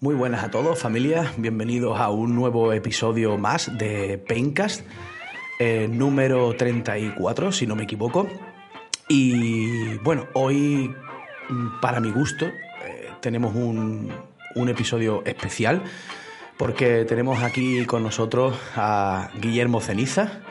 [0.00, 1.32] Muy buenas a todos, familia.
[1.38, 4.82] Bienvenidos a un nuevo episodio más de Paincast,
[5.58, 8.28] eh, número 34, si no me equivoco.
[9.08, 10.94] Y bueno, hoy,
[11.48, 14.12] mm, para mi gusto, eh, tenemos un,
[14.54, 15.82] un episodio especial
[16.56, 20.42] porque tenemos aquí con nosotros a Guillermo Ceniza,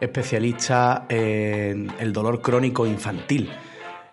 [0.00, 3.50] especialista en el dolor crónico infantil.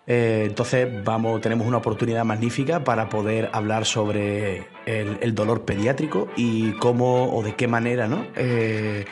[0.06, 6.72] Eh, entonces vamos, tenemos una oportunidad magnífica para poder hablar sobre el, dolor pediátrico y
[6.72, 8.26] cómo o de qué manera ¿no?
[8.34, 9.04] Eh,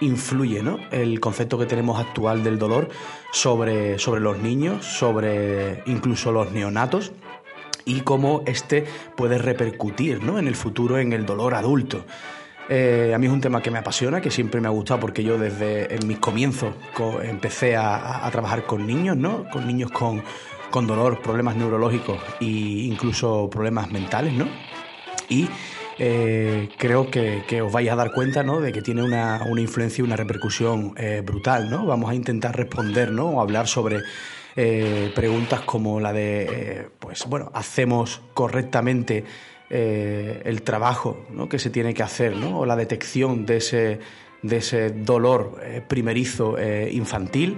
[0.00, 0.78] influye ¿no?
[0.90, 2.90] el concepto que tenemos actual del dolor
[3.32, 7.12] sobre, sobre los niños, sobre incluso los neonatos
[7.86, 8.84] y cómo este
[9.16, 10.38] puede repercutir ¿no?
[10.38, 12.04] en el futuro en el dolor adulto.
[12.68, 15.22] Eh, a mí es un tema que me apasiona, que siempre me ha gustado porque
[15.22, 16.74] yo desde mis comienzos
[17.22, 19.48] empecé a, trabajar con niños, ¿no?
[19.50, 20.22] Con niños con,
[20.86, 24.48] dolor, problemas neurológicos e incluso problemas mentales, ¿no?
[25.28, 25.48] Y
[25.98, 28.60] eh, creo que, os vais a dar cuenta ¿no?
[28.60, 31.70] de que tiene una, influencia y una repercusión eh, brutal.
[31.70, 31.86] ¿no?
[31.86, 33.26] Vamos a intentar responder ¿no?
[33.26, 34.00] o hablar sobre
[35.14, 39.24] preguntas como la de, pues bueno, hacemos correctamente
[39.70, 43.98] eh, el trabajo que se tiene que hacer o la detección de ese,
[44.42, 47.56] de ese dolor eh, primerizo eh, infantil,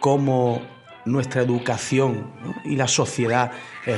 [0.00, 0.60] cómo
[1.04, 2.32] nuestra educación
[2.64, 3.52] y la sociedad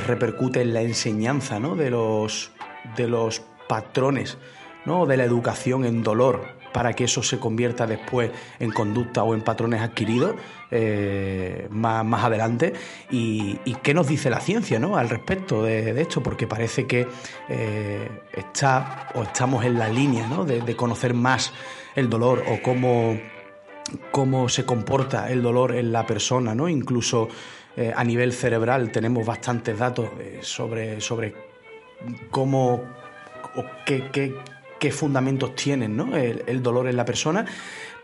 [0.05, 2.51] repercute en la enseñanza de, los,
[2.95, 4.37] de los patrones
[4.85, 9.41] de la educación en dolor para que eso se convierta después en conducta o en
[9.41, 10.35] patrones adquiridos
[10.71, 12.73] eh, más, adelante.
[13.09, 14.97] Y, qué nos dice la ciencia ¿no?
[14.97, 16.21] al respecto de, esto?
[16.21, 17.07] Porque parece que
[17.47, 21.53] eh, está o estamos en la línea de, conocer más
[21.95, 23.17] el dolor o cómo,
[24.11, 26.67] cómo se comporta el dolor en la persona, ¿no?
[26.67, 27.29] incluso
[27.75, 30.09] eh, a nivel cerebral tenemos bastantes datos
[30.41, 31.33] sobre, sobre
[32.29, 32.83] cómo
[33.55, 34.35] o qué, qué
[34.79, 36.15] qué fundamentos tienen ¿no?
[36.15, 37.45] el, dolor en la persona,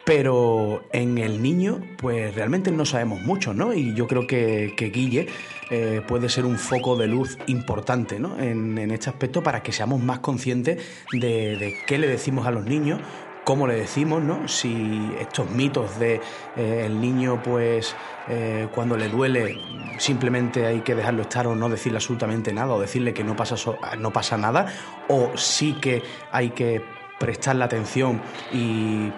[0.05, 3.73] pero en el niño, pues realmente no sabemos mucho, ¿no?
[3.73, 5.27] Y yo creo que, Guille
[5.69, 8.37] eh, puede ser un foco de luz importante, ¿no?
[8.39, 10.83] En, este aspecto para que seamos más conscientes
[11.13, 12.99] de, qué le decimos a los niños,
[13.45, 14.47] cómo le decimos, ¿no?
[14.47, 16.19] Si estos mitos de
[16.57, 17.95] eh, el niño, pues
[18.27, 19.57] eh, cuando le duele,
[19.99, 23.55] simplemente hay que dejarlo estar o no decirle absolutamente nada, o decirle que no pasa,
[23.97, 24.67] no pasa nada,
[25.07, 26.81] o sí que hay que
[27.19, 29.11] prestarle atención y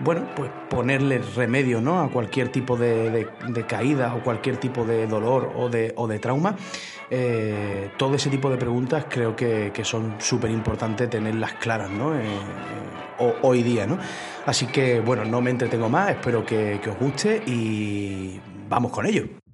[0.00, 2.00] bueno, pues ponerle remedio ¿no?
[2.00, 3.28] a cualquier tipo de,
[3.66, 6.56] caída o cualquier tipo de dolor o de, o de trauma.
[7.08, 12.16] Eh, todo ese tipo de preguntas creo que, son súper importantes tenerlas claras ¿no?
[12.16, 12.24] Eh,
[13.42, 13.86] hoy día.
[13.86, 13.98] ¿no?
[14.44, 19.06] Así que bueno, no me entretengo más, espero que, que os guste y vamos con
[19.06, 19.45] ello.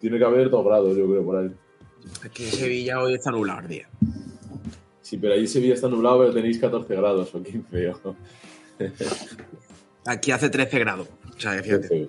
[0.00, 1.50] Tiene que haber dos grados, yo creo, por ahí.
[2.24, 3.88] Aquí en Sevilla hoy está nublado el día.
[5.02, 7.92] Sí, pero ahí Sevilla está nublado, pero tenéis 14 grados o 15.
[10.06, 11.08] Aquí hace 13 grados.
[11.36, 12.08] O sea, fíjate.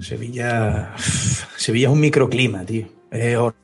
[0.00, 0.94] Sevilla.
[1.56, 2.86] Sevilla es un microclima, tío.
[3.10, 3.54] no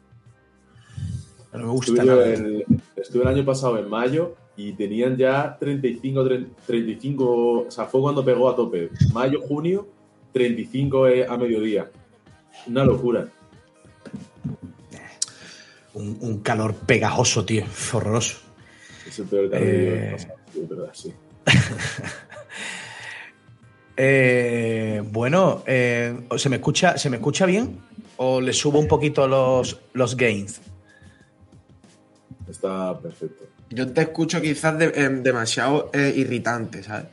[1.53, 2.65] me gusta estuve El,
[2.97, 6.28] estuve el año pasado en mayo y tenían ya 35,
[6.66, 7.66] 35.
[7.66, 8.91] O sea, fue cuando pegó a tope.
[9.12, 9.87] Mayo, junio,
[10.32, 11.91] 35 a mediodía.
[12.67, 13.29] Una locura.
[15.95, 17.65] Un, calor pegajoso, tío.
[17.93, 18.39] Horroroso.
[19.07, 20.17] Es el peor calor eh...
[20.55, 21.13] verdad, sí.
[23.97, 27.81] eh, bueno, eh, ¿se, me escucha, ¿se me escucha bien?
[28.19, 30.61] ¿O le subo un poquito los, los gains?
[32.49, 33.45] Está perfecto.
[33.71, 37.07] Yo te escucho quizás em, demasiado eh, irritante, ¿sabes?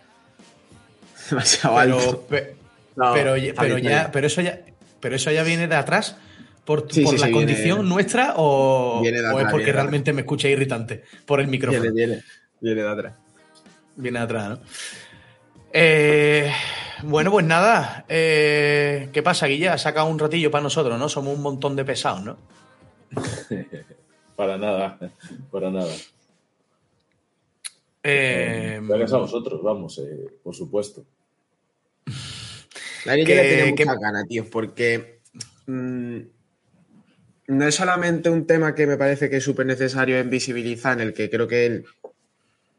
[1.30, 2.26] Demasiado alto.
[2.30, 4.62] pero, pero, ya, pero eso ya,
[5.06, 6.18] pero eso ya viene de atrás
[6.66, 6.88] por,
[7.20, 11.94] la condición nuestra o, es porque realmente me escucha irritante por el micrófono.
[11.94, 12.24] Viene,
[12.60, 13.14] viene, de atrás.
[13.96, 14.60] Viene de atrás, ¿no?
[15.72, 16.52] Eh,
[17.04, 18.04] bueno, pues nada.
[18.10, 19.74] Eh, ¿Qué pasa, Guilla?
[19.74, 21.08] Ha sacado un ratillo para nosotros, ¿no?
[21.08, 22.38] Somos un montón de pesados, ¿no?
[24.36, 24.98] para nada,
[25.52, 25.94] para nada.
[28.02, 30.02] Eh, Gracias a vosotros, vamos,
[30.42, 31.06] por supuesto.
[33.06, 35.22] La que, le tiene mucha gana, tío, porque
[35.68, 36.18] mm,
[37.48, 41.08] no es solamente un tema que me parece que es súper necesario en visibilizar, en
[41.08, 41.86] el que creo que él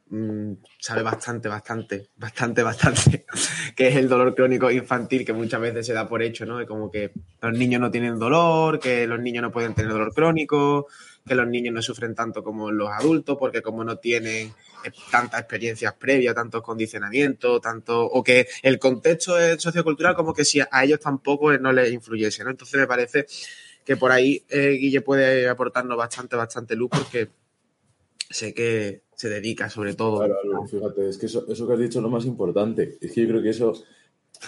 [0.08, 3.25] mm, sabe bastante, bastante, bastante, bastante,
[3.76, 6.58] que es el dolor crónico infantil que muchas veces se da por hecho, ¿no?
[6.58, 10.12] De como que los niños no tienen dolor, que los niños no pueden tener dolor
[10.12, 10.88] crónico,
[11.25, 14.52] que los niños no sufren tanto como los adultos, porque como no tienen
[15.11, 20.61] tantas experiencias previas, tantos condicionamientos, tanto, o que el contexto es sociocultural como que si
[20.61, 22.50] a ellos tampoco no les influyese, ¿no?
[22.50, 23.26] Entonces me parece
[23.84, 27.28] que por ahí eh, Guille puede aportarnos bastante, bastante luz porque
[28.28, 30.19] sé que se dedica sobre todo.
[30.19, 32.99] Claro, fíjate, es que eso, que has dicho es lo más importante.
[33.00, 33.73] Es que yo creo que eso,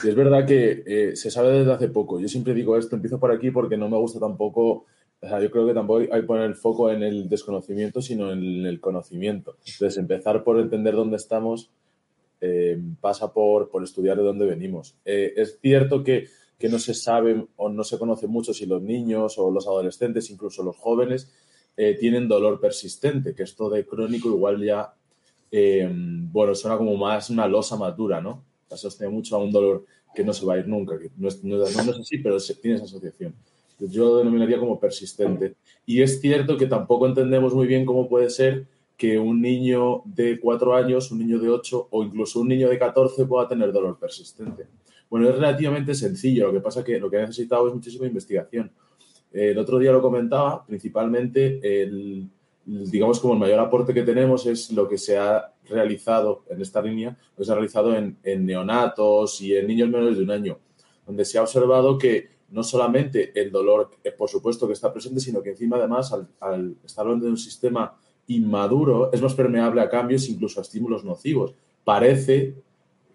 [0.04, 2.20] es verdad que eh, se sabe desde hace poco.
[2.20, 4.86] Yo siempre digo esto, empiezo por aquí porque no me gusta tampoco
[5.20, 8.32] o sea, yo creo que tampoco hay que poner el foco en el desconocimiento, sino
[8.32, 9.56] en el conocimiento.
[9.66, 11.70] Entonces, empezar por entender dónde estamos
[12.40, 14.94] eh, pasa por, por, estudiar de dónde venimos.
[15.04, 18.80] Eh, es cierto que, que, no se sabe o no se conoce mucho si los
[18.80, 21.32] niños o los adolescentes, incluso los jóvenes,
[21.76, 24.94] eh, tienen dolor persistente, que esto de crónico igual ya,
[25.50, 28.44] bueno, suena como más una losa madura, ¿no?
[28.68, 31.26] Se asocia mucho a un dolor que no se va a ir nunca, que no
[31.26, 33.34] es, no es así, pero tiene esa asociación
[33.78, 35.54] yo lo denominaría como persistente.
[35.86, 38.66] Y es cierto que tampoco entendemos muy bien cómo puede ser
[38.96, 42.78] que un niño de cuatro años, un niño de ocho o incluso un niño de
[42.78, 44.66] 14 pueda tener dolor persistente.
[45.08, 48.70] Bueno, es relativamente sencillo, lo que pasa que lo que ha necesitado es muchísima investigación.
[49.32, 52.28] El otro día lo comentaba, principalmente el,
[52.66, 56.82] digamos como el mayor aporte que tenemos es lo que se ha realizado en esta
[56.82, 60.58] línea, lo que se ha realizado en neonatos y en niños menores de un año,
[61.06, 65.20] donde se ha observado que no solamente el dolor, eh, por supuesto, que está presente,
[65.20, 67.96] sino que encima, además, al, estar hablando de un sistema
[68.26, 71.54] inmaduro, es más permeable a cambios, incluso a estímulos nocivos.
[71.84, 72.54] Parece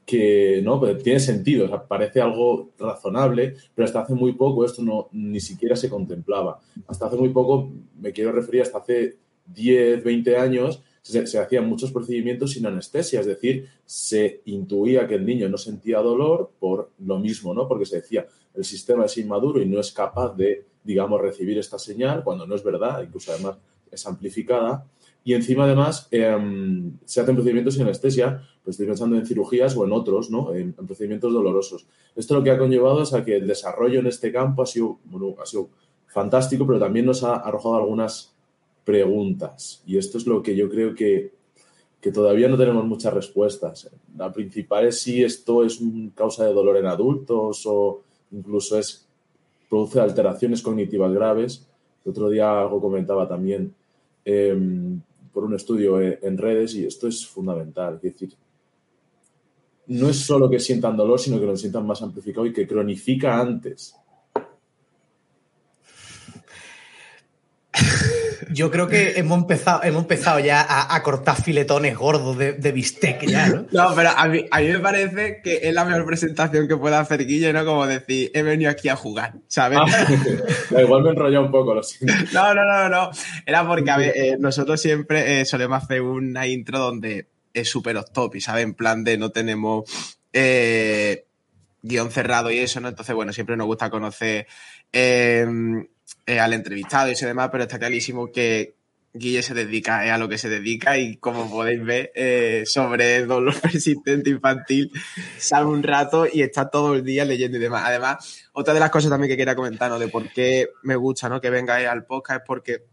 [0.05, 5.39] que no tiene sentido, parece algo razonable, pero hasta hace muy poco esto no ni
[5.39, 6.59] siquiera se contemplaba.
[6.87, 11.67] Hasta hace muy poco, me quiero referir hasta hace 10, 20 años, se, se, hacían
[11.67, 16.91] muchos procedimientos sin anestesia, es decir, se intuía que el niño no sentía dolor por
[16.99, 17.67] lo mismo, ¿no?
[17.67, 21.79] Porque se decía, el sistema es inmaduro y no es capaz de, digamos, recibir esta
[21.79, 23.57] señal, cuando no es verdad, incluso además
[23.91, 24.85] es amplificada.
[25.23, 29.85] Y encima, además, em, se hacen procedimientos sin anestesia, pues estoy pensando en cirugías o
[29.85, 30.53] en otros, ¿no?
[30.53, 31.87] En, procedimientos dolorosos.
[32.15, 34.99] Esto lo que ha conllevado es a que el desarrollo en este campo ha sido,
[35.41, 35.69] ha sido
[36.07, 38.33] fantástico, pero también nos ha arrojado algunas
[38.83, 39.81] preguntas.
[39.85, 41.31] Y esto es lo que yo creo que,
[42.01, 43.89] que todavía no tenemos muchas respuestas.
[44.17, 45.79] La principal es si esto es
[46.15, 48.03] causa de dolor en adultos o
[48.33, 49.05] incluso es,
[49.69, 51.65] produce alteraciones cognitivas graves.
[52.03, 53.73] El otro día algo comentaba también
[54.25, 54.99] em,
[55.33, 57.95] por un estudio e, en redes y esto es fundamental.
[57.95, 58.33] Es decir,
[59.87, 63.39] no es solo que sientan dolor, sino que lo sientan más amplificado y que cronifica
[63.39, 63.95] antes.
[68.53, 73.49] Yo creo que hemos empezado, hemos empezado ya a, cortar filetones gordos de, bistec ya,
[73.49, 73.65] ¿no?
[73.71, 76.99] No, pero a mí, a mí, me parece que es la mejor presentación que pueda
[76.99, 77.65] hacer Guille, ¿no?
[77.65, 79.79] Como decir, he venido aquí a jugar, ¿sabes?
[79.81, 80.07] Ah,
[80.81, 82.13] igual me enrolló un poco, lo siento.
[82.33, 83.11] No, no, no, no.
[83.45, 87.97] Era porque, a ver, eh, nosotros siempre eh, solemos hacer una intro donde es súper
[87.97, 88.63] off top, ¿sabes?
[88.63, 89.83] En plan de no tenemos
[90.31, 91.25] eh,
[91.81, 92.89] guion cerrado y eso, ¿no?
[92.89, 94.47] Entonces, bueno, siempre nos gusta conocer
[94.91, 95.45] eh,
[96.25, 98.75] al entrevistado y ese demás, pero está clarísimo que
[99.15, 103.53] Guille se dedica a lo que se dedica y como podéis ver, eh, sobre dolor
[103.61, 104.91] persistente infantil,
[105.37, 107.83] sale un rato y está todo el día leyendo y demás.
[107.85, 111.39] Además, otra de las cosas también que quería comentar, De por qué me gusta, ¿no?
[111.39, 112.85] Que vengáis al podcast es porque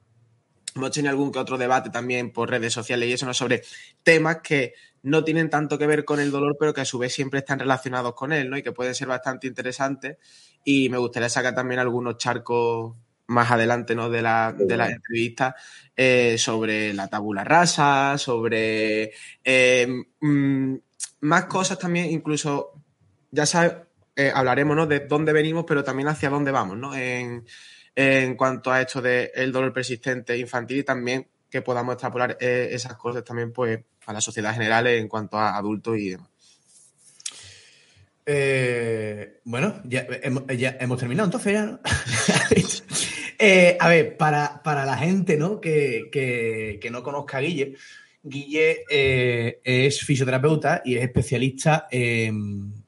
[0.74, 3.32] hemos tenido algún que otro debate también por redes sociales y eso, ¿no?
[3.32, 3.62] Sobre
[4.02, 7.14] temas que no tienen tanto que ver con el dolor, pero que a su vez
[7.14, 8.58] siempre están relacionados con él, ¿no?
[8.58, 10.18] Y que pueden ser bastante interesantes.
[10.64, 12.94] Y me gustaría sacar también algunos charcos
[13.30, 14.10] más adelante ¿no?
[14.10, 15.54] de, la, de la entrevista
[15.96, 19.12] eh, sobre la tabula rasa, sobre
[19.44, 19.86] eh,
[20.20, 20.74] mm,
[21.20, 22.72] más cosas también, incluso,
[23.30, 23.74] ya sabes,
[24.16, 24.86] eh, hablaremos ¿no?
[24.86, 26.94] de dónde venimos, pero también hacia dónde vamos, ¿no?
[26.94, 27.46] En,
[27.94, 33.24] en cuanto a esto del dolor persistente infantil y también que podamos extrapolar esas cosas
[33.24, 36.28] también pues a la sociedad general en cuanto a adultos y demás.
[39.44, 41.80] bueno, ya hemos, ya hemos terminado entonces ya, ¿no?
[43.42, 45.62] Eh, a ver, para, la gente ¿no?
[45.62, 47.74] Que, no conozca a Guille,
[48.22, 52.84] Guille eh, es fisioterapeuta y es especialista en,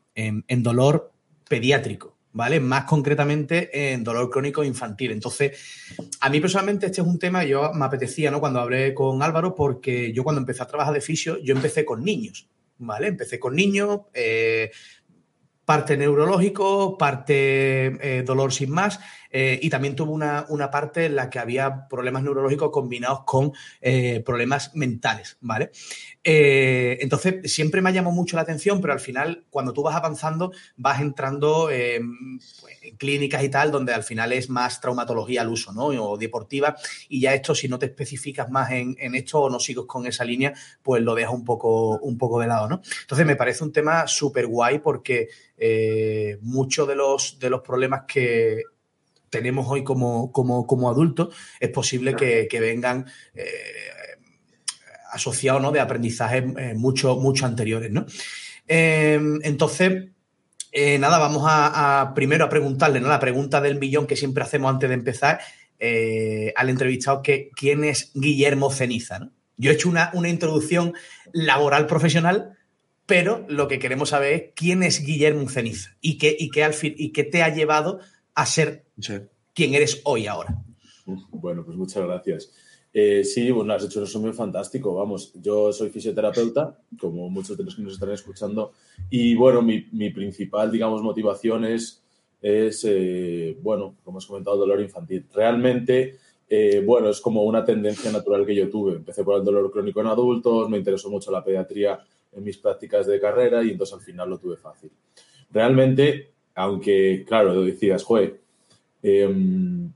[0.59, 1.11] dolor
[1.49, 2.61] pediátrico, ¿vale?
[2.61, 5.13] Más concretamente en dolor crónico infantil.
[5.13, 8.39] Entonces, a mí personalmente este es un tema que yo me apetecía, ¿no?
[8.39, 12.05] Cuando hablé con Álvaro, porque yo cuando empecé a trabajar de fisio, yo empecé con
[12.05, 13.07] niños, ¿vale?
[13.07, 14.71] Empecé con niños, eh,
[15.65, 19.01] parte neurológico, parte dolor sin más.
[19.33, 24.23] Eh, y también tuvo una, parte en la que había problemas neurológicos combinados con eh,
[24.25, 25.71] problemas mentales, ¿vale?
[26.23, 29.97] Eh, entonces, siempre me ha llamado mucho la atención, pero al final, cuando tú vas
[29.97, 32.01] avanzando, vas entrando pues,
[32.83, 35.87] en clínicas y tal, donde al final es más traumatología al uso, ¿no?
[35.87, 36.77] O deportiva,
[37.09, 40.25] y ya esto, si no te especificas más en, esto o no sigues con esa
[40.25, 42.83] línea, pues lo dejas un poco, un poco de lado, ¿no?
[43.01, 45.29] Entonces, me parece un tema súper guay porque
[46.43, 48.63] muchos de los, de los problemas que
[49.33, 53.47] tenemos hoy como, como, adultos, es posible que, vengan eh,
[55.11, 55.73] asociados ¿no?
[55.73, 57.91] de aprendizajes eh, mucho, mucho anteriores.
[57.91, 58.05] ¿no?
[58.69, 60.11] Em, entonces,
[60.71, 63.09] eh, nada, vamos a, primero a preguntarle ¿no?
[63.09, 65.41] la pregunta del millón que siempre hacemos antes de empezar
[66.55, 69.19] al entrevistado, que quién es Guillermo Ceniza.
[69.19, 69.33] ¿no?
[69.57, 70.93] Yo he hecho una, una introducción
[71.33, 72.57] laboral profesional,
[73.07, 76.75] pero lo que queremos saber es quién es Guillermo Ceniza y qué, y qué, al
[76.75, 77.99] fin, y qué te ha llevado
[78.35, 78.87] a ser
[79.55, 80.63] quien eres hoy ahora.
[81.31, 82.53] Bueno, pues muchas gracias.
[82.95, 84.95] Eh, sí, bueno, has hecho un resumen fantástico.
[84.95, 88.73] Vamos, yo soy fisioterapeuta, como muchos de los que nos están escuchando,
[89.09, 92.03] y bueno, mi, principal, digamos, motivación es,
[92.43, 95.27] eh, bueno, como has comentado, dolor infantil.
[95.33, 96.19] Realmente,
[96.49, 98.97] eh, bueno, es como una tendencia natural que yo tuve.
[98.97, 101.99] Empecé por el dolor crónico en adultos, me interesó mucho la pediatría
[102.33, 104.91] en mis prácticas de carrera y entonces al final lo tuve fácil.
[105.51, 108.42] Realmente, aunque, claro, decías, joder,
[109.03, 109.91] Em,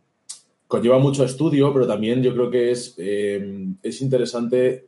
[0.66, 4.86] conlleva mucho estudio, pero también yo creo que es, em, es interesante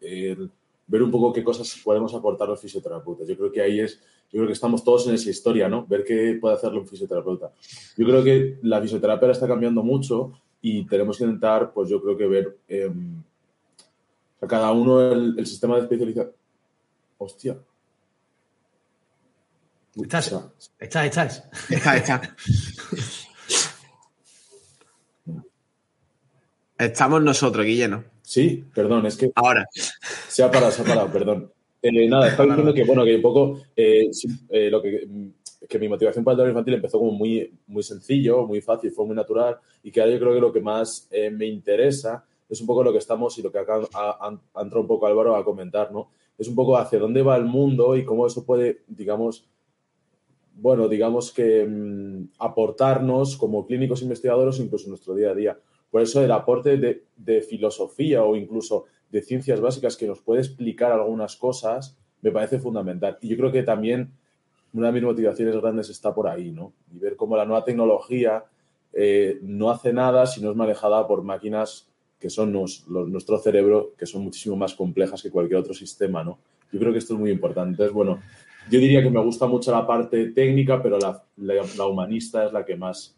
[0.89, 3.29] ver un poco qué cosas podemos aportar los fisioterapeutas.
[3.29, 4.01] Yo creo que ahí es,
[4.33, 5.87] yo creo que estamos todos en esa historia, ¿no?
[5.87, 7.53] Ver qué puede hacerle un fisioterapeuta.
[7.97, 12.17] Yo creo que la fisioterapia está cambiando mucho y tenemos que intentar, pues yo creo
[12.17, 13.23] que ver em,
[14.41, 16.33] a cada uno el, sistema de especialización.
[17.19, 17.59] Hostia.
[19.95, 20.33] Estás,
[20.79, 21.71] estás, estás.
[21.71, 22.37] Está, está.
[26.79, 28.05] Estamos nosotros, Guillermo.
[28.23, 29.33] Sí, perdón, es que.
[29.35, 29.67] Ahora.
[29.73, 31.53] Se ha parado, se ha parado, perdón.
[31.83, 33.61] Eh, nada, estaba diciendo que, bueno, que un poco.
[33.75, 34.11] Eh,
[34.51, 35.09] eh, lo que,
[35.69, 39.07] que, mi motivación para el dolor infantil empezó como muy, muy sencillo, muy fácil, fue
[39.07, 39.59] muy natural.
[39.83, 42.93] Y que ahora yo creo que lo que más me interesa es un poco lo
[42.93, 44.29] que estamos y lo que acá ha,
[44.63, 46.11] entrado un poco Álvaro a comentar, ¿no?
[46.39, 49.49] Es un poco hacia dónde va el mundo y cómo eso puede, digamos,
[50.55, 55.59] bueno, digamos que mm, aportarnos como clínicos investigadores incluso en nuestro día a día.
[55.90, 60.92] Por eso el aporte de, filosofía o incluso de ciencias básicas que nos puede explicar
[60.92, 63.16] algunas cosas me parece fundamental.
[63.23, 64.12] Y yo creo que también
[64.73, 66.73] una de mis motivaciones grandes está por ahí, ¿no?
[66.95, 68.45] Y ver cómo la nueva tecnología
[68.92, 74.04] eh, no hace nada si no es manejada por máquinas que son nuestro cerebro, que
[74.04, 76.38] son muchísimo más complejas que cualquier otro sistema, ¿no?
[76.73, 77.71] Yo creo que esto es muy importante.
[77.71, 78.21] Entonces, bueno,
[78.68, 82.76] yo diría que me gusta mucho la parte técnica, pero la humanista es la que
[82.76, 83.14] más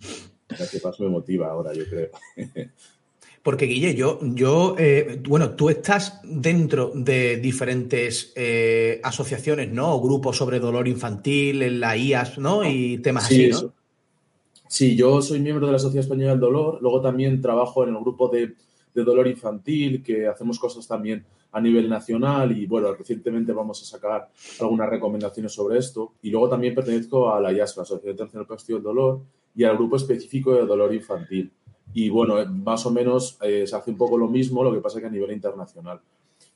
[0.59, 2.11] la que más me motiva ahora, yo creo.
[3.43, 9.95] Porque, Guille, yo, yo eh, bueno, tú estás dentro de diferentes eh, asociaciones, ¿no?
[9.95, 12.69] O grupos sobre dolor infantil, en la IAS, ¿no?
[12.69, 13.73] Y temas así, ¿no?
[14.69, 16.79] Sí, yo soy miembro de la Sociedad Española del Dolor.
[16.83, 18.55] Luego también trabajo en el grupo de,
[18.95, 24.31] dolor infantil, que hacemos cosas también a nivel nacional y, bueno, recientemente vamos a sacar
[24.61, 26.13] algunas recomendaciones sobre esto.
[26.23, 29.21] Y luego también pertenezco a la IAS, la Sociedad Internacional Castigo del Dolor,
[29.55, 31.51] y al grupo específico de dolor infantil.
[31.93, 34.81] Y bueno, eh, más o menos eh, se hace un poco lo mismo, lo que
[34.81, 36.01] pasa que a nivel internacional.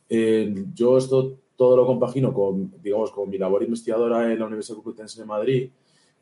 [0.09, 4.77] Eh, yo esto todo lo compagino con, digamos, con mi labor investigadora en la Universidad
[4.77, 5.71] Complutense de Madrid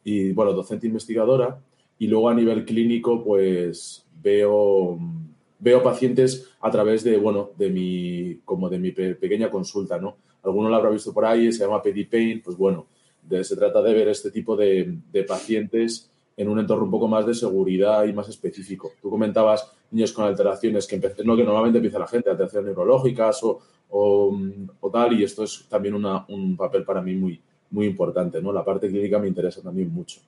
[0.05, 1.59] y, bueno, docente investigadora.
[1.99, 4.99] Y luego a nivel clínico, pues veo,
[5.59, 10.17] veo pacientes a través de, bueno, de mi, como de mi pequeña consulta, ¿no?
[10.43, 12.87] Alguno lo habrá visto por ahí, se llama Pedipain, pues bueno,
[13.31, 17.27] se trata de ver este tipo de, de pacientes en un entorno un poco más
[17.27, 18.93] de seguridad y más específico.
[19.01, 23.61] Tú comentabas niños con alteraciones que, no, que normalmente empieza la gente, alteraciones neurológicas o,
[23.91, 28.53] o, tal, y esto es también una, un papel para mí muy, muy importante, ¿no?
[28.53, 30.21] La parte clínica me interesa también mucho.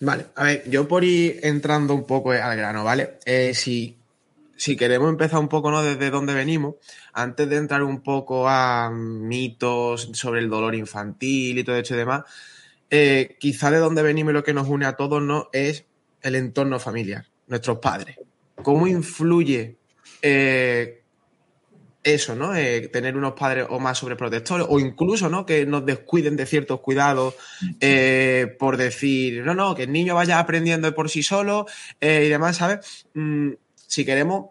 [0.00, 3.18] Vale, a ver, yo por ir entrando un poco al grano, ¿vale?
[3.24, 3.96] Eh, si,
[4.56, 5.82] si queremos empezar un poco, ¿no?
[5.82, 6.74] Desde dónde venimos,
[7.12, 11.98] antes de entrar un poco a mitos sobre el dolor infantil y todo esto y
[11.98, 12.24] demás,
[12.96, 15.48] eh, quizá de donde venimos y lo que nos une a todos ¿no?
[15.52, 15.84] es
[16.22, 18.20] el entorno familiar, nuestros padres.
[18.62, 19.78] ¿Cómo influye
[20.22, 21.02] eh,
[22.04, 22.54] eso, ¿no?
[22.54, 25.44] Eh, tener unos padres o más sobreprotectores o incluso, ¿no?
[25.44, 27.34] Que nos descuiden de ciertos cuidados
[28.60, 31.66] por decir, no, no, que el niño vaya aprendiendo por sí solo
[32.00, 33.08] y demás, ¿sabes?
[33.14, 34.50] Mm, si queremos,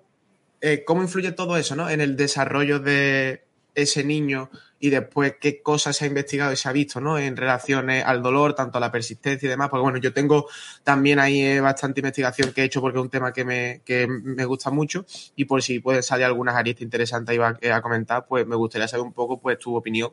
[0.85, 1.89] ¿cómo influye todo eso, ¿no?
[1.89, 4.49] En el desarrollo de ese niño
[4.83, 7.17] y después qué cosas se ha investigado y se ha visto, ¿no?
[7.17, 9.69] En relaciones al dolor, tanto a la persistencia y demás.
[9.69, 10.49] Porque bueno, yo tengo
[10.83, 14.07] también ahí eh, bastante investigación que he hecho porque es un tema que me, que
[14.07, 15.05] me gusta mucho
[15.37, 19.13] y por si pueden salir algunas aristas interesantes a comentar, pues me gustaría saber un
[19.13, 20.11] poco pues tu opinión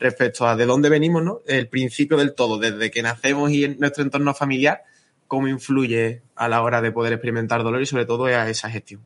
[0.00, 1.42] respecto a de dónde venimos, ¿no?
[1.46, 4.82] El principio del todo, desde que nacemos y en nuestro entorno familiar,
[5.28, 9.00] cómo influye a la hora de poder experimentar dolor y sobre todo a esa gestión.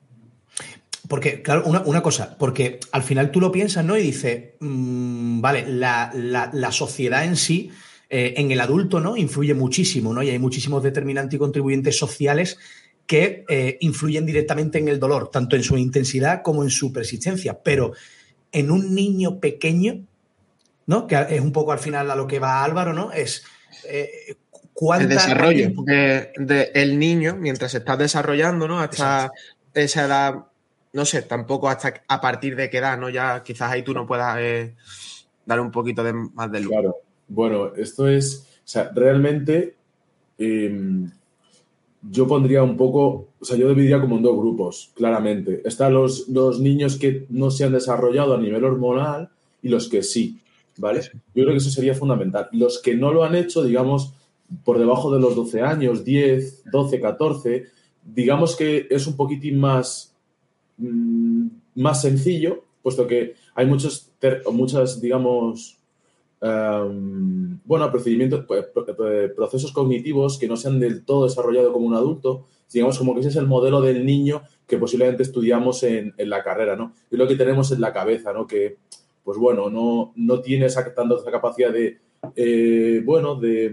[1.09, 3.97] Porque, claro, una, cosa, porque al final tú lo piensas, ¿no?
[3.97, 7.71] Y dices, mm, vale, la, sociedad en sí,
[8.09, 9.17] eh, en el adulto, ¿no?
[9.17, 10.23] Influye muchísimo, ¿no?
[10.23, 12.59] Y hay muchísimos determinantes y contribuyentes sociales
[13.07, 17.59] que eh, influyen directamente en el dolor, tanto en su intensidad como en su persistencia.
[17.63, 17.93] Pero
[18.53, 20.05] en un niño pequeño,
[20.87, 21.07] ¿no?
[21.07, 23.13] Que es un poco al final a lo que va Álvaro, ¿no?
[23.13, 23.43] Es
[23.89, 24.37] eh,
[24.99, 28.81] el desarrollo del de, niño mientras está desarrollando, ¿no?
[28.81, 29.31] Hasta
[29.75, 30.35] esa edad
[30.93, 33.09] no sé, tampoco hasta a partir de qué edad, ¿no?
[33.09, 34.75] Ya quizás ahí tú no puedas eh,
[35.47, 36.71] dar un poquito de, más de luz.
[36.71, 36.97] Claro.
[37.29, 39.77] Bueno, esto es, o sea, realmente
[40.37, 41.11] em,
[42.03, 45.63] yo pondría un poco, o sea, yo dividiría como en dos grupos, claramente.
[45.65, 49.31] Están los, los niños que no se han desarrollado a nivel hormonal
[49.63, 50.41] y los que sí,
[50.77, 51.01] ¿vale?
[51.03, 52.49] Yo creo que eso sería fundamental.
[52.53, 54.13] Los que no lo han hecho, digamos,
[54.65, 57.67] por debajo de los 12 años, 10, 12, 14,
[58.05, 60.12] digamos que es un poquitín más
[60.83, 61.47] Mm,
[61.77, 64.11] más sencillo, puesto que hay muchos,
[64.53, 65.79] muchas, digamos,
[66.41, 68.45] em, bueno, procedimientos,
[69.37, 73.21] procesos cognitivos que no se han del todo desarrollado como un adulto, digamos como que
[73.21, 76.95] ese es el modelo del niño que posiblemente estudiamos en, la carrera, ¿no?
[77.11, 78.47] Y lo que tenemos en la cabeza, ¿no?
[78.47, 78.79] Que,
[79.23, 81.99] pues bueno, no, no tiene esa, tanto esa capacidad de,
[82.35, 83.71] eh, bueno, de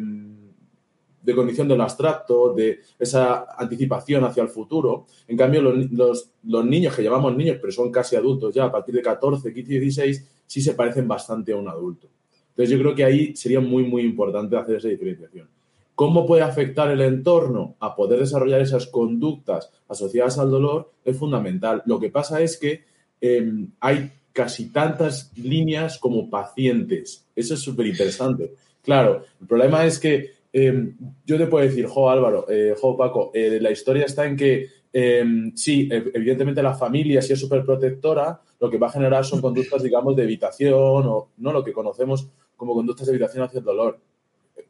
[1.22, 5.06] de condición de lo abstracto, de esa anticipación hacia el futuro.
[5.28, 9.02] En cambio, los, niños que llamamos niños, pero son casi adultos ya, a partir de
[9.02, 12.08] 14, 15, 16, sí se parecen bastante a un adulto.
[12.50, 15.48] Entonces, yo creo que ahí sería muy, muy importante hacer esa diferenciación.
[15.96, 20.94] ¿Cómo puede afectar el entorno a poder desarrollar esas conductas asociadas al dolor?
[21.04, 21.84] Es fundamental.
[21.86, 22.86] Lo que pasa es que
[23.20, 27.28] em, hay casi tantas líneas como pacientes.
[27.36, 28.54] Eso es súper interesante.
[28.82, 33.32] Claro, el problema es que Em, yo te puedo decir, jo Álvaro, eh, jo Paco,
[33.34, 38.42] eh, la historia está en que em, sí, evidentemente la familia, si es súper protectora,
[38.60, 40.74] lo que va a generar son conductas, digamos, de evitación
[41.06, 44.00] o no lo que conocemos como conductas de evitación hacia el dolor.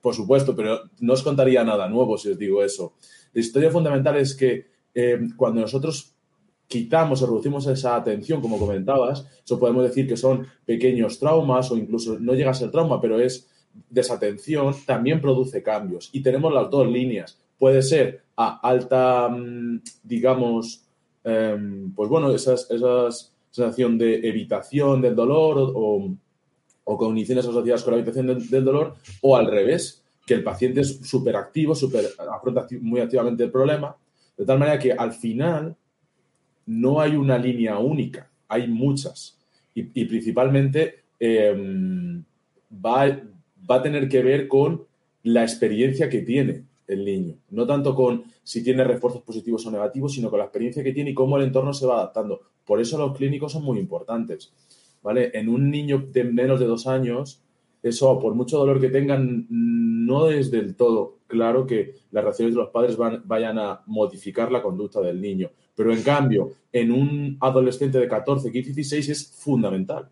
[0.01, 2.93] Por supuesto, pero no os contaría nada nuevo si os digo eso.
[3.33, 6.13] La historia fundamental es que em, cuando nosotros
[6.67, 11.77] quitamos o reducimos esa atención, como comentabas, eso podemos decir que son pequeños traumas o
[11.77, 13.48] incluso no llega a ser trauma, pero es
[13.89, 16.09] desatención también produce cambios.
[16.13, 17.37] Y tenemos las dos líneas.
[17.57, 20.83] Puede ser a alta, mm, digamos,
[21.23, 26.15] em, pues bueno, esas, esas sensación de evitación del dolor o,
[26.83, 30.99] o cogniciones asociadas con la evitación del, dolor, o al revés, que el paciente es
[31.03, 33.95] súper activo, afronta muy activamente el problema,
[34.37, 35.75] de tal manera que al final
[36.65, 39.37] no hay una línea única, hay muchas.
[39.75, 42.23] Y, principalmente em,
[42.73, 43.05] va,
[43.69, 44.85] va a tener que ver con
[45.23, 47.35] la experiencia que tiene el niño.
[47.51, 51.11] No tanto con si tiene refuerzos positivos o negativos, sino con la experiencia que tiene
[51.11, 52.41] y cómo el entorno se va adaptando.
[52.65, 54.51] Por eso los clínicos son muy importantes.
[55.03, 55.31] ¿vale?
[55.33, 57.41] En un niño de menos de dos años,
[57.83, 62.61] eso, por mucho dolor que tengan, no es del todo claro que las reacciones de
[62.61, 65.51] los padres vayan a modificar la conducta del niño.
[65.75, 70.09] Pero en cambio, en un adolescente de 14, 15, 16 es fundamental,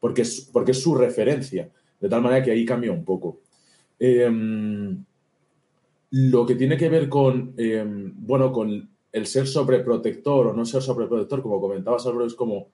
[0.00, 1.70] porque es, porque es su referencia.
[2.02, 3.38] De tal manera que ahí cambia un poco.
[3.96, 5.04] Em,
[6.10, 10.82] lo que tiene que ver con, em, bueno, con el ser sobreprotector o no ser
[10.82, 12.70] sobreprotector, como comentabas, Álvaro, es como,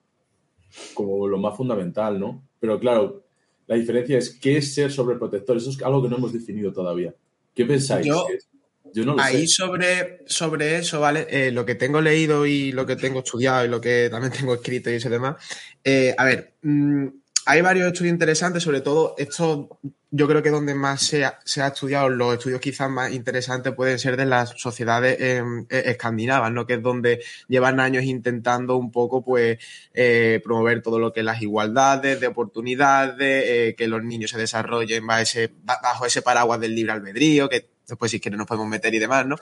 [0.95, 2.43] como lo más fundamental, ¿no?
[2.59, 3.23] Pero claro,
[3.67, 5.57] la diferencia es qué es ser sobreprotector.
[5.57, 7.13] Eso es algo que no hemos definido todavía.
[7.53, 8.07] ¿Qué pensáis?
[8.07, 11.27] Yo, no lo ahí Sobre, sobre eso, ¿vale?
[11.29, 14.55] Eh, lo que tengo leído y lo que tengo estudiado y lo que también tengo
[14.55, 15.35] escrito y ese demás.
[15.83, 17.07] Eh, a ver, mm,
[17.49, 19.79] hay varios estudios interesantes, sobre todo esto
[20.11, 24.17] yo creo que donde más se ha, estudiado, los estudios quizás más interesantes pueden ser
[24.17, 26.67] de las sociedades em, e, escandinavas, ¿no?
[26.67, 29.57] Que es donde llevan años intentando un poco, pues,
[29.95, 34.37] eh, promover todo lo que es las igualdades de oportunidades, eh, que los niños se
[34.37, 38.67] desarrollen bajo ese, bajo ese paraguas del libre albedrío, que después si quieren nos podemos
[38.67, 39.37] meter y demás, ¿no?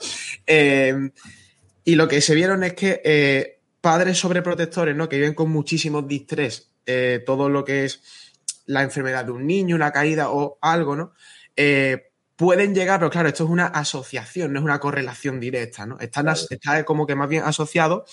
[0.46, 1.10] Em,
[1.84, 5.10] y lo que se vieron es que eh, padres sobreprotectores, ¿no?
[5.10, 8.02] Que viven con muchísimos distrés eh, todo lo que es
[8.64, 11.12] la enfermedad de un niño, una caída o algo, ¿no?
[11.54, 15.98] Eh, pueden llegar, pero claro, esto es una asociación, no es una correlación directa, ¿no?
[15.98, 18.06] Están, Está como que más bien asociado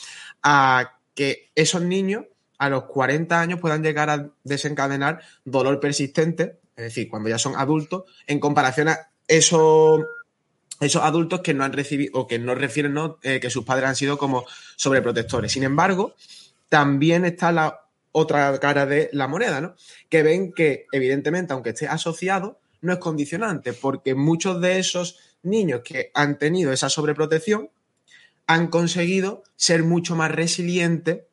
[0.44, 2.26] a que esos niños
[2.58, 7.56] a los 40 años puedan llegar a desencadenar dolor persistente, es decir, cuando ya son
[7.56, 10.02] adultos, en comparación a esos,
[10.82, 13.20] esos adultos que no han recibido o que no refieren ¿no?
[13.24, 15.52] Eh, que sus padres han sido como sobreprotectores.
[15.54, 16.16] Sin embargo,
[16.68, 17.85] también está la
[18.17, 19.75] otra cara de la moneda, ¿no?
[20.08, 25.82] Que ven que, evidentemente, aunque esté asociado, no es condicionante, porque muchos de esos niños
[25.84, 27.71] que han tenido esa sobreprotección
[28.47, 31.23] han conseguido ser mucho más resilientes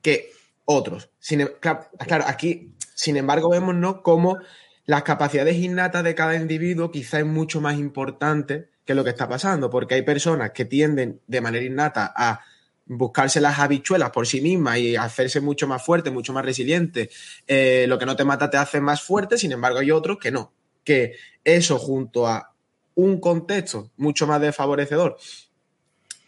[0.00, 0.30] que
[0.64, 1.10] otros.
[1.18, 4.02] Sin, em, claro, aquí, sin embargo, vemos ¿no?
[4.02, 4.38] cómo
[4.86, 9.28] las capacidades innatas de cada individuo quizá es mucho más importante que lo que está
[9.28, 12.40] pasando, porque hay personas que tienden de manera innata a
[12.88, 17.10] buscarse las habichuelas por sí mismas y hacerse mucho más fuerte, mucho más resiliente.
[17.46, 20.30] Eh, lo que no te mata te hace más fuerte, sin embargo hay otros que
[20.30, 22.54] no, que eso junto a
[22.94, 25.18] un contexto mucho más desfavorecedor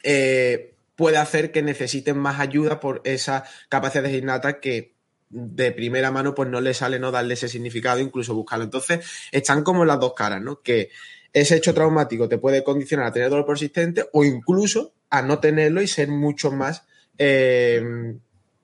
[0.03, 4.95] eh, puede hacer que necesiten más ayuda por esa capacidad de innata que
[5.31, 8.65] de primera mano pues no le sale no darle ese significado, incluso buscarlo.
[8.65, 10.61] Entonces están como las dos caras, ¿no?
[10.61, 10.91] Que
[11.33, 15.83] ese hecho traumático te puede condicionar a tener dolor persistente o incluso a no tenerlo
[15.83, 16.85] y ser mucho más
[17.19, 17.83] eh,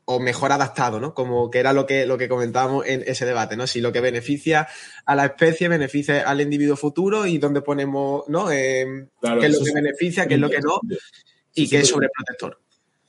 [0.06, 1.14] o mejor adaptado, ¿no?
[1.14, 3.66] Como que era lo que, lo que comentábamos en ese debate, ¿no?
[3.66, 4.68] Si lo que beneficia
[5.04, 8.50] a la especie beneficia al individuo futuro y dónde ponemos, ¿no?
[8.50, 10.80] Eh, qué es lo que beneficia, qué es lo que no
[11.54, 12.60] y qué es sobreprotector.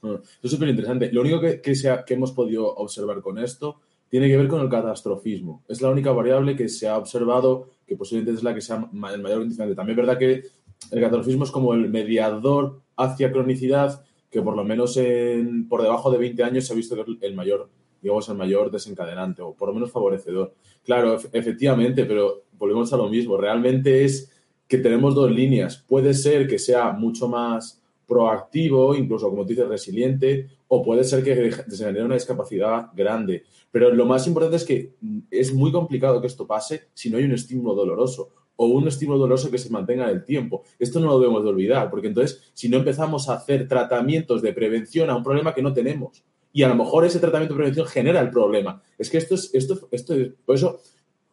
[0.01, 1.11] Ah, eso es súper interesante.
[1.11, 1.73] Lo único que, que,
[2.05, 5.63] que hemos podido observar con esto tiene que ver con el catastrofismo.
[5.67, 9.21] Es la única variable que se ha observado que posiblemente es la que sea el
[9.21, 9.75] mayor condicionante.
[9.75, 10.43] También es verdad que
[10.91, 16.11] el catastrofismo es como el mediador hacia cronicidad que por lo menos en, por debajo
[16.11, 17.69] de 20 años se ha visto el mayor,
[18.01, 20.53] digamos, el mayor desencadenante o por lo menos favorecedor.
[20.83, 23.37] Claro, efectivamente, pero volvemos a lo mismo.
[23.37, 24.31] Realmente es
[24.67, 25.83] que tenemos dos líneas.
[25.87, 31.23] Puede ser que sea mucho más proactivo, incluso como tú dices, resiliente, o puede ser
[31.23, 33.43] que desencadenee una discapacidad grande.
[33.71, 34.93] Pero lo más importante es que
[35.29, 39.19] es muy complicado que esto pase si no hay un estímulo doloroso o un estímulo
[39.19, 40.63] doloroso que se mantenga en el tiempo.
[40.79, 44.53] Esto no lo debemos de olvidar, porque entonces si no empezamos a hacer tratamientos de
[44.53, 47.85] prevención a un problema que no tenemos, y a lo mejor ese tratamiento de prevención
[47.85, 48.81] genera el problema.
[48.97, 50.79] Es que esto es, esto, esto es, por eso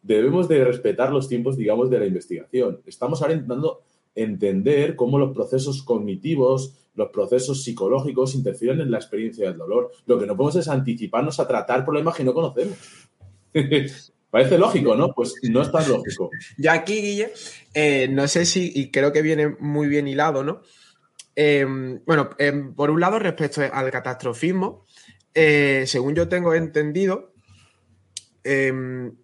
[0.03, 2.79] debemos de respetar los tiempos, digamos, de la investigación.
[2.85, 3.81] Estamos ahora intentando
[4.15, 9.91] entender cómo los procesos cognitivos, los procesos psicológicos interfieren en la experiencia del dolor.
[10.05, 12.77] Lo que no podemos es anticiparnos a tratar problemas que no conocemos.
[14.29, 15.13] Parece lógico, ¿no?
[15.13, 16.29] Pues no es tan lógico.
[16.57, 17.31] Ya aquí, Guille,
[17.73, 20.61] eh, no sé si, y creo que viene muy bien hilado, ¿no?
[21.35, 24.85] Em, bueno, em, por un lado, respecto al catastrofismo,
[25.33, 27.33] eh, según yo tengo entendido,
[28.43, 29.15] em,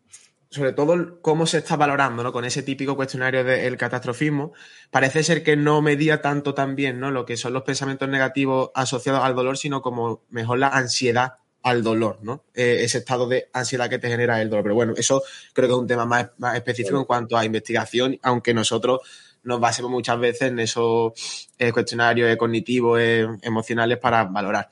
[0.51, 2.33] sobre todo cómo se está valorando, ¿no?
[2.33, 4.51] Con ese típico cuestionario del catastrofismo,
[4.91, 7.09] parece ser que no medía tanto también, ¿no?
[7.09, 11.83] Lo que son los pensamientos negativos asociados al dolor, sino como mejor la ansiedad al
[11.83, 12.43] dolor, ¿no?
[12.53, 14.63] Eh, ese estado de ansiedad que te genera el dolor.
[14.63, 18.53] Pero bueno, eso creo que es un tema más, específico en cuanto a investigación, aunque
[18.53, 18.99] nosotros
[19.43, 21.13] nos basemos muchas veces en esos
[21.57, 24.69] eh, cuestionarios cognitivos, eh, emocionales para valorar.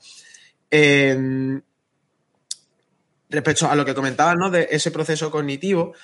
[3.30, 4.50] Respecto a lo que comentabas, ¿no?
[4.50, 5.94] De ese proceso cognitivo,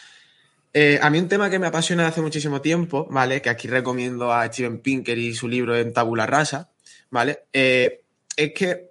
[1.01, 3.41] a mí un tema que me apasiona hace muchísimo tiempo, ¿vale?
[3.41, 6.71] Que aquí recomiendo a Steven Pinker y su libro en Tabula Rasa,
[7.11, 7.45] ¿vale?
[7.53, 8.91] es que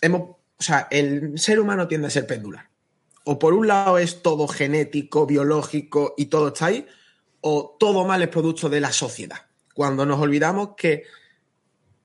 [0.00, 2.68] hemos o sea, el ser humano tiende a ser pendular.
[3.24, 6.86] O por un lado es todo genético, biológico y todo está ahí,
[7.40, 9.38] o todo mal es producto de la sociedad.
[9.74, 11.02] Cuando nos olvidamos que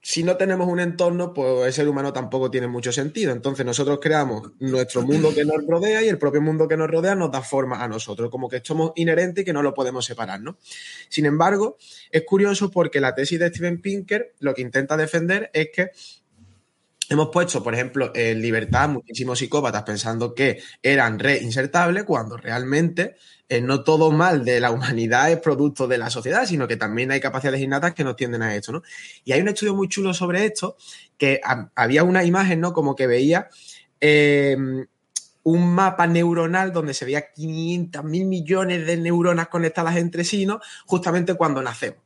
[0.07, 3.33] si no tenemos un entorno, pues el ser humano tampoco tiene mucho sentido.
[3.33, 7.13] Entonces nosotros creamos nuestro mundo que nos rodea y el propio mundo que nos rodea
[7.13, 10.39] nos da forma a nosotros, como que somos inherentes y que no lo podemos separar,
[10.39, 10.59] ¿no?
[11.09, 11.75] Sin embargo,
[12.09, 15.91] es curioso porque la tesis de Steven Pinker lo que intenta defender es que
[17.09, 23.15] Hemos puesto, por ejemplo, en libertad muchísimos psicópatas pensando que eran reinsertables cuando realmente
[23.47, 27.11] eh, no todo mal de la humanidad es producto de la sociedad, sino que también
[27.11, 28.83] hay capacidades innatas que nos tienden a esto, ¿no?
[29.23, 30.75] Y hay un estudio muy chulo sobre esto,
[31.17, 31.39] que
[31.75, 32.73] había una imagen, ¿no?
[32.73, 33.47] Como que veía
[34.01, 34.85] em,
[35.43, 40.59] un mapa neuronal donde se veía 500 mil millones de neuronas conectadas entre sí, ¿no?
[40.85, 42.01] Justamente cuando nacemos,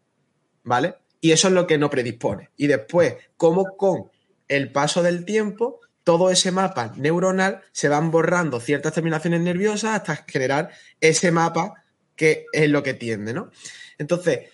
[0.63, 0.95] ¿vale?
[1.19, 2.51] Y eso es lo que nos predispone.
[2.57, 4.11] Y después, ¿cómo con
[4.51, 10.25] el paso del tiempo, todo ese mapa neuronal se van borrando ciertas terminaciones nerviosas hasta
[10.27, 11.85] generar ese mapa
[12.17, 13.49] que es lo que tiende, ¿no?
[13.97, 14.49] Entonces,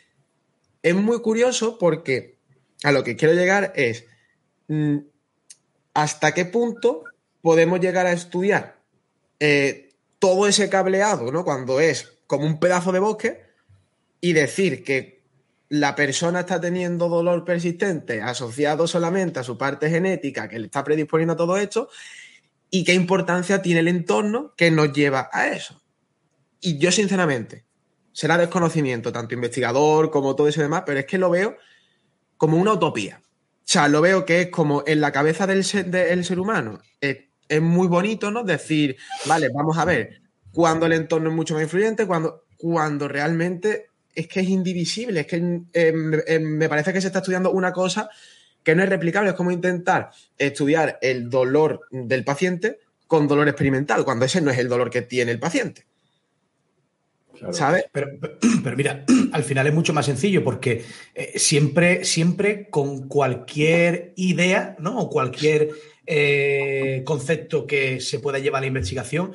[0.84, 2.38] es muy curioso porque
[2.84, 4.06] a lo que quiero llegar es
[4.68, 4.98] mm,
[5.96, 7.04] hasta qué punto
[7.42, 8.80] podemos llegar a estudiar
[9.40, 11.44] eh, todo ese cableado, ¿no?
[11.44, 13.42] Cuando es como un pedazo de bosque
[14.22, 15.17] y decir que
[15.70, 20.84] la persona está teniendo dolor persistente asociado solamente a su parte genética que le está
[20.84, 21.90] predisponiendo a todo esto
[22.70, 25.82] y qué importancia tiene el entorno que nos lleva a eso.
[26.60, 27.66] Y yo, sinceramente,
[28.12, 31.58] será desconocimiento, tanto investigador como todo eso y demás, pero es que lo veo
[32.36, 33.22] como una utopía.
[33.22, 36.82] O sea, lo veo que es como en la cabeza del ser, del ser humano.
[37.02, 38.44] Es, es, muy bonito, ¿no?
[38.44, 43.88] Decir, vale, vamos a ver, cuando el entorno es mucho más influyente, cuando, cuando realmente
[44.18, 48.10] es que es indivisible, es que eh, me parece que se está estudiando una cosa
[48.64, 54.04] que no es replicable, es como intentar estudiar el dolor del paciente con dolor experimental,
[54.04, 55.86] cuando ese no es el dolor que tiene el paciente.
[57.52, 57.86] ¿Sabes?
[57.92, 58.08] Pero,
[58.64, 64.76] pero, mira, al final es mucho más sencillo porque eh, siempre, siempre con cualquier idea,
[64.80, 64.98] ¿no?
[64.98, 65.70] O cualquier
[66.08, 69.34] eh, concepto que se pueda llevar a la investigación,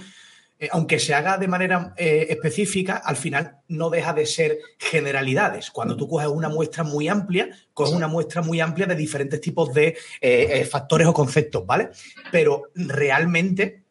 [0.62, 5.72] eh, aunque se haga de manera eh, específica, al final no deja de ser generalidades.
[5.72, 9.74] Cuando tú coges una muestra muy amplia, coges una muestra muy amplia de diferentes tipos
[9.74, 11.90] de eh, factores o conceptos, ¿vale?
[12.30, 13.82] Pero realmente,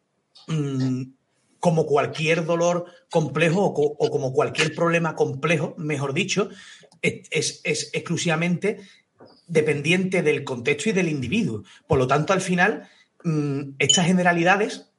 [0.46, 1.02] mm,
[1.60, 6.48] como cualquier dolor complejo o, como cualquier problema complejo, mejor dicho,
[7.02, 7.60] es,
[7.92, 8.80] exclusivamente
[9.46, 11.64] dependiente del contexto y del individuo.
[11.86, 12.88] Por lo tanto, al final,
[13.24, 14.91] mm, estas generalidades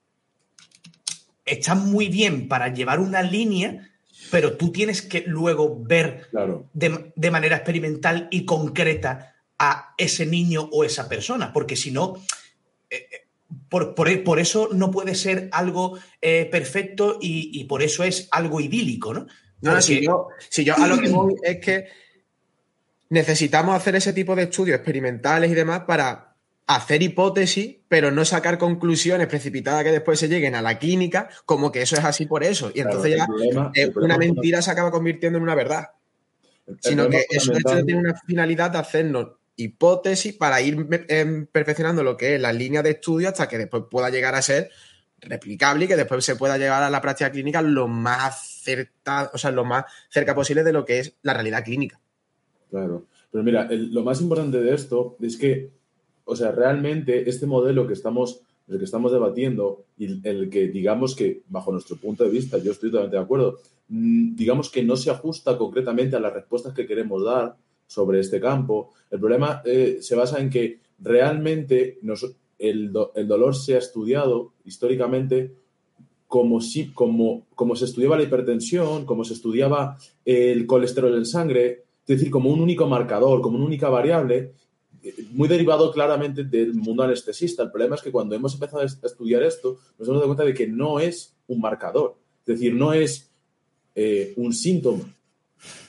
[1.45, 3.89] están muy bien para llevar una línea,
[4.31, 6.27] pero tú tienes que luego ver
[6.73, 12.15] de, manera experimental y concreta a ese niño o esa persona, porque si no,
[12.89, 13.23] eh, eh,
[13.69, 19.27] por, eso no puede ser algo eh, perfecto y, por eso es algo idílico, ¿no?
[19.61, 21.87] No, si, yo, si yo a lo que voy es que
[23.09, 26.32] necesitamos hacer ese tipo de estudios experimentales y demás para
[26.67, 31.71] hacer hipótesis, pero no sacar conclusiones precipitadas que después se lleguen a la clínica, como
[31.71, 32.71] que eso es así por eso.
[32.73, 33.27] Y entonces ya
[33.75, 35.89] eh, una mentira se acaba convirtiendo en una verdad.
[36.79, 37.51] Sino que eso
[37.85, 42.81] tiene una finalidad de hacernos hipótesis para ir em, perfeccionando lo que es la línea
[42.81, 44.71] de estudio hasta que después pueda llegar a ser
[45.19, 49.37] replicable y que después se pueda llegar a la práctica clínica lo más cerca, o
[49.37, 51.99] sea, lo más cerca posible de lo que es la realidad clínica.
[52.69, 53.05] Claro.
[53.31, 55.71] Pero mira, lo más importante de esto es que
[56.25, 61.15] o sea, realmente este modelo que estamos, el que estamos debatiendo y el que digamos
[61.15, 63.59] que, bajo nuestro punto de vista, yo estoy totalmente de acuerdo,
[63.89, 67.55] mm, digamos que no se ajusta concretamente a las respuestas que queremos dar
[67.87, 68.91] sobre este campo.
[69.11, 71.99] El problema eh, se basa en que realmente
[72.57, 75.53] el, dolor se ha estudiado históricamente
[76.27, 81.83] como, si, como, como se estudiaba la hipertensión, como se estudiaba el colesterol en sangre,
[82.07, 84.53] es decir, como un único marcador, como una única variable,
[85.31, 87.63] muy derivado claramente del mundo anestesista.
[87.63, 90.53] El problema es que cuando hemos empezado a estudiar esto, nos hemos dado cuenta de
[90.53, 93.29] que no es un marcador, es decir, no es
[93.95, 95.03] eh, un síntoma,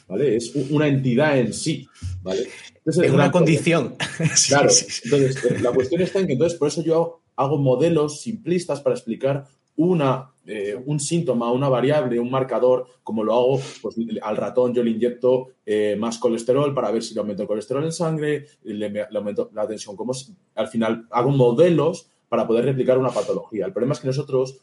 [0.09, 0.37] ¿vale?
[0.37, 1.87] Es una entidad en sí,
[2.23, 2.49] ¿vale?
[2.85, 3.97] es una condición.
[4.49, 4.69] claro,
[5.05, 8.95] entonces eh, la cuestión está en que entonces por eso yo hago modelos simplistas para
[8.95, 9.47] explicar
[9.77, 14.83] una, eh, un síntoma, una variable, un marcador, como lo hago, pues al ratón yo
[14.83, 19.07] le inyecto eh, más colesterol para ver si le aumento el colesterol en sangre, le,
[19.15, 19.97] aumento la tensión.
[19.97, 20.13] Como
[20.55, 23.65] al final hago modelos para poder replicar una patología.
[23.65, 24.59] El problema es que nosotros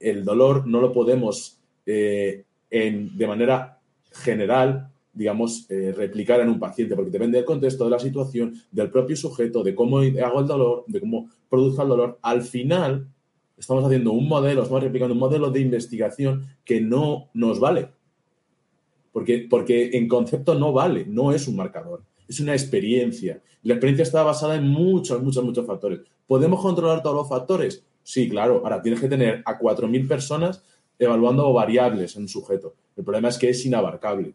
[0.00, 7.10] el dolor no lo podemos eh, de manera general digamos, replicar en un paciente, porque
[7.10, 11.00] depende del contexto, de la situación, del propio sujeto, de cómo hago el dolor, de
[11.00, 12.18] cómo produzco el dolor.
[12.22, 13.08] Al final,
[13.58, 17.90] estamos haciendo un modelo, estamos replicando un modelo de investigación que no nos vale.
[19.12, 23.42] Porque, porque en concepto no vale, no es un marcador, es una experiencia.
[23.62, 26.00] La experiencia está basada en muchos, muchos, muchos factores.
[26.26, 27.84] ¿Podemos controlar todos los factores?
[28.02, 28.60] Sí, claro.
[28.62, 30.62] Ahora tienes que tener a 4.000 personas
[30.98, 32.74] evaluando variables en un sujeto.
[32.96, 34.34] El problema es que es inabarcable.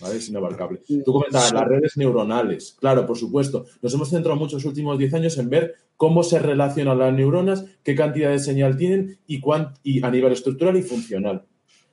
[0.00, 0.16] ¿Vale?
[0.16, 0.80] Es inabarcable.
[1.04, 2.76] Tú comentabas las redes neuronales.
[2.78, 3.66] Claro, por supuesto.
[3.82, 7.64] Nos hemos centrado mucho los últimos 10 años en ver cómo se relacionan las neuronas,
[7.82, 9.40] qué cantidad de señal tienen y,
[9.82, 11.46] y a nivel estructural y funcional.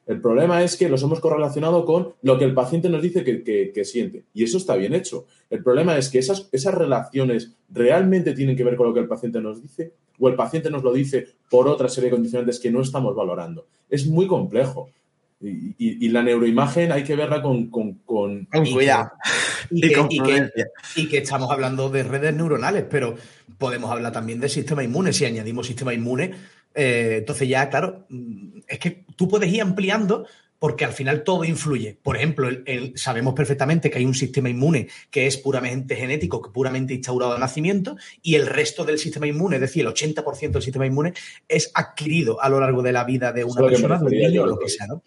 [0.06, 3.86] El problema es que los hemos correlacionado con lo que el paciente nos dice que,
[3.86, 4.26] siente.
[4.34, 5.28] Y eso está bien hecho.
[5.50, 9.08] El problema es que esas, esas relaciones realmente tienen que ver con lo que el
[9.08, 12.70] paciente nos dice o el paciente nos lo dice por otra serie de condicionantes que
[12.70, 13.68] no estamos valorando.
[13.90, 14.90] Es muy complejo.
[15.44, 19.12] Y, la neuroimagen hay que verla con, con, con, cuidado.
[19.70, 23.16] Y, que, estamos hablando de redes neuronales, pero
[23.58, 25.12] podemos hablar también de sistema inmune.
[25.12, 26.32] Si añadimos sistema inmune,
[26.74, 30.26] eh, entonces ya, claro, mm, es que tú puedes ir ampliando
[30.64, 31.98] porque al final todo influye.
[32.02, 32.48] Por ejemplo,
[32.96, 37.40] sabemos perfectamente que hay un sistema inmune que es puramente genético, que puramente instaurado de
[37.40, 41.14] nacimiento, y el resto del sistema inmune, es decir, el 80% del sistema inmune,
[41.50, 44.46] es adquirido a lo largo de la vida de una persona, de un niño o
[44.46, 45.04] lo que sea, ¿no?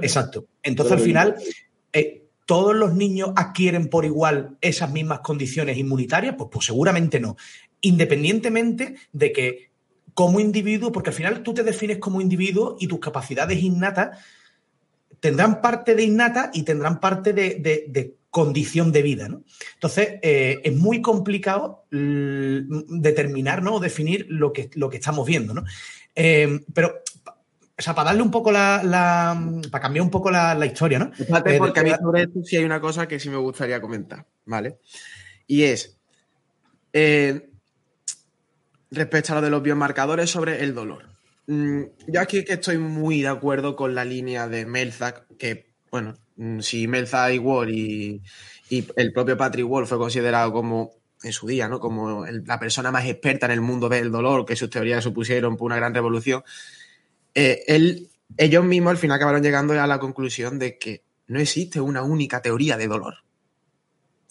[0.00, 0.46] Exacto.
[0.62, 1.36] Entonces, al final,
[1.92, 6.36] eh, ¿todos los niños adquieren por igual esas mismas condiciones inmunitarias?
[6.38, 7.36] Pues, pues seguramente no.
[7.82, 9.70] Independientemente de que
[10.14, 14.16] como individuo, porque al final tú te defines como individuo y tus capacidades innatas
[15.26, 19.28] tendrán parte de innata y tendrán parte de, condición de vida.
[19.28, 19.42] ¿no?
[19.74, 23.74] Entonces, eh, es muy complicado determinar ¿no?
[23.74, 25.52] o definir lo que, lo que estamos viendo.
[25.54, 25.64] ¿no?
[26.14, 27.02] Eh, pero
[27.78, 29.38] o sea, para darle un poco la.
[29.70, 31.12] para cambiar un poco la, historia, ¿no?
[31.12, 33.80] Fíjate, eh, porque a mí sobre esto sí hay una cosa que sí me gustaría
[33.80, 34.78] comentar, ¿vale?
[35.46, 35.98] Y es.
[36.92, 37.50] Eh,
[38.90, 41.05] respecto a lo de los biomarcadores sobre el dolor.
[41.46, 46.14] Mm, yo aquí que estoy muy de acuerdo con la línea de Melzack, que, bueno,
[46.36, 48.22] mm, si Melzack igual y,
[48.68, 51.80] y el propio Patrick Wall fue considerado como en su día, ¿no?
[51.80, 55.66] Como la persona más experta en el mundo del dolor, que sus teorías supusieron por
[55.66, 56.42] una gran revolución.
[57.34, 61.80] Eh, él, ellos mismos al final acabaron llegando a la conclusión de que no existe
[61.80, 63.25] una única teoría de dolor.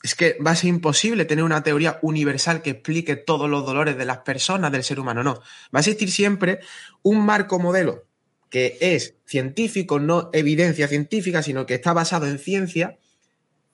[0.05, 3.97] Es que va a ser imposible tener una teoría universal que explique todos los dolores
[3.97, 5.33] de las personas, del ser humano, no.
[5.73, 6.59] Va a existir siempre
[7.01, 8.03] un marco modelo
[8.51, 12.99] que es científico, no evidencia científica, sino que está basado en ciencia,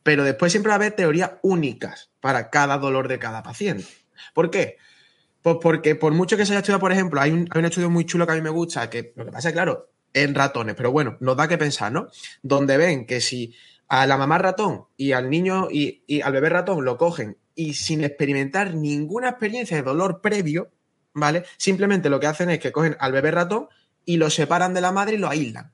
[0.03, 3.83] pero después siempre va a haber teorías únicas para cada dolor de cada paciente.
[4.33, 4.77] ¿Por qué?
[5.41, 8.25] Pues porque por mucho que se haya estudiado, por ejemplo, hay un, estudio muy chulo
[8.25, 11.17] que a mí me gusta, que lo que pasa es, claro, en ratones, pero bueno,
[11.19, 12.07] nos da que pensar, ¿no?
[12.41, 13.53] Donde ven que si
[13.91, 18.05] a la mamá ratón y al niño y, al bebé ratón lo cogen y sin
[18.05, 20.71] experimentar ninguna experiencia de dolor previo,
[21.13, 21.43] ¿vale?
[21.57, 23.67] Simplemente lo que hacen es que cogen al bebé ratón
[24.05, 25.73] y lo separan de la madre y lo aíslan.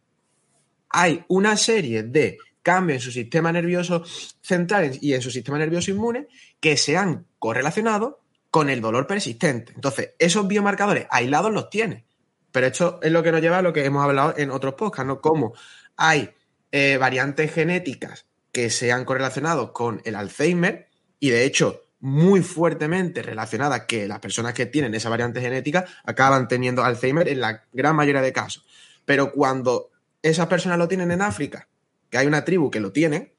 [0.90, 4.04] Hay una serie de cambios en su sistema nervioso
[4.42, 6.28] central y en su sistema nervioso inmune
[6.60, 9.74] que se han correlacionado con el dolor persistente.
[9.76, 12.08] Entonces, esos biomarcadores aislados los tiene.
[12.52, 15.06] Pero esto es lo que nos lleva a lo que hemos hablado en otros podcasts,
[15.06, 15.22] ¿no?
[15.22, 15.54] Cómo
[15.98, 16.32] hay
[16.72, 20.88] eh, variantes genéticas que se han correlacionado con el Alzheimer
[21.20, 26.48] y de hecho muy fuertemente relacionadas que las personas que tienen esa variante genética acaban
[26.48, 28.66] teniendo Alzheimer en la gran mayoría de casos.
[29.06, 29.90] Pero cuando
[30.22, 31.68] esas personas lo tienen en África,
[32.10, 33.34] que hay una tribu que lo tiene,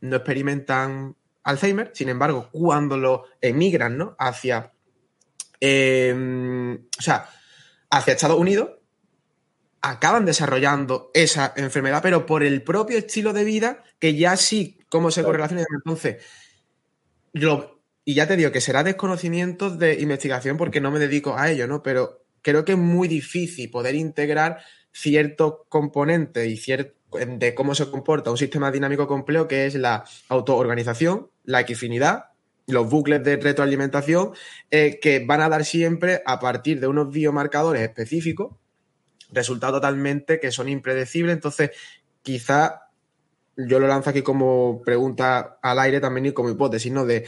[0.00, 4.16] no experimentan Alzheimer, sin embargo, cuando lo emigran ¿no?
[4.18, 4.72] hacia,
[5.60, 7.28] em, o sea,
[7.90, 8.70] hacia Estados Unidos,
[9.90, 15.10] acaban desarrollando esa enfermedad, pero por el propio estilo de vida que ya sí, cómo
[15.10, 15.64] se correlaciona.
[15.74, 16.24] Entonces,
[18.04, 21.66] y ya te digo que será desconocimiento de investigación porque no me dedico a ello,
[21.66, 21.82] ¿no?
[21.82, 24.58] Pero creo que es muy difícil poder integrar
[24.92, 26.94] ciertos componentes y cierto,
[27.26, 32.30] de cómo se comporta un sistema dinámico complejo que es la autoorganización, la equifinidad,
[32.66, 34.32] los bucles de retroalimentación,
[34.70, 38.56] eh, que van a dar siempre a partir de unos biomarcadores específicos
[39.32, 41.34] resultados totalmente que son impredecibles.
[41.34, 41.70] Entonces,
[42.22, 42.82] quizá
[43.56, 47.04] yo lo lanzo aquí como pregunta al aire también y como hipótesis, ¿no?
[47.06, 47.24] De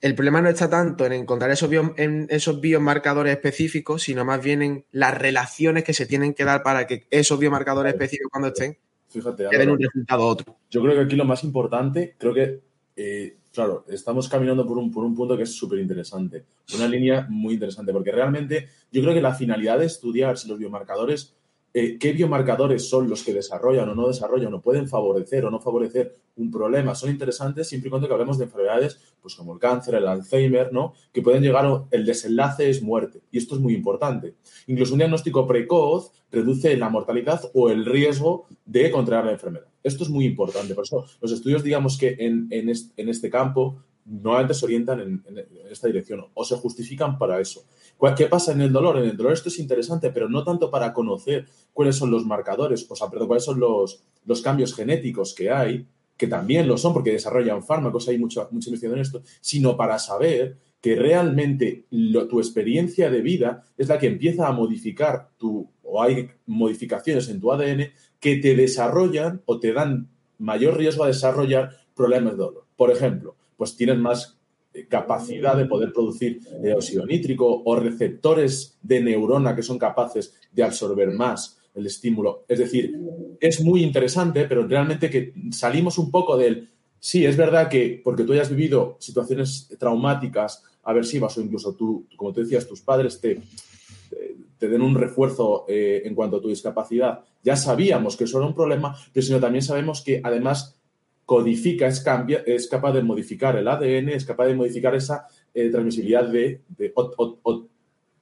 [0.00, 4.62] el problema no está tanto en encontrar esos, en esos biomarcadores específicos, sino más bien
[4.62, 8.78] en las relaciones que se tienen que dar para que esos biomarcadores específicos cuando estén
[9.08, 10.58] Fíjate, un resultado otro.
[10.70, 12.60] Yo creo que aquí lo más importante, creo que,
[12.96, 17.26] eh, claro, estamos caminando por un, por un punto que es súper interesante, una línea
[17.28, 21.36] muy interesante, porque realmente yo creo que la finalidad de estudiar si los biomarcadores
[21.78, 25.60] eh, qué biomarcadores son los que desarrollan o no desarrollan o pueden favorecer o no
[25.60, 29.96] favorecer un problema son interesantes siempre y cuando hablemos de enfermedades pues como el cáncer,
[29.96, 30.94] el Alzheimer, ¿no?
[31.12, 34.36] Que pueden llegar, a, el desenlace es muerte y esto es muy importante.
[34.68, 39.66] Incluso un diagnóstico precoz reduce la mortalidad o el riesgo de contraer la enfermedad.
[39.82, 44.54] Esto es muy importante, por eso los estudios digamos que en, en este campo normalmente
[44.54, 45.22] se orientan en,
[45.70, 47.64] esta dirección o se justifican para eso.
[48.16, 48.98] ¿Qué pasa en el dolor?
[48.98, 52.86] En el dolor esto es interesante, pero no tanto para conocer cuáles son los marcadores,
[52.88, 56.92] o sea, perdón, cuáles son los, los cambios genéticos que hay, que también lo son
[56.92, 62.38] porque desarrollan fármacos, hay mucha, mucha investigación en esto, sino para saber que realmente tu
[62.38, 67.52] experiencia de vida es la que empieza a modificar tu, o hay modificaciones en tu
[67.52, 72.66] ADN que te desarrollan o te dan mayor riesgo a desarrollar problemas de dolor.
[72.76, 74.35] Por ejemplo, pues tienes más
[74.84, 80.62] capacidad de poder producir eh, óxido nítrico o receptores de neurona que son capaces de
[80.62, 82.44] absorber más el estímulo.
[82.48, 82.98] Es decir,
[83.40, 86.70] es muy interesante, pero realmente que salimos un poco del...
[86.98, 92.32] Sí, es verdad que porque tú hayas vivido situaciones traumáticas, aversivas o incluso tú, como
[92.32, 93.40] tú decías, tus padres te,
[94.58, 98.46] te, den un refuerzo eh, en cuanto a tu discapacidad, ya sabíamos que eso era
[98.46, 100.75] un problema, pero sino también sabemos que además
[101.26, 105.68] codifica, es, cambia, es capaz de modificar el ADN, es capaz de modificar esa eh,
[105.70, 106.62] transmisibilidad de,
[106.94, 107.66] o,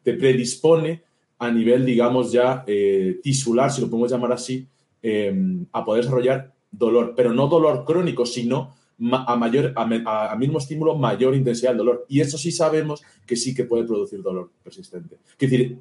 [0.03, 1.03] te predispone
[1.39, 4.67] a nivel, digamos, ya eh, tisular, si lo podemos llamar así,
[5.03, 8.75] em, a poder desarrollar dolor, pero no dolor crónico, sino
[9.13, 12.07] a mayor, a, mismo estímulo, mayor intensidad del dolor.
[12.09, 15.17] Y eso sí sabemos que sí que puede producir dolor persistente.
[15.39, 15.79] Es decir,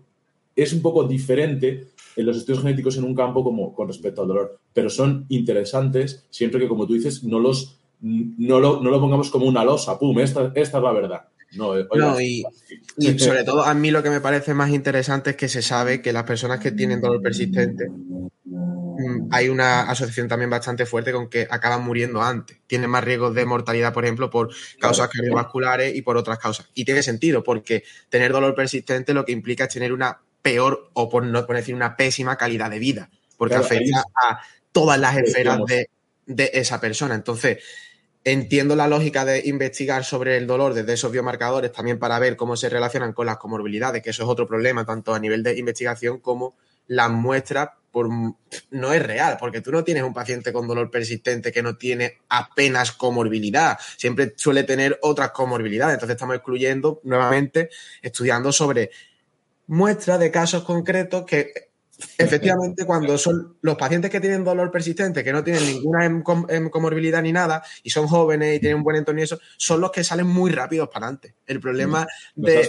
[0.56, 4.28] es un poco diferente en los estudios genéticos en un campo como con respecto al
[4.28, 9.00] dolor, pero son interesantes siempre que, como tú dices, no los no lo, no lo
[9.00, 11.22] pongamos como una losa, pum, esta, esta es la verdad.
[11.56, 11.86] No, eh,
[12.98, 16.02] y, sobre todo a mí lo que me parece más interesante es que se sabe
[16.02, 21.30] que las personas que tienen dolor persistente mm, hay una asociación también bastante fuerte con
[21.30, 22.58] que acaban muriendo antes.
[22.66, 24.50] Tienen más riesgos de mortalidad, por ejemplo, por
[24.80, 26.70] causas cardiovasculares y por otras causas.
[26.74, 31.10] Y tiene sentido, porque tener dolor persistente lo que implica es tener una peor, o
[31.10, 34.42] por no decir una pésima calidad de vida, porque afecta a
[34.72, 35.90] todas las esferas de,
[36.28, 37.16] de esa persona.
[37.16, 37.58] Entonces,
[38.26, 42.56] Entiendo la lógica de investigar sobre el dolor desde esos biomarcadores también para ver cómo
[42.56, 46.20] se relacionan con las comorbilidades, que eso es otro problema, tanto a nivel de investigación
[46.20, 46.56] como
[46.88, 51.52] las muestras por, no es real, porque tú no tienes un paciente con dolor persistente
[51.52, 57.70] que no tiene apenas comorbilidad, siempre suele tener otras comorbilidades, entonces estamos excluyendo nuevamente,
[58.02, 58.90] estudiando sobre
[59.68, 61.73] muestras de casos concretos que
[62.18, 66.70] Efectivamente, cuando son los pacientes que tienen dolor persistente, que no tienen ninguna em, em,
[66.70, 69.92] comorbilidad ni nada, y son jóvenes y tienen un buen entorno y eso, son los
[69.92, 71.36] que salen muy rápidos para adelante.
[71.46, 72.68] El problema de,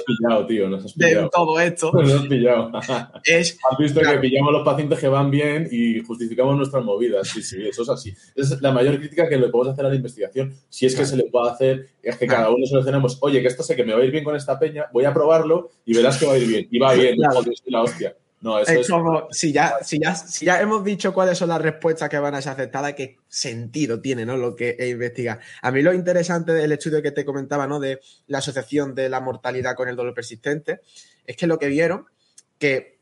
[1.32, 1.92] todo esto
[3.24, 3.58] es.
[3.70, 7.28] Has visto que pillamos a los pacientes que van bien y justificamos nuestras movidas.
[7.28, 8.14] Sí, sí, eso es así.
[8.34, 10.54] es la mayor crítica que le podemos hacer a la investigación.
[10.68, 13.62] Si es que se le puede hacer, es que cada uno seleccionamos, oye, que esto
[13.62, 16.18] sé que me va a ir bien con esta peña, voy a probarlo y verás
[16.18, 16.68] que va a ir bien.
[16.70, 18.14] Y va bien, la hostia.
[18.44, 21.62] No, eso es, como, si ya, si, ya, si ya hemos dicho cuáles son las
[21.62, 24.36] respuestas que van a ser aceptadas, qué sentido tiene ¿no?
[24.36, 25.40] lo que investiga.
[25.62, 27.80] A mí lo interesante del estudio que te comentaba, ¿no?
[27.80, 30.82] De la asociación de la mortalidad con el dolor persistente,
[31.24, 32.04] es que lo que vieron,
[32.58, 32.98] que,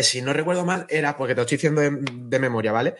[0.00, 2.94] si no recuerdo mal, era, porque te lo estoy diciendo de, memoria, ¿vale?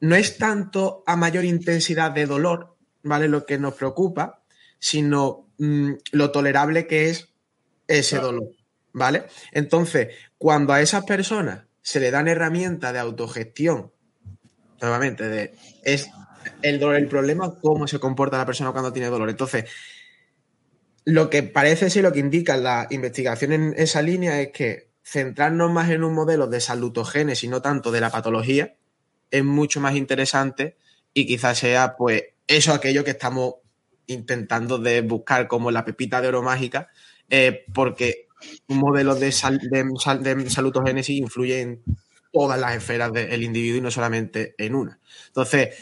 [0.00, 3.28] No es tanto a mayor intensidad de dolor, ¿vale?
[3.28, 4.42] Lo que nos preocupa,
[4.78, 7.30] sino mm, lo tolerable que es
[7.88, 8.59] ese dolor.
[8.92, 9.24] ¿Vale?
[9.52, 13.92] Entonces, cuando a esas personas se le dan herramientas de autogestión,
[14.80, 16.10] nuevamente, de, es
[16.62, 19.30] el dolor el problema, cómo se comporta la persona cuando tiene dolor.
[19.30, 19.64] Entonces,
[21.04, 25.70] lo que parece ser, lo que indica la investigación en esa línea es que centrarnos
[25.70, 28.76] más en un modelo de salutogénesis y no tanto de la patología
[29.30, 30.76] es mucho más interesante
[31.14, 33.54] y quizás sea pues eso aquello que estamos
[34.06, 36.88] intentando de buscar como la pepita de oro mágica,
[37.28, 38.28] eh, porque
[38.68, 41.82] un modelo de, de, salutogénesis influye en
[42.32, 44.98] todas las esferas del individuo y no solamente en una.
[45.26, 45.76] Entonces,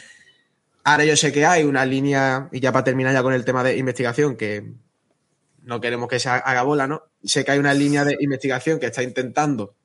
[0.83, 3.63] ahora yo sé que hay una línea, y ya para terminar ya con el tema
[3.63, 4.73] de investigación, que
[5.63, 7.03] no queremos que se haga bola, ¿no?
[7.23, 9.75] Sé que hay una línea de investigación que está intentando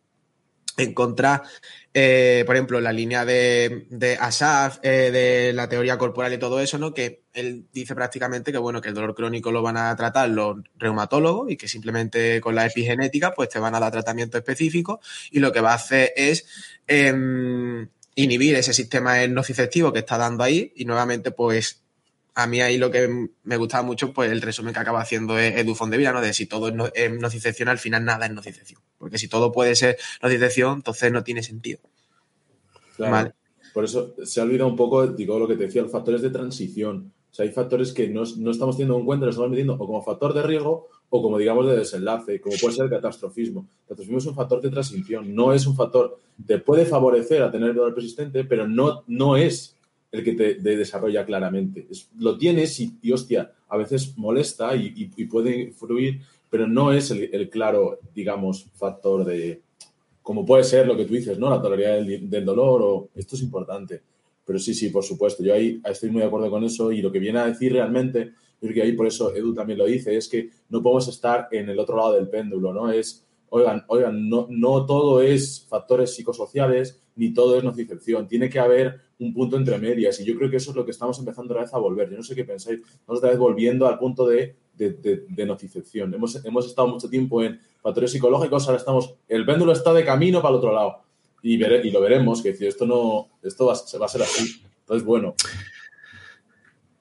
[0.77, 1.43] encontrar
[1.97, 6.59] eh, por ejemplo, la línea de, de Asaf, eh, de la teoría corporal y todo
[6.59, 6.93] eso, ¿no?
[6.93, 10.57] Que él dice prácticamente que, bueno, que el dolor crónico lo van a tratar los
[10.77, 15.01] reumatólogos y que simplemente con la epigenética, pues te van a dar tratamiento específico
[15.31, 16.47] y lo que va a hacer es
[16.89, 21.84] em, inhibir ese sistema nociceptivo que está dando ahí y nuevamente, pues,
[22.35, 25.57] a mí ahí lo que me gustaba mucho, pues el resumen que acaba haciendo es
[25.57, 26.21] Edu Fondevila, ¿no?
[26.21, 28.81] De si todo es, nocicepción, al final nada es nocicepción.
[28.99, 31.81] Porque si todo puede ser nocicepción, entonces no tiene sentido.
[32.97, 33.33] Claro.
[33.73, 36.31] Por eso se ha olvidado un poco, digo, lo que te decía, los factores de
[36.31, 37.13] transición.
[37.31, 40.03] O sea, hay factores que no, estamos teniendo en cuenta, los estamos metiendo o como
[40.03, 43.69] factor de riesgo o como, digamos, de desenlace, como puede ser el catastrofismo.
[43.83, 47.51] El catastrofismo es un factor de transición, no es un factor, te puede favorecer a
[47.51, 49.74] tener dolor persistente, pero no, no es
[50.15, 51.89] el que te, desarrolla claramente.
[52.21, 57.99] lo tienes y, hostia, a veces molesta y, puede influir, pero no es el, claro,
[58.15, 59.61] digamos, factor de,
[60.23, 61.51] como puede ser lo que tú dices, ¿no?
[61.51, 64.03] La tolerancia del, dolor o esto es importante.
[64.47, 67.11] Pero sí, sí, por supuesto, yo ahí estoy muy de acuerdo con eso y lo
[67.11, 70.17] que viene a decir realmente, yo creo que ahí por eso Edu también lo dice,
[70.17, 72.93] es que no podemos estar en el otro lado del péndulo, ¿no?
[72.93, 78.59] Es, oigan, oigan, no, no todo es factores psicosociales ni todo es nocicepción, tiene que
[78.59, 80.21] haber un punto entre medias.
[80.21, 82.11] Y yo creo que eso es lo que estamos empezando otra vez a volver.
[82.11, 82.81] Yo no sé qué pensáis.
[82.81, 86.13] Estamos otra vez volviendo al punto de, de, nocicepción.
[86.15, 90.43] Hemos, hemos, estado mucho tiempo en factores psicológicos, ahora estamos, el péndulo está de camino
[90.43, 91.03] para el otro lado.
[91.43, 94.63] Y, y lo veremos, que esto no, esto va, va a ser así.
[94.81, 95.35] Entonces, bueno.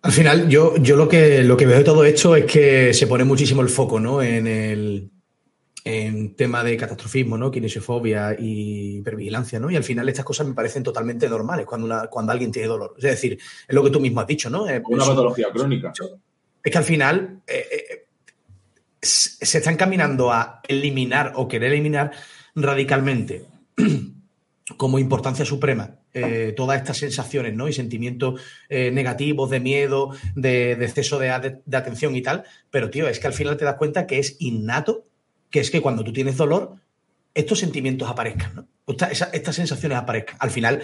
[0.01, 3.07] Al final, yo, yo lo, que, lo que veo de todo esto es que se
[3.07, 4.22] pone muchísimo el foco ¿no?
[4.22, 5.09] en el,
[5.84, 7.51] en tema de catastrofismo, ¿no?
[7.51, 9.69] Kinesiofobia y hipervigilancia, ¿no?
[9.69, 12.93] Y al final estas cosas me parecen totalmente normales cuando, una, cuando alguien tiene dolor.
[12.97, 13.34] Es decir,
[13.67, 14.63] es lo que tú mismo has dicho, ¿no?
[14.63, 15.91] una patología crónica.
[16.63, 18.05] Es que al final eh, eh,
[19.01, 22.11] se están caminando a eliminar o querer eliminar
[22.55, 23.45] radicalmente
[24.77, 27.67] como importancia suprema eh, todas estas sensaciones, ¿no?
[27.67, 32.43] Y sentimientos eh, negativos, de miedo, de, exceso de, atención y tal.
[32.69, 35.05] Pero, tío, es que al final te das cuenta que es innato,
[35.54, 36.78] que es que cuando tú tienes dolor,
[37.32, 40.36] estos sentimientos aparezcan, estas sensaciones aparezcan.
[40.39, 40.84] Al final,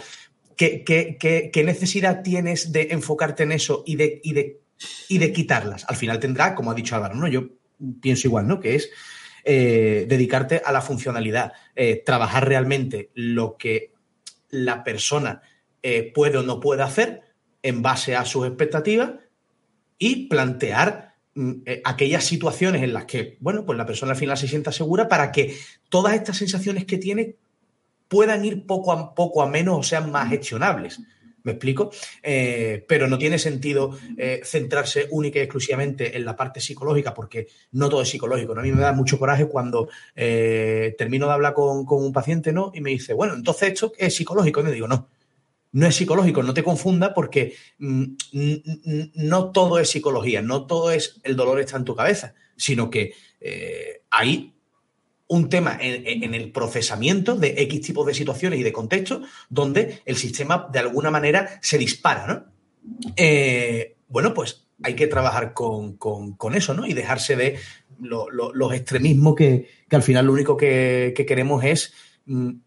[0.55, 4.59] ¿qué, qué, necesidad tienes de enfocarte en eso y de, y de,
[5.07, 5.86] y de quitarlas?
[5.89, 7.28] Al final tendrá, como ha dicho Álvaro, ¿no?
[7.28, 7.49] Yo
[7.99, 8.59] pienso igual, ¿no?
[8.59, 8.91] Que es
[9.43, 13.93] eh, dedicarte a la funcionalidad, eh, trabajar realmente lo que
[14.51, 15.41] la persona
[15.82, 17.24] eh, puede o no puede hacer
[17.63, 19.13] en base a sus expectativas
[19.97, 21.09] y plantear
[21.83, 25.31] aquellas situaciones en las que, bueno, pues la persona al final se sienta segura para
[25.31, 25.55] que
[25.89, 27.35] todas estas sensaciones que tiene
[28.07, 30.99] puedan ir poco a poco a menos o sean más gestionables.
[31.43, 31.91] ¿Me explico?
[32.21, 37.47] Eh, pero no tiene sentido eh, centrarse única y exclusivamente en la parte psicológica, porque
[37.71, 38.57] no todo es psicológico.
[38.57, 42.71] A mí me da mucho coraje cuando eh, termino de hablar con, un paciente ¿no?
[42.73, 44.59] y me dice, bueno, entonces esto es psicológico.
[44.59, 45.07] Y me digo, no,
[45.72, 48.05] no es psicológico, no te confunda porque mm,
[49.15, 53.13] no todo es psicología, no todo es el dolor está en tu cabeza, sino que
[54.09, 54.53] hay
[55.30, 60.17] un tema en, el procesamiento de X tipos de situaciones y de contextos donde el
[60.17, 62.45] sistema de alguna manera se dispara, ¿no?
[63.15, 65.97] Eh, bueno, pues hay que trabajar con,
[66.55, 66.88] eso, ¿no?
[66.88, 67.59] Y dejarse de
[67.99, 71.93] los extremismos que, al final lo único que, queremos es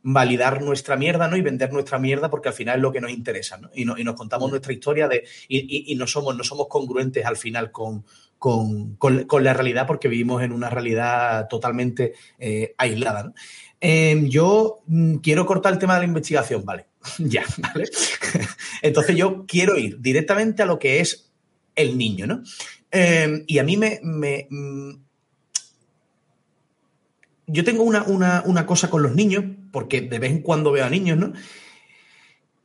[0.03, 1.37] validar nuestra mierda, ¿no?
[1.37, 3.71] Y vender nuestra mierda porque al final es lo que nos interesa, ¿no?
[3.75, 8.05] Y, nos contamos nuestra historia de, y, no, somos, no somos congruentes al final con,
[8.39, 13.33] con, la realidad porque vivimos en una realidad totalmente eh, aislada.
[13.81, 16.87] Em, yo mm, quiero cortar el tema de la investigación, ¿vale?
[17.19, 17.85] ya, ¿vale?
[18.83, 21.31] Entonces yo quiero ir directamente a lo que es
[21.77, 22.43] el niño, ¿no?
[22.91, 24.01] Em, y a mí me...
[24.51, 25.12] Mm,
[27.47, 31.19] yo tengo una, cosa con los niños, porque de vez en cuando veo a niños,
[31.19, 31.33] ¿no?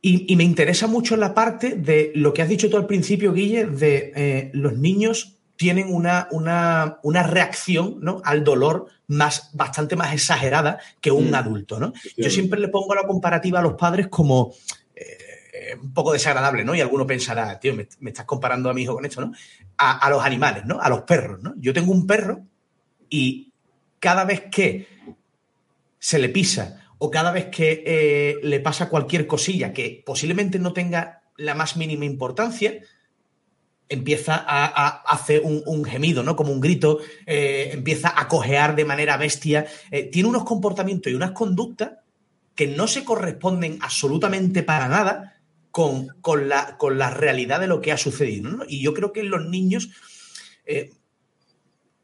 [0.00, 3.66] Y, me interesa mucho la parte de lo que has dicho tú al principio, Guille,
[3.66, 8.22] de eh, los niños tienen una, una, reacción ¿no?
[8.24, 11.34] al dolor más, bastante más exagerada que un mm.
[11.34, 11.80] adulto.
[11.80, 11.92] ¿no?
[12.16, 14.54] Yo siempre le pongo la comparativa a los padres como
[14.94, 16.74] eh, un poco desagradable, ¿no?
[16.74, 19.32] Y alguno pensará, tío, me, estás comparando a mi hijo con esto, ¿no?
[19.76, 20.80] A, los animales, ¿no?
[20.80, 21.54] A los perros, ¿no?
[21.56, 22.42] Yo tengo un perro
[23.10, 23.47] y
[24.00, 24.86] cada vez que
[25.98, 30.72] se le pisa o cada vez que eh, le pasa cualquier cosilla que posiblemente no
[30.72, 32.80] tenga la más mínima importancia,
[33.88, 36.34] empieza a, hacer un, gemido, ¿no?
[36.34, 39.66] Como un grito, eh, empieza a cojear de manera bestia.
[39.90, 41.92] Eh, tiene unos comportamientos y unas conductas
[42.54, 45.40] que no se corresponden absolutamente para nada
[45.70, 48.64] con, con, la, con la, realidad de lo que ha sucedido.
[48.68, 49.90] Y yo creo que los niños,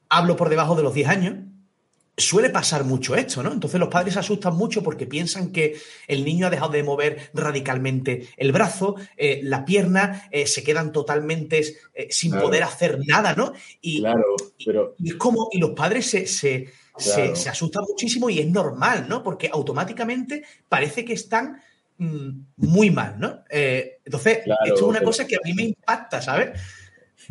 [0.09, 1.35] hablo por debajo de los 10 años,
[2.17, 3.53] suele pasar mucho esto, ¿no?
[3.53, 7.31] Entonces los padres se asustan mucho porque piensan que el niño ha dejado de mover
[7.35, 11.61] radicalmente el brazo, eh, la pierna, eh, se quedan totalmente
[11.95, 13.53] eh, sin poder hacer nada, ¿no?
[13.81, 14.95] Y, claro, pero...
[14.99, 16.69] y, es como, y los padres se, se,
[17.49, 19.23] asustan muchísimo y es normal, ¿no?
[19.23, 21.61] Porque automáticamente parece que están
[21.99, 23.45] mm, muy mal, ¿no?
[23.51, 26.61] entonces, esto es una cosa que a mí me impacta, ¿sabes?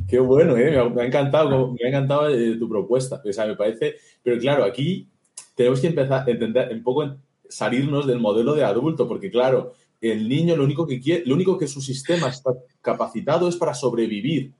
[0.07, 0.71] Qué bueno, ¿eh?
[0.89, 3.21] me, ha, encantado, me ha encantado eh, tu propuesta.
[3.23, 3.95] O sea, me parece.
[4.21, 5.07] Pero claro, aquí
[5.55, 7.15] tenemos que empezar a entender un poco
[7.47, 11.57] salirnos del modelo de adulto, porque claro, el niño lo único que quiere, lo único
[11.57, 14.53] que su sistema está capacitado es para sobrevivir.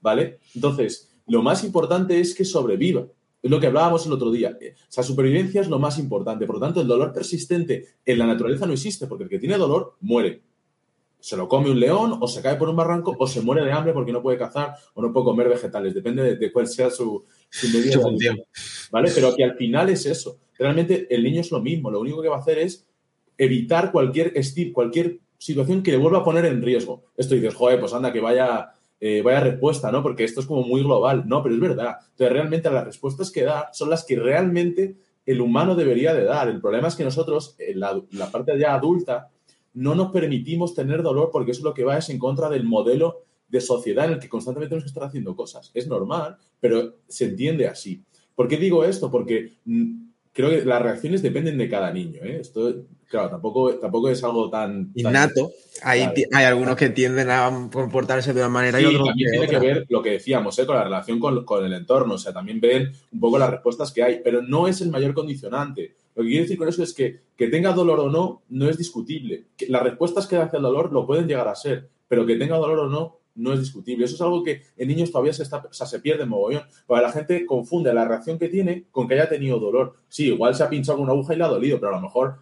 [0.00, 0.38] ¿Vale?
[0.54, 3.06] Entonces, lo más importante es que sobreviva.
[3.42, 4.56] Es lo que hablábamos el otro día.
[4.56, 6.46] O sea, supervivencia es lo más importante.
[6.46, 9.56] Por lo tanto, el dolor persistente en la naturaleza no existe, porque el que tiene
[9.56, 10.42] dolor muere
[11.20, 13.72] se lo come un león o se cae por un barranco o se muere de
[13.72, 15.94] hambre porque no puede cazar o no puede comer vegetales.
[15.94, 18.00] Depende de, cuál sea su, su medida.
[18.90, 19.10] ¿Vale?
[19.14, 20.38] Pero que al final es eso.
[20.58, 21.90] Realmente el niño es lo mismo.
[21.90, 22.86] Lo único que va a hacer es
[23.36, 24.32] evitar cualquier
[24.72, 27.04] cualquier situación que le vuelva a poner en riesgo.
[27.16, 30.02] Esto dices, joder, pues anda, que vaya, eh, vaya respuesta, ¿no?
[30.02, 31.24] Porque esto es como muy global.
[31.26, 31.96] No, pero es verdad.
[32.10, 36.48] Entonces, realmente las respuestas que da son las que realmente el humano debería de dar.
[36.48, 39.28] El problema es que nosotros, en la, la parte ya adulta,
[39.76, 42.64] no nos permitimos tener dolor porque eso es lo que va es en contra del
[42.64, 45.70] modelo de sociedad en el que constantemente tenemos que estar haciendo cosas.
[45.74, 48.02] Es normal, pero se entiende así.
[48.34, 49.10] ¿Por qué digo esto?
[49.10, 52.20] Porque mm, creo que las reacciones dependen de cada niño.
[52.22, 52.38] ¿eh?
[52.40, 54.92] Esto, claro, tampoco, tampoco es algo tan...
[54.94, 55.52] Innato.
[55.82, 59.58] hay, hay, algunos que tienden a comportarse de una manera y otros también tiene que
[59.58, 60.64] ver lo que decíamos, ¿eh?
[60.64, 62.14] con la relación con, con, el entorno.
[62.14, 65.12] O sea, también ven un poco las respuestas que hay, pero no es el mayor
[65.12, 65.94] condicionante.
[66.16, 68.78] Lo que quiero decir con eso es que que tenga dolor o no, no es
[68.78, 69.46] discutible.
[69.68, 72.78] las respuestas que hace el dolor lo pueden llegar a ser, pero que tenga dolor
[72.80, 74.06] o no, no es discutible.
[74.06, 76.62] Eso es algo que en niños todavía se, está, o se pierde mogollón.
[76.86, 79.96] Porque la gente confunde la reacción que tiene con que haya tenido dolor.
[80.08, 82.02] Sí, igual se ha pinchado con una aguja y le ha dolido, pero a lo
[82.02, 82.36] mejor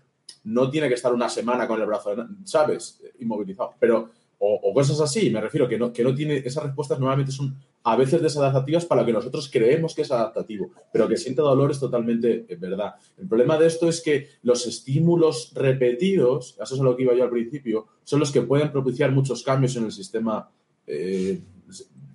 [0.44, 2.14] no tiene que estar una semana con el brazo,
[2.44, 3.02] ¿sabes?
[3.18, 3.74] Inmovilizado.
[3.80, 7.56] Pero, o, cosas así, me refiero, que no, que no tiene, esas respuestas normalmente son
[7.86, 11.70] a veces desadaptativas para lo que nosotros creemos que es adaptativo, pero que siente dolor
[11.70, 12.94] es totalmente eh, verdad.
[13.18, 17.24] El problema de esto es que los estímulos repetidos, eso es lo que iba yo
[17.24, 20.50] al principio, son los que pueden propiciar muchos cambios en el sistema
[20.86, 21.40] eh,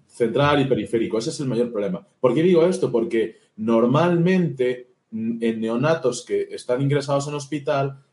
[0.08, 1.20] central y periférico.
[1.20, 2.06] Ese es el mayor problema.
[2.20, 2.92] ¿Por qué digo esto?
[2.92, 8.04] Porque normalmente en neonatos que están ingresados en hospital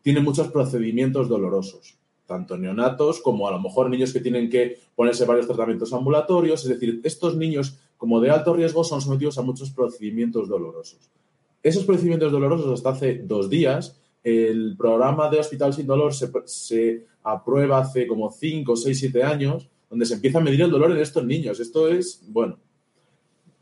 [0.00, 1.95] tienen muchos procedimientos dolorosos
[2.26, 6.62] tanto neonatos como a lo mejor niños que tienen que ponerse varios tratamientos ambulatorios.
[6.64, 11.10] Es decir, estos niños como de alto riesgo son sometidos a muchos procedimientos dolorosos.
[11.62, 17.78] Esos procedimientos dolorosos hasta hace dos días, el programa de Hospital Sin Dolor se, aprueba
[17.78, 21.24] hace como 5, 6, 7 años, donde se empieza a medir el dolor en estos
[21.24, 21.60] niños.
[21.60, 22.58] Esto es, bueno,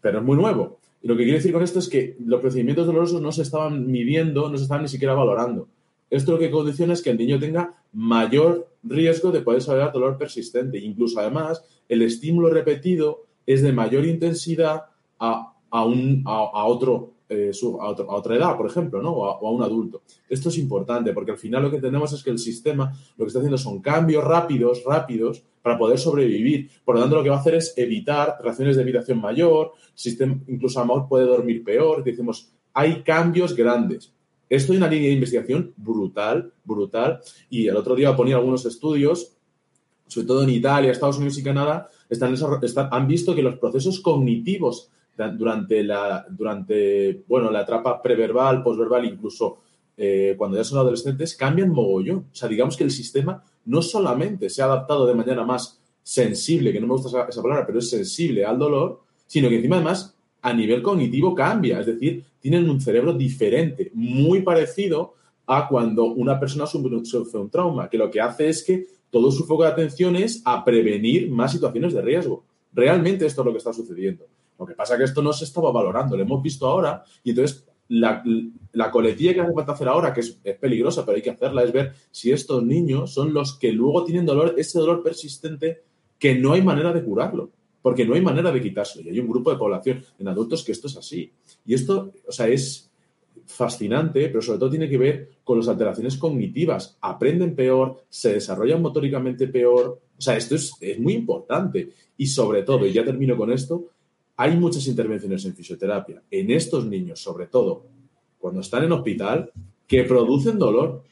[0.00, 0.78] pero es muy nuevo.
[1.02, 3.86] Y lo que quiero decir con esto es que los procedimientos dolorosos no se estaban
[3.86, 5.68] midiendo, no se estaban ni siquiera valorando.
[6.10, 10.18] Esto lo que condiciona es que el niño tenga mayor riesgo de poder desarrollar dolor
[10.18, 10.78] persistente.
[10.78, 14.84] Incluso, además, el estímulo repetido es de mayor intensidad
[15.18, 19.12] a, un, a, otro, eh, a, otra edad, por ejemplo, ¿no?
[19.12, 20.02] o, a, un adulto.
[20.28, 23.28] Esto es importante porque al final lo que tenemos es que el sistema lo que
[23.28, 26.70] está haciendo son cambios rápidos, rápidos, para poder sobrevivir.
[26.84, 30.38] Por lo tanto, lo que va a hacer es evitar reacciones de evitación mayor, sistema,
[30.46, 32.04] incluso a lo puede dormir peor.
[32.04, 34.13] Decimos, hay cambios grandes.
[34.48, 37.20] Esto es una línea de investigación brutal, brutal.
[37.50, 39.32] Y el otro día ponía algunos estudios,
[40.06, 42.34] sobre todo en Italia, Estados Unidos y Canadá, están,
[42.90, 44.90] han visto que los procesos cognitivos
[45.36, 49.58] durante la, durante, bueno, la etapa preverbal, posverbal, incluso
[49.96, 52.26] eh, cuando ya son adolescentes, cambian mogollón.
[52.32, 56.72] O sea, digamos que el sistema no solamente se ha adaptado de manera más sensible,
[56.72, 59.76] que no me gusta esa, esa palabra, pero es sensible al dolor, sino que encima
[59.76, 60.13] además
[60.44, 65.14] a nivel cognitivo cambia, es decir, tienen un cerebro diferente, muy parecido
[65.46, 69.46] a cuando una persona sufre un trauma, que lo que hace es que todo su
[69.46, 72.44] foco de atención es a prevenir más situaciones de riesgo.
[72.74, 74.26] Realmente esto es lo que está sucediendo.
[74.58, 77.30] Lo que pasa es que esto no se estaba valorando, lo hemos visto ahora y
[77.30, 78.22] entonces la,
[78.72, 81.62] la coletilla que hace falta hacer ahora, que es, es, peligrosa, pero hay que hacerla,
[81.62, 85.84] es ver si estos niños son los que luego tienen dolor, ese dolor persistente
[86.18, 87.50] que no hay manera de curarlo
[87.84, 89.04] porque no hay manera de quitárselo.
[89.04, 91.30] Y hay un grupo de población en adultos que esto es así.
[91.66, 92.90] Y esto, o sea, es
[93.44, 96.96] fascinante, pero sobre todo tiene que ver con las alteraciones cognitivas.
[97.02, 100.00] Aprenden peor, se desarrollan motóricamente peor.
[100.16, 101.90] O sea, esto es, es muy importante.
[102.16, 103.90] Y sobre todo, y ya termino con esto,
[104.38, 107.84] hay muchas intervenciones en fisioterapia en estos niños, sobre todo
[108.38, 109.52] cuando están en hospital,
[109.86, 111.04] que producen dolor.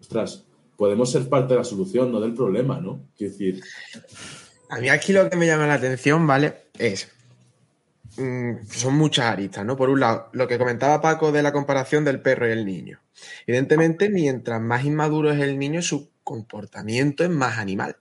[0.00, 0.46] Ostras,
[0.80, 3.10] podemos ser parte de la solución, no del problema, ¿no?
[3.14, 3.62] Quiero decir.
[4.70, 6.68] A mí aquí lo que me llama la atención, ¿vale?
[6.78, 7.10] Es.
[8.16, 9.76] Mm, son muchas aristas, ¿no?
[9.76, 12.98] Por un lado, lo que comentaba Paco de la comparación del perro y el niño.
[13.46, 17.98] Evidentemente, mientras más inmaduro es el niño, su comportamiento es más animal.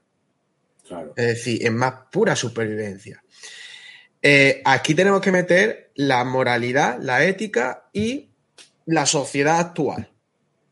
[0.88, 1.12] Claro.
[1.18, 3.22] Es decir, es más pura supervivencia.
[4.22, 8.30] Eh, aquí tenemos que meter la moralidad, la ética y
[8.86, 10.10] la sociedad actual.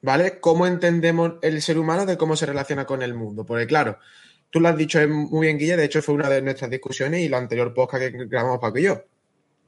[0.01, 0.39] ¿Vale?
[0.39, 3.45] ¿Cómo entendemos el ser humano de cómo se relaciona con el mundo?
[3.45, 3.99] Porque claro,
[4.49, 7.29] tú lo has dicho muy bien, Guille, de hecho fue una de nuestras discusiones y
[7.29, 9.03] lo anterior podcast que grabamos Paco y yo.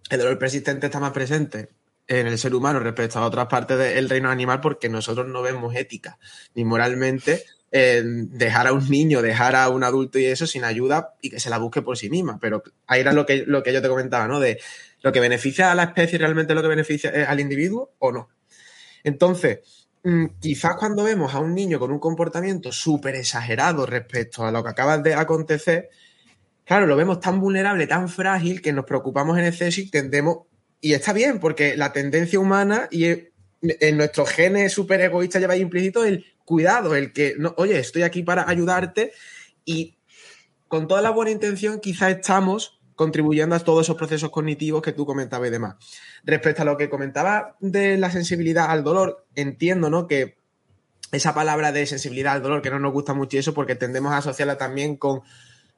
[0.09, 1.69] El dolor persistente está más presente
[2.07, 5.75] en el ser humano respecto a otras partes del reino animal porque nosotros no vemos
[5.75, 6.17] ética
[6.55, 11.29] ni moralmente dejar a un niño, dejar a un adulto y eso sin ayuda y
[11.29, 12.39] que se la busque por sí misma.
[12.41, 14.39] Pero ahí era lo que, lo que yo te comentaba, ¿no?
[14.39, 14.59] De
[15.01, 18.29] lo que beneficia a la especie realmente lo que beneficia al individuo o no.
[19.03, 19.78] Entonces,
[20.39, 24.69] quizás cuando vemos a un niño con un comportamiento súper exagerado respecto a lo que
[24.69, 25.89] acaba de acontecer,
[26.65, 30.47] claro, lo vemos tan vulnerable, tan frágil, que nos preocupamos en exceso y tendemos,
[30.79, 33.05] y está bien, porque la tendencia humana y
[33.61, 38.23] en nuestros genes súper egoístas lleva implícito el cuidado, el que, no, oye, estoy aquí
[38.23, 39.11] para ayudarte
[39.65, 39.97] y
[40.67, 45.05] con toda la buena intención quizás estamos contribuyendo a todos esos procesos cognitivos que tú
[45.05, 45.77] comentabas y demás.
[46.25, 50.05] Respecto a lo que comentaba de la sensibilidad al dolor, entiendo, ¿no?
[50.05, 50.35] Que
[51.13, 54.17] esa palabra de sensibilidad al dolor, que no nos gusta mucho eso porque tendemos a
[54.17, 55.21] asociarla también con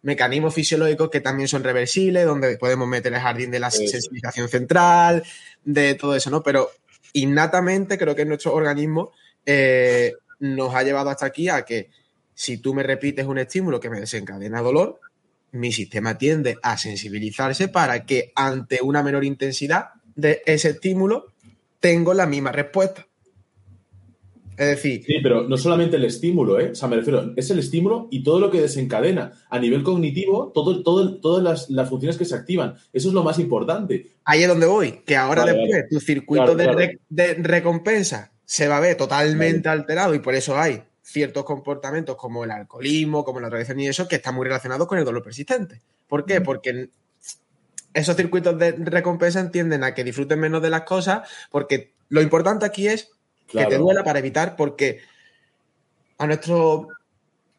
[0.01, 5.21] mecanismos fisiológicos que también son reversibles, donde podemos meter el jardín de la sensibilización central,
[5.63, 6.41] de todo eso, ¿no?
[6.41, 6.71] Pero
[7.13, 9.11] innatamente creo que nuestro organismo
[9.45, 11.91] eh, nos ha llevado hasta aquí a que
[12.33, 14.99] si tú me repites un estímulo que me desencadena dolor,
[15.51, 21.27] mi sistema tiende a sensibilizarse para que ante una menor intensidad de ese estímulo
[21.79, 23.07] tengo la misma respuesta.
[24.57, 25.03] Es decir.
[25.03, 26.71] Sí, pero no solamente el estímulo, ¿eh?
[26.71, 29.31] O sea, me refiero, es el estímulo y todo lo que desencadena.
[29.49, 32.75] A nivel cognitivo, todo, todo, todas las, funciones que se activan.
[32.93, 34.11] Eso es lo más importante.
[34.23, 38.97] Ahí es donde voy, que ahora después tu circuito de, recompensa se va a ver
[38.97, 43.87] totalmente alterado y por eso hay ciertos comportamientos como el alcoholismo, como la tradición y
[43.87, 45.81] eso, que están muy relacionados con el dolor persistente.
[46.07, 46.41] ¿Por qué?
[46.41, 46.89] Porque
[47.93, 52.65] esos circuitos de recompensa entienden a que disfruten menos de las cosas, porque lo importante
[52.65, 53.11] aquí es
[53.47, 55.01] que te duela para evitar, porque
[56.17, 56.87] a nuestro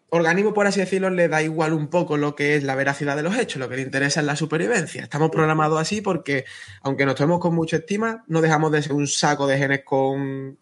[0.09, 3.23] organismo, por así decirlo, le da igual un poco lo que es la veracidad de
[3.23, 5.03] los hechos, lo que le interesa es la supervivencia.
[5.03, 6.45] Estamos programados así porque,
[6.83, 10.59] aunque nos tomemos con mucha estima, no dejamos de ser un saco de genes con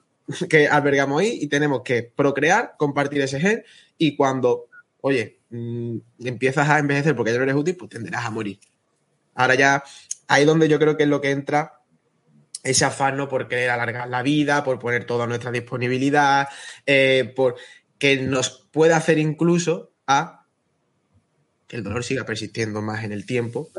[0.48, 3.64] que albergamos ahí y tenemos que procrear, compartir ese gen
[3.98, 4.68] y cuando,
[5.00, 8.58] oye, mm, empiezas a envejecer porque ya no eres útil, pues tenderás a morir.
[9.34, 9.82] Ahora ya,
[10.28, 11.80] ahí donde yo creo que es lo que entra
[12.62, 16.48] ese afán por querer alargar la vida, por poner toda nuestra disponibilidad,
[16.86, 17.56] eh, por
[17.98, 20.46] que nos puede hacer incluso a
[21.66, 23.70] que el dolor siga persistiendo más en el tiempo,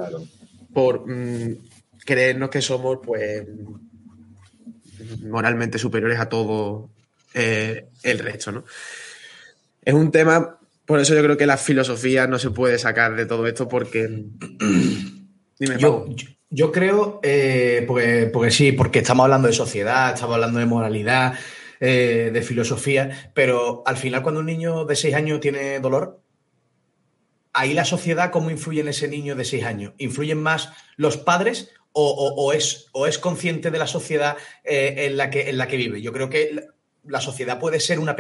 [0.74, 1.58] por mm,
[2.06, 3.46] creernos que somos, pues,
[5.24, 6.90] moralmente superiores a todo
[7.34, 8.66] eh, el resto, ¿no?
[9.84, 13.26] Es un tema, por eso yo creo que la filosofía no se puede sacar de
[13.26, 14.08] todo esto porque...
[15.60, 16.08] Dime, yo,
[16.50, 21.36] yo, creo, eh, porque, sí, porque estamos hablando de sociedad, estamos hablando de moralidad,
[21.80, 26.20] eh, de filosofía, pero al final cuando un niño de seis años tiene dolor,
[27.54, 29.94] ahí la sociedad, ¿cómo influye en ese niño de seis años?
[29.98, 35.30] ¿Influyen más los padres o, es, o es consciente de la sociedad eh, en, la
[35.30, 36.02] que, en la que vive.
[36.02, 36.68] Yo creo que
[37.06, 38.16] la, sociedad puede ser una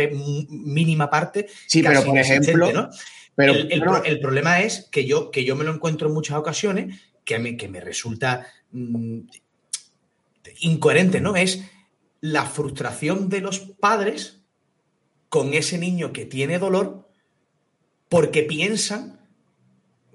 [0.49, 1.47] mínima parte.
[1.67, 2.71] Sí, pero por ejemplo.
[2.71, 2.89] ¿no?
[3.35, 7.35] Pero, el, problema es que yo, que yo me lo encuentro en muchas ocasiones que,
[7.35, 9.19] a mí, que me resulta mm,
[10.59, 11.35] incoherente, ¿no?
[11.35, 11.63] Es
[12.19, 14.41] la frustración de los padres
[15.29, 17.09] con ese niño que tiene dolor
[18.09, 19.20] porque piensan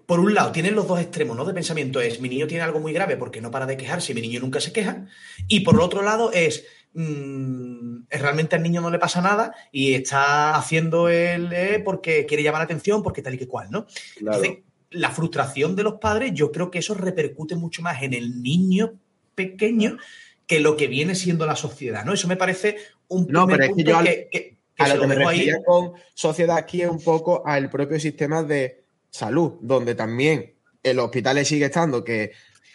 [0.06, 1.44] por un lado, tienen los dos extremos ¿no?
[1.44, 2.00] de pensamiento.
[2.00, 4.40] Es, mi niño tiene algo muy grave porque no para de quejarse y mi niño
[4.40, 5.06] nunca se queja.
[5.48, 10.54] Y por otro lado es, mm, realmente al niño no le pasa nada y está
[10.54, 13.86] haciendo el eh, porque quiere llamar la atención, porque tal y que cual, ¿no?
[14.18, 14.58] Entonces,
[14.90, 18.94] la frustración de los padres, yo creo que eso repercute mucho más en el niño
[19.34, 19.98] pequeño
[20.46, 22.12] que lo que viene siendo la sociedad, ¿no?
[22.12, 22.76] Eso me parece
[23.08, 26.82] un no, pero es que, yo que, a lo que me refería con sociedad aquí
[26.82, 28.85] es un poco al propio sistema de
[29.16, 32.32] salud, donde también el hospital sigue estando que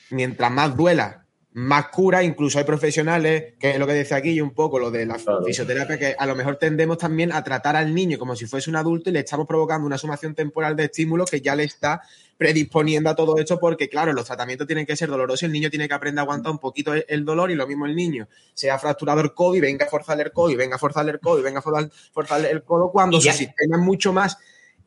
[0.10, 4.42] mientras más duela, más cura, incluso hay profesionales, que es lo que decía aquí, y
[4.42, 7.94] un poco lo de la fisioterapia, que a lo mejor tendemos también a tratar al
[7.94, 11.30] niño como si fuese un adulto y le estamos provocando una sumación temporal de estímulos
[11.30, 12.02] que ya le está
[12.38, 15.90] predisponiendo a todo esto, porque claro, los tratamientos tienen que ser dolorosos, el niño tiene
[15.90, 18.80] que aprender a aguantar un poquito el, dolor y lo mismo el niño, se ha
[18.80, 21.40] fracturado el codo y venga a forzarle el codo y venga a forzarle el codo
[21.40, 24.38] y venga a forzarle el codo cuando su sistema es mucho más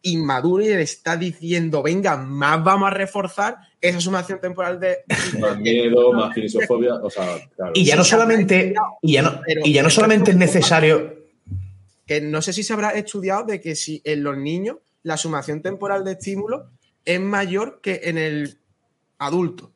[0.05, 4.99] inmaduro y le está diciendo, venga, más vamos a reforzar esa sumación temporal de...
[5.41, 7.41] Más miedo, más filosofobia, o sea,
[7.75, 11.25] Y ya no solamente, y ya no, y ya no solamente es necesario...
[12.07, 15.63] Que no sé si se habrá estudiado de que si en los niños la sumación
[15.63, 16.69] temporal de estímulo
[17.03, 18.59] es mayor que en el
[19.19, 19.73] adulto.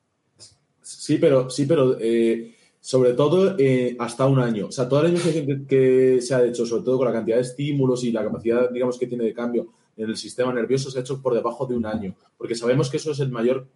[0.83, 4.67] Sí, pero, sí, pero eh, sobre todo eh, hasta un año.
[4.67, 7.43] O sea, el año que, que, se ha hecho, sobre todo con la cantidad de
[7.43, 11.03] estímulos y la capacidad, digamos, que tiene de cambio en el sistema nervioso se ha
[11.03, 13.69] hecho por debajo de un año, porque sabemos que eso es el mayor...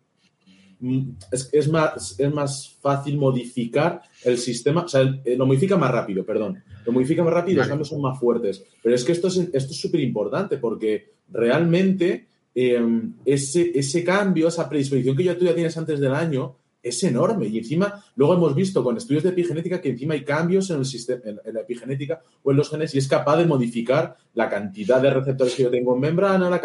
[0.80, 5.90] Mm, es, más, es más fácil modificar el sistema, o sea, eh, lo modifica más
[5.90, 6.62] rápido, perdón.
[6.84, 8.64] Lo modifica más rápido y los cambios son más fuertes.
[8.82, 14.68] Pero es que esto es esto súper importante porque realmente em, ese, ese cambio, esa
[14.68, 17.46] predisposición que ya tú ya tienes antes del año, es enorme.
[17.46, 20.84] Y encima, luego hemos visto con estudios de epigenética que encima hay cambios en, el
[20.84, 25.00] sistema, en, la epigenética o en los genes y es capaz de modificar la cantidad
[25.00, 26.60] de receptores que yo tengo en membrana, la,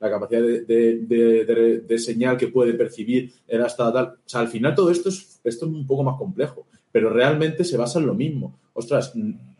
[0.00, 4.06] la capacidad de, señal que puede percibir en hasta tal.
[4.06, 7.64] O sea, al final todo esto es, esto es un poco más complejo, pero realmente
[7.64, 8.58] se basa en lo mismo.
[8.74, 9.12] Ostras,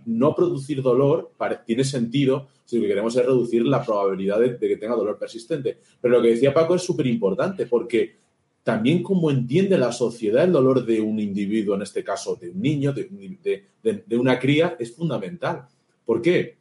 [0.07, 1.33] no producir dolor
[1.67, 5.79] tiene sentido si lo que queremos es reducir la probabilidad de, que tenga dolor persistente.
[6.01, 8.24] Pero lo que decía Paco es súper importante porque
[8.65, 12.61] también cómo entiende la sociedad el dolor de un individuo, en este caso de un
[12.63, 15.67] niño, de, una cría, es fundamental.
[16.05, 16.57] ¿Por qué?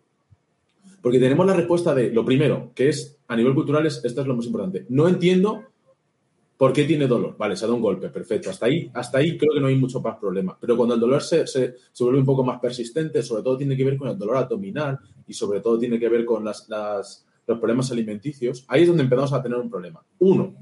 [1.01, 4.35] Porque tenemos la respuesta de lo primero, que es a nivel cultural, esto es lo
[4.35, 4.85] más importante.
[4.89, 5.63] No entiendo
[6.57, 7.37] por qué tiene dolor.
[7.37, 8.49] Vale, se ha dado un golpe, perfecto.
[8.49, 10.57] Hasta ahí, hasta ahí creo que no hay mucho más problema.
[10.59, 13.85] Pero cuando el dolor se, se, vuelve un poco más persistente, sobre todo tiene que
[13.85, 17.91] ver con el dolor abdominal y sobre todo tiene que ver con las, los problemas
[17.91, 20.03] alimenticios, ahí es donde empezamos a tener un problema.
[20.19, 20.53] Uno,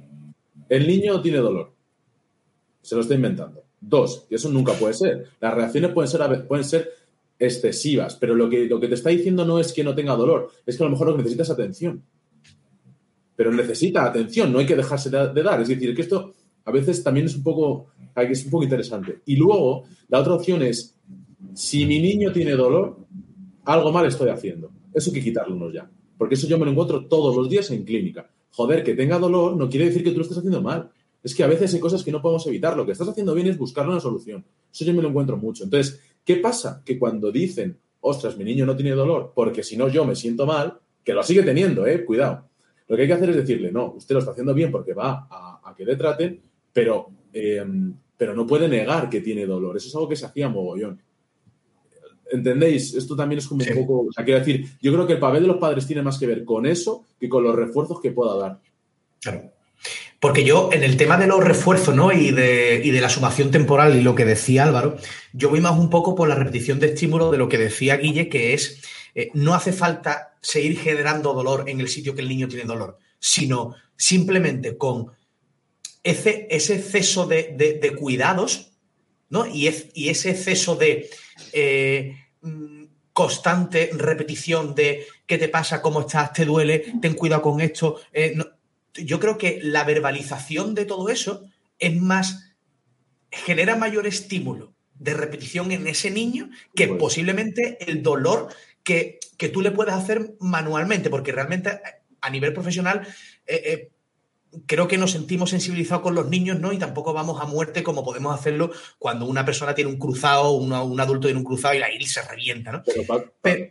[0.72, 1.74] el niño tiene dolor.
[2.82, 3.66] Se lo está inventando.
[3.82, 5.28] Dos, y eso nunca puede ser.
[5.42, 6.90] Las reacciones pueden ser, pueden ser
[7.38, 10.50] excesivas, pero lo que, lo que te está diciendo no es que no tenga dolor,
[10.66, 12.02] es que a lo mejor lo que necesita es atención.
[13.36, 15.62] Pero necesita atención, no hay que dejarse de, dar.
[15.62, 19.20] Es decir, que esto a veces también es un poco, es un poco interesante.
[19.26, 20.96] Y luego, la otra opción es,
[21.54, 22.98] si mi niño tiene dolor,
[23.66, 24.72] algo mal estoy haciendo.
[24.94, 25.92] Eso hay que quitarlo ya.
[26.18, 28.30] Porque eso yo me lo encuentro todos los días en clínica.
[28.52, 30.92] Joder, que tenga dolor no quiere decir que tú lo estés haciendo mal.
[31.24, 32.76] Es que a veces hay cosas que no podemos evitar.
[32.76, 34.44] Lo que estás haciendo bien es buscar una solución.
[34.74, 35.64] Eso yo me lo encuentro mucho.
[35.64, 36.82] Entonces, ¿qué pasa?
[36.84, 40.46] Que cuando dicen, ostras, mi niño no tiene dolor, porque si no yo me siento
[40.46, 42.04] mal, que lo sigue teniendo, ¿eh?
[42.04, 42.50] Cuidado.
[42.88, 45.28] Lo que hay que hacer es decirle, no, usted lo está haciendo bien porque va
[45.30, 46.42] a, que le traten,
[46.74, 47.64] pero, eh,
[48.18, 49.78] pero no puede negar que tiene dolor.
[49.78, 51.00] Eso es algo que se hacía mogollón.
[52.32, 52.94] ¿Entendéis?
[52.94, 54.08] Esto también es como un poco.
[54.10, 56.28] O sea, quiero decir, yo creo que el papel de los padres tiene más que
[56.28, 58.60] ver con eso que con los refuerzos que pueda dar.
[59.22, 59.52] Claro.
[60.20, 62.12] Porque yo, en el tema de los refuerzos, ¿no?
[62.12, 64.98] Y de, y de la sumación temporal y lo que decía Álvaro,
[65.34, 68.30] yo voy más un poco por la repetición de estímulo de lo que decía Guille,
[68.30, 68.82] que es
[69.16, 72.98] eh, no hace falta seguir generando dolor en el sitio que el niño tiene dolor,
[73.20, 75.12] sino simplemente con
[76.04, 78.72] ese, ese exceso de, cuidados,
[79.30, 79.46] ¿no?
[79.48, 81.10] Y, y, ese exceso de
[81.54, 82.16] eh,
[83.14, 88.00] constante repetición de qué te pasa, cómo estás, te duele, ten cuidado con esto.
[88.14, 88.38] Eh,
[88.96, 91.44] yo creo que la verbalización de todo eso
[91.80, 92.54] es más,
[93.32, 98.50] genera mayor estímulo de repetición en ese niño que posiblemente el dolor
[98.84, 99.20] que,
[99.52, 101.80] tú le puedes hacer manualmente, porque realmente
[102.22, 103.08] a nivel profesional
[103.48, 103.91] eh, eh,
[104.66, 106.74] creo que nos sentimos sensibilizados con los niños, ¿no?
[106.74, 110.72] Y tampoco vamos a muerte como podemos hacerlo cuando una persona tiene un cruzado, un
[111.00, 112.84] adulto tiene un cruzado y la iris se revienta, ¿no?
[112.84, 113.04] Pero,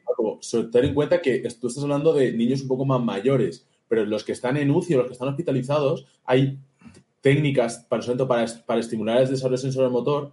[0.05, 0.41] Paco,
[0.73, 4.23] tener en cuenta que tú estás hablando de niños un poco más mayores pero los
[4.23, 6.61] que están en UCI o los que están hospitalizados, hay
[7.23, 10.31] técnicas, para, para, para estimular el desarrollo sensoromotor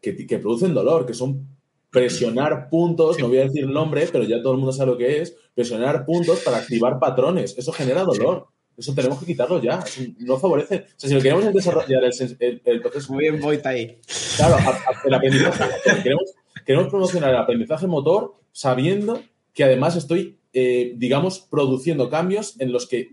[0.00, 1.48] que, que producen dolor, que son
[1.90, 4.96] presionar puntos, no voy a decir el nombre, pero ya todo el mundo sabe lo
[4.96, 7.58] que es, presionar puntos para activar patrones.
[7.58, 8.46] Eso genera dolor.
[8.76, 9.82] Eso tenemos que quitarlo ya.
[10.18, 10.86] no favorece.
[10.88, 13.12] O sea, si lo queremos desarrollar el, el, proceso.
[13.12, 13.98] Muy bien, voy ahí.
[14.36, 14.56] Claro,
[15.04, 15.64] el aprendizaje.
[16.02, 19.22] queremos, queremos promocionar el aprendizaje motor sabiendo
[19.54, 23.10] que además estoy eh, digamos, produciendo cambios en los que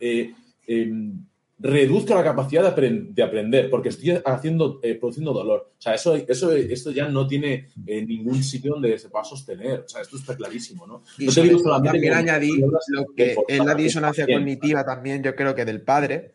[0.00, 0.34] eh,
[0.66, 1.24] em,
[1.60, 5.72] reduzca la capacidad de, aprender, porque estoy haciendo, eh, produciendo dolor.
[5.76, 9.80] O sea, eso, eso, esto ya no tiene ningún sitio donde se pueda sostener.
[9.80, 11.02] O sea, esto está clarísimo, ¿no?
[11.18, 15.64] no te digo también añadir lo que es la disonancia cognitiva también, yo creo que
[15.64, 16.34] del padre,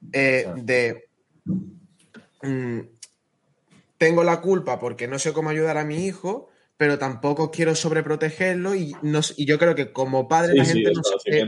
[0.00, 1.08] de
[2.42, 2.80] mm,
[3.98, 8.74] tengo la culpa porque no sé cómo ayudar a mi hijo, pero tampoco quiero sobreprotegerlo
[8.74, 8.94] y,
[9.36, 10.90] y yo creo que como padre la gente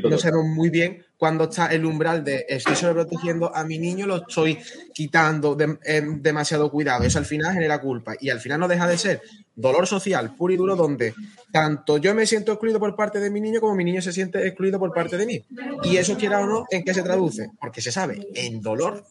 [0.03, 4.17] no, sabe muy bien cuando está el umbral de estoy sobreprotegiendo a mi niño, lo
[4.17, 4.59] estoy
[4.95, 7.05] quitando demasiado cuidado.
[7.05, 9.23] Eso al final genera culpa y al final no deja de ser
[9.55, 11.15] dolor social puro y duro donde
[11.51, 14.47] tanto yo me siento excluido por parte de mi niño como mi niño se siente
[14.47, 15.45] excluido por parte de mí.
[15.83, 17.51] Y eso quiera o no, ¿en qué se traduce?
[17.59, 19.05] Porque se sabe, en dolor.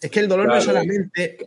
[0.00, 1.38] Es que el dolor no es solamente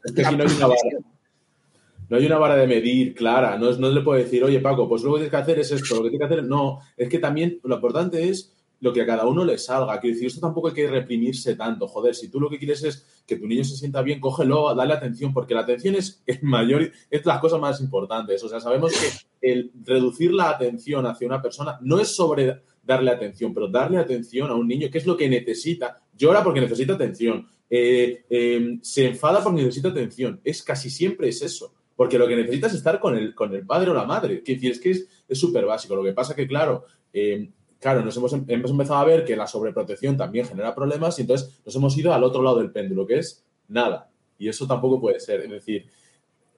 [2.11, 5.01] no hay una vara de medir clara, no, no le puede decir, oye Paco, pues
[5.01, 7.19] lo que tienes que hacer es esto, lo que tienes que hacer, no, es que
[7.19, 9.97] también lo importante es lo que a cada uno le salga.
[10.01, 11.87] Quiero decir, esto tampoco hay que reprimirse tanto.
[11.87, 14.93] Joder, si tú lo que quieres es que tu niño se sienta bien, cógelo, dale
[14.93, 18.43] atención, porque la atención es el mayor, es las cosas más importantes.
[18.43, 23.11] O sea, sabemos que el reducir la atención hacia una persona no es sobre darle
[23.11, 25.95] atención, pero darle atención a un niño, que es lo que necesita.
[26.17, 27.47] Llora porque necesita atención.
[27.69, 30.41] Eh, eh, se enfada porque necesita atención.
[30.43, 31.71] Es casi siempre es eso.
[31.95, 34.43] Porque lo que necesitas es estar con el, con el padre o la madre.
[34.43, 35.95] Que es que es súper básico.
[35.95, 39.47] Lo que pasa que, claro, eh, claro, nos hemos, hemos, empezado a ver que la
[39.47, 43.19] sobreprotección también genera problemas y entonces nos hemos ido al otro lado del péndulo, que
[43.19, 44.09] es nada.
[44.37, 45.41] Y eso tampoco puede ser.
[45.41, 45.85] Es decir,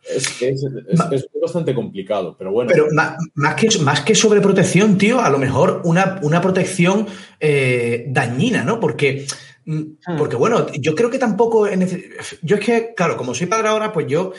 [0.03, 0.63] es, es,
[1.11, 2.69] es, bastante complicado, pero bueno.
[2.73, 7.07] Pero más, que, más que sobreprotección, tío, a lo mejor una, una protección
[7.39, 8.79] eh, dañina, ¿no?
[8.79, 9.25] Porque,
[9.65, 10.17] mm, hmm.
[10.17, 11.67] porque, bueno, yo creo que tampoco.
[12.41, 14.33] Yo es que, claro, como soy padre ahora, pues yo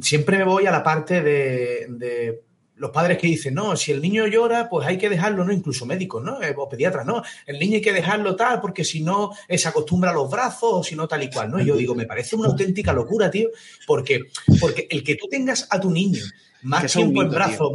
[0.00, 2.42] siempre me voy a la parte de,
[2.76, 5.52] los padres que dicen, no, si el niño llora, pues hay que dejarlo, ¿no?
[5.52, 6.42] Incluso médicos, ¿no?
[6.42, 7.22] Eh, o pediatras, ¿no?
[7.46, 10.70] El niño hay que dejarlo tal, porque si no eh, se acostumbra a los brazos,
[10.72, 11.58] o si no tal y cual, ¿no?
[11.58, 13.48] Y yo digo, me parece una auténtica locura, tío,
[13.86, 14.24] porque,
[14.60, 16.22] porque el que tú tengas a tu niño
[16.62, 17.72] más tiempo en brazos,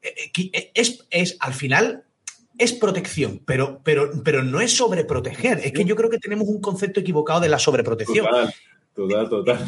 [0.00, 2.04] eh, es, es, al final,
[2.56, 5.60] es protección, pero, pero, pero no es sobreproteger.
[5.64, 8.24] Es que yo creo que tenemos un concepto equivocado de la sobreprotección.
[8.24, 8.54] Total,
[8.94, 9.58] total.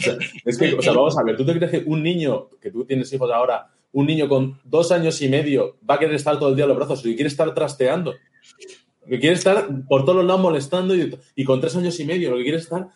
[0.45, 2.85] es que, o sea, vamos a ver, ¿tú te crees que un niño, que tú
[2.85, 6.51] tienes hijos ahora, un niño con dos años y medio va a querer estar todo
[6.51, 8.15] el día a los brazos y quiere estar trasteando?
[9.09, 12.37] que quiere estar por todos los lados molestando y, con tres años y medio, lo
[12.37, 12.89] que quiere estar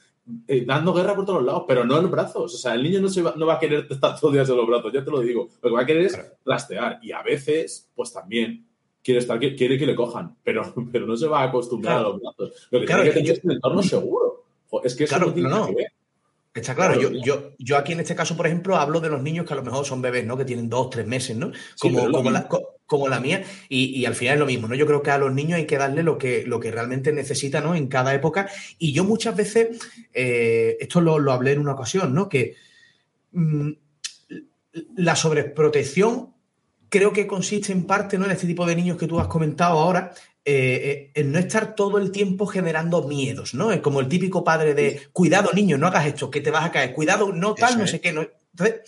[0.46, 2.54] eh, dando guerra por todos lados, pero no en los brazos.
[2.54, 4.48] O sea, el niño no, se va, no va a querer estar todos los días
[4.48, 5.48] en los brazos, ya te lo digo.
[5.62, 6.98] Lo que va a querer es trastear.
[7.02, 8.66] Y a veces, pues también
[9.02, 12.20] quiere, estar, quiere que le cojan, pero, pero no se va a acostumbrar a los
[12.20, 12.68] brazos.
[12.70, 14.44] Lo que tiene que tener es un entorno seguro.
[14.84, 15.68] Es que eso claro, no no.
[16.52, 19.46] Está claro, yo, yo, yo, aquí en este caso, por ejemplo, hablo de los niños
[19.46, 20.36] que a lo mejor son bebés, ¿no?
[20.36, 21.52] Que tienen dos, tres meses, ¿no?
[21.78, 22.48] Como, como, la,
[22.86, 23.44] como, la, mía.
[23.68, 24.74] Y, y, al final es lo mismo, ¿no?
[24.74, 27.62] Yo creo que a los niños hay que darle lo que, lo que realmente necesitan,
[27.62, 27.76] ¿no?
[27.76, 28.50] En cada época.
[28.78, 29.78] Y yo muchas veces,
[30.12, 32.28] eh, esto lo, lo, hablé en una ocasión, ¿no?
[32.28, 32.56] Que
[33.30, 33.70] mmm,
[34.96, 36.34] la sobreprotección
[36.88, 38.26] creo que consiste en parte, ¿no?
[38.26, 40.12] En este tipo de niños que tú has comentado ahora,
[40.46, 43.72] eh, en no estar todo el tiempo generando miedos, ¿no?
[43.72, 46.72] Es como el típico padre de, cuidado niño, no hagas esto, que te vas a
[46.72, 48.12] caer, cuidado, no tal, no sé qué.
[48.12, 48.22] No.
[48.22, 48.80] Entonces,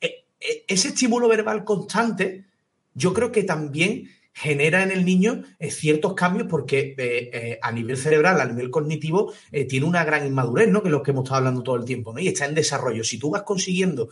[0.00, 2.46] eh, eh, ese estímulo verbal constante,
[2.92, 8.44] yo creo que también genera en el niño ciertos cambios porque a nivel cerebral, a
[8.44, 9.32] nivel cognitivo,
[9.66, 10.82] tiene una gran inmadurez, ¿no?
[10.82, 12.18] Que es lo que hemos estado hablando todo el tiempo, ¿no?
[12.18, 13.02] Y está en desarrollo.
[13.02, 14.10] Si tú vas consiguiendo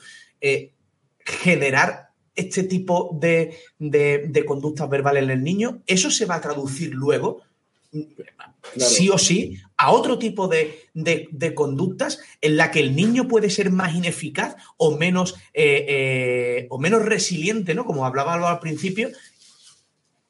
[1.19, 6.41] generar este tipo de, de, de, conductas verbales en el niño, eso se va a
[6.41, 7.43] traducir luego,
[7.91, 8.55] claro.
[8.77, 13.51] sí o sí, a otro tipo de, de, conductas en la que el niño puede
[13.51, 17.85] ser más ineficaz o menos, eh, eh, o menos resiliente, ¿no?
[17.85, 19.11] Como hablaba al principio,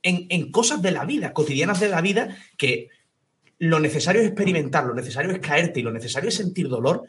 [0.03, 2.89] en, en cosas de la vida, cotidianas de la vida, que
[3.59, 7.05] lo necesario es experimentar, lo necesario es caerte y lo necesario es sentir dolor,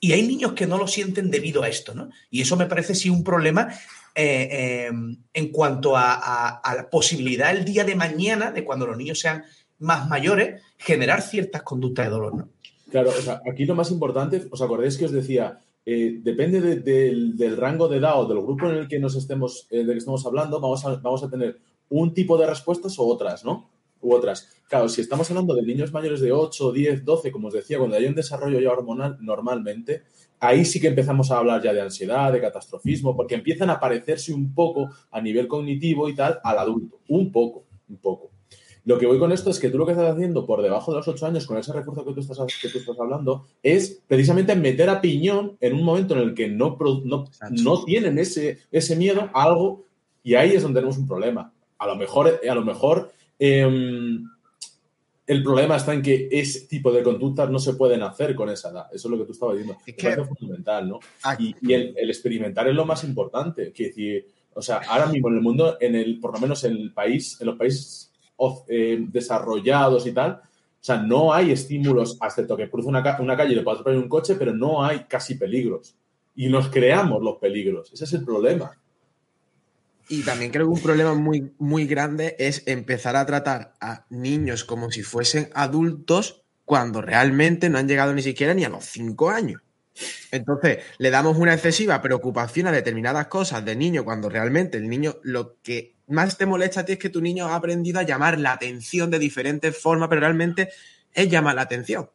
[0.00, 2.10] y hay niños que no lo sienten debido a esto, ¿no?
[2.28, 3.68] Y eso me parece sí un problema
[4.14, 4.90] eh, eh,
[5.32, 9.44] en cuanto a, la posibilidad el día de mañana, de cuando los niños sean
[9.78, 12.48] más mayores, generar ciertas conductas de dolor, ¿no?
[12.90, 15.58] Claro, o sea, aquí lo más importante, ¿os acordáis que os decía?
[15.84, 19.16] Eh, depende de, de, del rango de edad o del grupo en el que nos
[19.16, 21.58] estemos, eh, que estemos hablando, vamos a, vamos a tener
[21.88, 23.70] un tipo de respuestas o otras, ¿no?
[24.02, 24.48] U otras.
[24.68, 27.96] Claro, si estamos hablando de niños mayores de 8, 10, 12, como os decía, cuando
[27.96, 30.02] hay un desarrollo ya hormonal normalmente,
[30.42, 34.34] ahí sí que empezamos a hablar ya de ansiedad, de catastrofismo, porque empiezan a parecerse
[34.34, 36.98] un poco a nivel cognitivo y tal al adulto.
[37.08, 38.30] Un poco, un poco.
[38.84, 40.98] Lo que voy con esto es que tú lo que estás haciendo por debajo de
[40.98, 44.56] los 8 años, con ese refuerzo que tú estás, que tú estás hablando, es precisamente
[44.56, 48.96] meter a piñón en un momento en el que no, no, no tienen ese, ese
[48.96, 49.84] miedo a algo
[50.24, 51.52] y ahí es donde tenemos un problema.
[51.78, 53.64] A lo mejor, a lo mejor eh,
[55.26, 58.70] el problema está en que ese tipo de conductas no se pueden hacer con esa
[58.70, 58.86] edad.
[58.92, 59.80] Eso es lo que tú estabas diciendo.
[59.86, 61.00] Es que, es fundamental, ¿no?
[61.22, 61.54] Aquí.
[61.60, 63.72] Y, y el, el, experimentar es lo más importante.
[63.72, 66.72] Que decir, o sea, ahora mismo en el mundo, en el, por lo menos en
[66.72, 68.12] el país, en los países
[68.68, 73.52] eh, desarrollados y tal, o sea, no hay estímulos, excepto que cruza una, una calle
[73.52, 75.94] y le puedes poner un coche, pero no hay casi peligros.
[76.34, 77.92] Y nos creamos los peligros.
[77.92, 78.72] Ese es el problema.
[80.08, 84.64] Y también creo que un problema muy, muy grande es empezar a tratar a niños
[84.64, 89.30] como si fuesen adultos cuando realmente no han llegado ni siquiera ni a los cinco
[89.30, 89.62] años.
[90.30, 95.16] Entonces, le damos una excesiva preocupación a determinadas cosas de niño cuando realmente el niño
[95.22, 98.38] lo que más te molesta a ti es que tu niño ha aprendido a llamar
[98.38, 100.70] la atención de diferentes formas, pero realmente
[101.12, 102.10] es llamar la atención.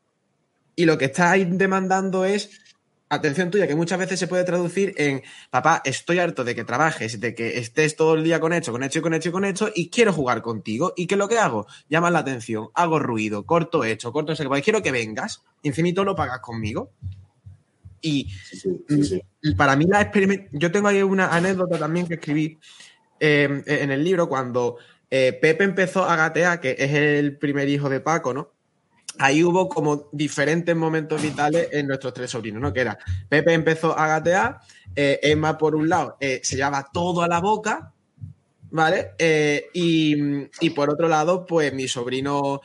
[0.75, 2.61] Y lo que está demandando es
[3.09, 7.19] atención tuya, que muchas veces se puede traducir en, papá, estoy harto de que trabajes,
[7.19, 9.45] de que estés todo el día con esto, con esto y con esto y con
[9.45, 10.93] esto, y quiero jugar contigo.
[10.95, 11.67] ¿Y qué es lo que hago?
[11.89, 16.39] Llamas la atención, hago ruido, corto esto, corto eso, quiero que vengas, infinito lo pagas
[16.39, 16.91] conmigo.
[18.01, 19.53] Y sí, sí, sí.
[19.55, 22.59] para mí la experiment yo tengo ahí una anécdota también que escribí
[23.19, 24.77] eh, en el libro cuando
[25.09, 28.51] eh, Pepe empezó a gatear, que es el primer hijo de Paco, ¿no?
[29.19, 32.73] Ahí hubo como diferentes momentos vitales en nuestros tres sobrinos, ¿no?
[32.73, 32.97] Que era,
[33.29, 34.59] Pepe empezó a gatear,
[34.95, 37.93] eh, Emma por un lado eh, se llevaba todo a la boca,
[38.69, 39.11] ¿vale?
[39.17, 40.15] Eh, y,
[40.61, 42.61] y, por otro lado, pues mi sobrino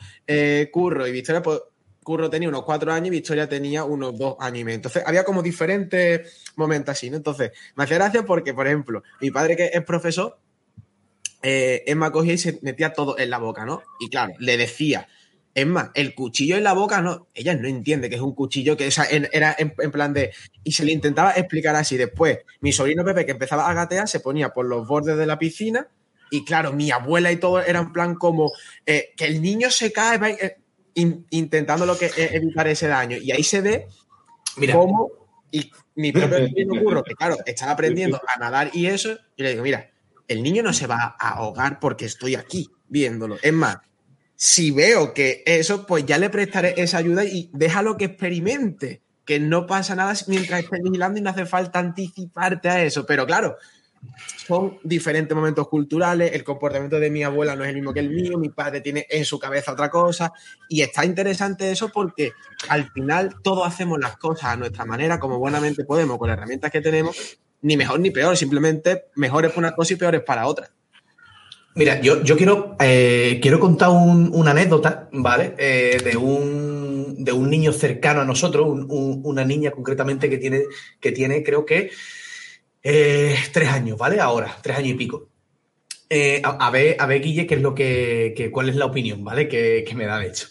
[0.71, 1.61] Curro y Victoria, pues
[2.03, 4.75] Curro tenía unos cuatro años y Victoria tenía unos dos años y medio.
[4.75, 7.17] Entonces había como diferentes momentos así, ¿no?
[7.17, 10.37] Entonces me hacía gracia porque, por ejemplo, mi padre que es profesor,
[11.41, 13.83] Emma cogía y se metía todo en la boca, ¿no?
[13.99, 15.07] Y claro, le decía
[15.55, 18.75] es más, el cuchillo en la boca, no, ella no entiende que es un cuchillo
[18.75, 20.31] que esa, era en, en, plan de.
[20.63, 21.95] Y se le intentaba explicar así.
[21.95, 25.37] Después, mi sobrino Pepe, que empezaba a gatear, se ponía por los bordes de la
[25.37, 25.87] piscina.
[26.31, 28.51] Y claro, mi abuela y todo era en plan como
[28.87, 30.57] eh, que el niño se cae eh,
[30.95, 33.17] in, intentando lo que, eh, evitar ese daño.
[33.17, 33.87] Y ahí se ve
[34.57, 34.73] mira.
[34.73, 35.11] cómo.
[35.51, 36.49] Y mi propio
[36.83, 39.15] Curro, que claro, estaba aprendiendo a nadar y eso.
[39.35, 39.91] Y le digo, mira,
[40.27, 43.37] el niño no se va a ahogar porque estoy aquí viéndolo.
[43.43, 43.77] Es más,
[44.43, 49.39] si veo que eso, pues ya le prestaré esa ayuda y déjalo que experimente, que
[49.39, 53.05] no pasa nada mientras estés vigilando y no hace falta anticiparte a eso.
[53.05, 53.55] Pero claro,
[54.45, 58.09] son diferentes momentos culturales, el comportamiento de mi abuela no es el mismo que el
[58.09, 60.33] mío, mi padre tiene en su cabeza otra cosa,
[60.67, 62.33] y está interesante eso porque
[62.67, 66.69] al final todos hacemos las cosas a nuestra manera, como buenamente podemos, con las herramientas
[66.69, 70.69] que tenemos, ni mejor ni peor, simplemente mejores para una cosa y peores para otra.
[71.75, 75.55] Mira, yo, yo quiero, eh, quiero contar una anécdota, ¿vale?
[75.57, 80.63] Eh, de, un, de un niño cercano a nosotros, una niña concretamente que tiene,
[80.99, 81.89] que tiene creo que,
[82.83, 84.19] eh, tres años, ¿vale?
[84.19, 85.29] Ahora, tres años y pico.
[86.43, 89.47] a, ver, a ver, Guille, qué es lo que, cuál es la opinión, ¿vale?
[89.47, 90.47] Que, me da de hecho.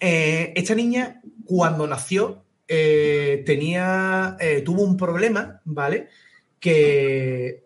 [0.00, 6.08] esta niña, cuando nació, tenía, tuvo un problema, ¿vale?
[6.58, 7.62] Que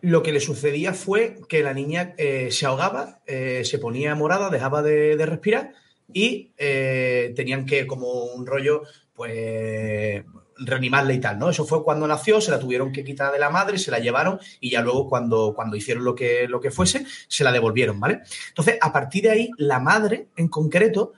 [0.00, 4.50] lo que le sucedía fue que la niña eh, se ahogaba, eh, se ponía morada,
[4.50, 5.72] dejaba de, respirar
[6.12, 8.82] y eh, tenían que, como un rollo,
[9.14, 10.24] pues
[10.60, 11.50] reanimarla y tal, ¿no?
[11.50, 14.40] Eso fue cuando nació, se la tuvieron que quitar de la madre, se la llevaron
[14.60, 18.22] y ya luego cuando, cuando hicieron lo que, lo que fuese, se la devolvieron, ¿vale?
[18.48, 21.12] Entonces, a partir de ahí, la madre en concreto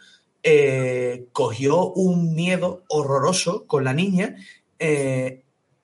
[1.33, 4.37] cogió un miedo horroroso con la niña,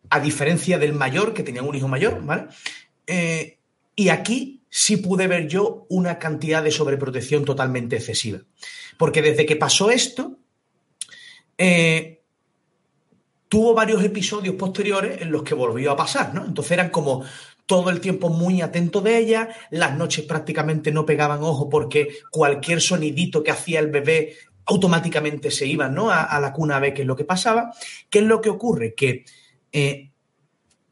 [0.08, 2.46] a diferencia del mayor, que tenía un hijo mayor, ¿vale?
[3.06, 3.58] Eh,
[3.94, 8.40] y aquí sí pude ver yo una cantidad de sobreprotección totalmente excesiva.
[8.98, 10.38] Porque desde que pasó esto,
[11.56, 12.22] eh,
[13.48, 16.44] tuvo varios episodios posteriores en los que volvió a pasar, ¿no?
[16.44, 17.24] Entonces eran como
[17.66, 22.80] todo el tiempo muy atento de ella, las noches prácticamente no pegaban ojo porque cualquier
[22.80, 24.36] sonidito que hacía el bebé
[24.66, 26.10] automáticamente se iban, ¿no?
[26.10, 27.72] A, la cuna a ver qué es lo que pasaba.
[28.10, 28.94] ¿Qué es lo que ocurre?
[28.94, 29.24] Que
[29.72, 30.10] eh,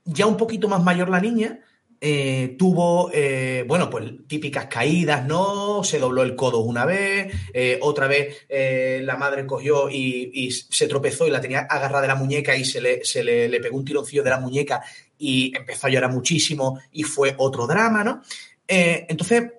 [0.05, 1.61] ya un poquito más mayor la niña,
[2.07, 5.83] eh, tuvo, eh, bueno, pues típicas caídas, ¿no?
[5.83, 11.27] Se dobló el codo una vez, eh, otra vez la madre cogió y, se tropezó
[11.27, 14.29] y la tenía agarrada de la muñeca y se le, le, pegó un tironcillo de
[14.29, 14.83] la muñeca
[15.17, 18.21] y empezó a llorar muchísimo y fue otro drama, ¿no?
[18.69, 19.53] entonces,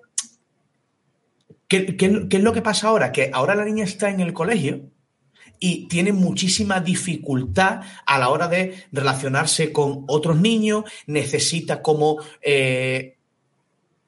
[1.66, 3.10] ¿qué, ¿qué es lo que pasa ahora?
[3.10, 4.82] Que ahora la niña está en el colegio
[5.58, 13.16] y tiene muchísima dificultad a la hora de relacionarse con otros niños, necesita como eh,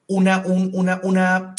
[0.07, 1.55] una, una, una,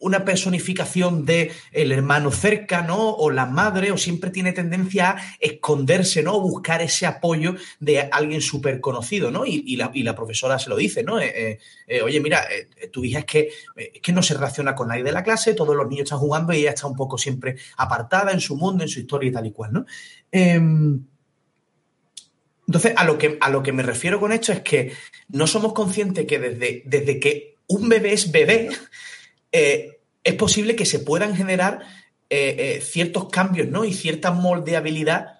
[0.00, 3.10] una personificación de el hermano cerca, ¿no?
[3.10, 6.40] O la madre, o siempre tiene tendencia a esconderse, ¿no?
[6.40, 9.44] Buscar ese apoyo de alguien súper conocido, ¿no?
[9.46, 11.20] Y, la, profesora se lo dice, ¿no?
[11.20, 12.46] Eh, eh, eh, oye, mira,
[12.92, 13.50] tu hija es que,
[14.02, 16.58] que no se relaciona con nadie de la clase, todos los niños están jugando y
[16.58, 19.52] ella está un poco siempre apartada en su mundo, en su historia y tal y
[19.52, 19.86] cual, ¿no?
[20.30, 21.02] Em,
[22.68, 24.92] entonces, a lo, que, a lo que me refiero con esto es que
[25.28, 28.68] no somos conscientes que desde, desde que un bebé es bebé,
[29.52, 31.80] eh, es posible que se puedan generar
[32.28, 33.84] eh, eh, ciertos cambios, ¿no?
[33.84, 35.38] Y cierta moldeabilidad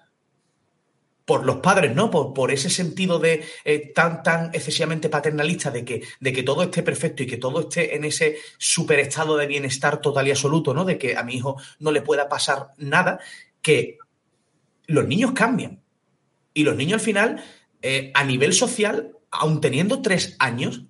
[1.25, 2.09] por los padres, ¿no?
[2.09, 3.45] Por, por ese sentido de
[3.93, 7.95] tan, tan excesivamente paternalista de que, de que todo esté perfecto y que todo esté
[7.95, 10.85] en ese super estado de bienestar total y absoluto, ¿no?
[10.85, 13.19] De que a mi hijo no le pueda pasar nada,
[13.61, 13.99] que
[14.87, 15.83] los niños cambian.
[16.55, 17.43] Y los niños al final,
[18.15, 20.81] a nivel social, aun teniendo tres años,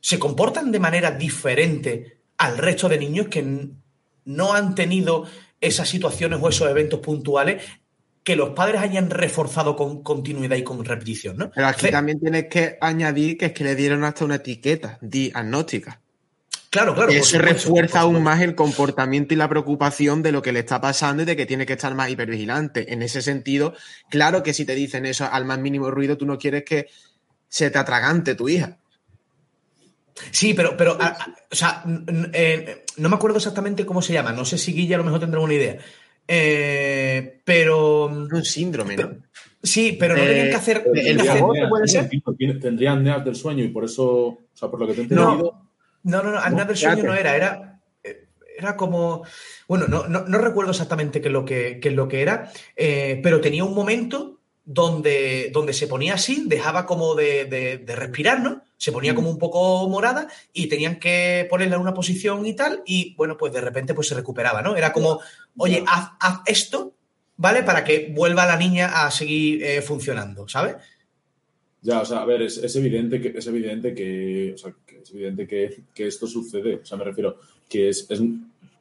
[0.00, 3.68] se comportan de manera diferente al resto de niños que
[4.24, 5.26] no han tenido
[5.60, 7.62] esas situaciones o esos eventos puntuales
[8.24, 11.50] que los padres hayan reforzado con continuidad y con repetición, ¿no?
[11.50, 16.00] Pero aquí también tienes que añadir que es que le dieron hasta una etiqueta diagnóstica.
[16.70, 17.12] Claro, claro.
[17.12, 21.22] Eso refuerza aún más el comportamiento y la preocupación de lo que le está pasando
[21.22, 22.94] y de que tiene que estar más hipervigilante.
[22.94, 23.74] En ese sentido,
[24.08, 26.86] claro que si te dicen eso al más mínimo ruido, tú no quieres que
[27.48, 28.78] se te atragante tu hija.
[30.30, 31.84] Sí, pero, pero o sea,
[32.32, 34.32] eh, no me acuerdo exactamente cómo se llama.
[34.32, 35.78] No sé si Guilla a lo mejor tendrá una idea.
[36.28, 38.06] Eh, pero.
[38.06, 39.10] Un síndrome, ¿no?
[39.62, 40.84] Sí, pero no tenían que hacer.
[40.94, 41.20] El
[41.68, 42.10] puede ser.
[42.60, 45.62] Tendrían neas del sueño y por eso, o sea, por lo que te he entendido.
[46.04, 47.80] No, no, no, no del sueño no era, era,
[48.58, 49.24] era como.
[49.68, 53.20] Bueno, no, no, recuerdo exactamente qué es lo que, qué es lo que era, eh,
[53.22, 54.31] pero tenía un momento
[54.64, 58.62] donde, donde se ponía así, dejaba como de, de, respirar, ¿no?
[58.76, 62.82] Se ponía como un poco morada y tenían que ponerla en una posición y tal,
[62.86, 64.76] y bueno, pues de repente pues se recuperaba, ¿no?
[64.76, 65.20] Era como,
[65.56, 66.94] oye, haz, esto,
[67.36, 67.62] ¿vale?
[67.62, 70.76] Para que vuelva la niña a seguir eh, funcionando, ¿sabes?
[71.80, 74.72] Ya, o sea, a ver, es, evidente que es evidente que, o sea,
[75.02, 76.76] es evidente que, que, esto sucede.
[76.76, 78.20] O sea, me refiero que es, es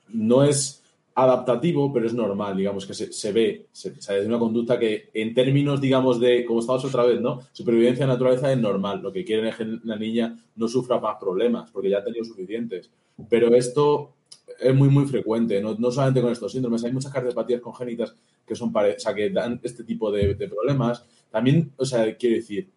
[0.09, 0.80] no es
[1.13, 5.81] adaptativo, pero es normal, digamos, que se, ve, se, es una conducta que en términos,
[5.81, 7.41] digamos, de, como estamos otra vez, ¿no?
[7.51, 11.17] Supervivencia de naturaleza es normal, lo que quieren es que la niña no sufra más
[11.19, 12.89] problemas, porque ya ha tenido suficientes.
[13.29, 14.13] Pero esto
[14.59, 18.15] es muy, muy frecuente, no, no solamente con estos síndromes, hay muchas cardiopatías congénitas
[18.45, 21.05] que son, o sea, que dan este tipo de, problemas.
[21.29, 22.69] También, o sea, quiero decir,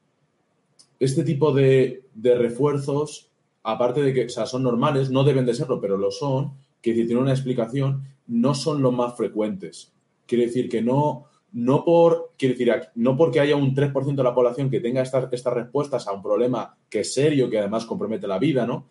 [0.98, 3.28] este tipo de, refuerzos,
[3.62, 7.32] aparte de que son normales, no deben de serlo, pero lo son, que tienen una
[7.32, 9.92] explicación, no son los más frecuentes.
[10.26, 14.34] Quiere decir que no, no, por, quiere decir, no porque haya un 3% de la
[14.34, 18.26] población que tenga estas, estas respuestas a un problema que es serio, que además compromete
[18.26, 18.88] la vida, ¿no?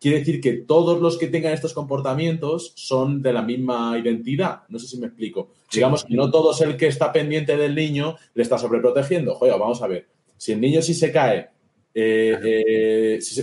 [0.00, 4.64] Quiere decir que todos los que tengan estos comportamientos son de la misma identidad.
[4.68, 5.52] No sé si me explico.
[5.72, 9.34] Digamos que no todos el que está pendiente del niño le está sobreprotegiendo.
[9.34, 10.08] Joder, vamos a ver.
[10.36, 11.48] Si el niño sí se cae,
[11.94, 12.40] eh,
[13.16, 13.42] eh, si,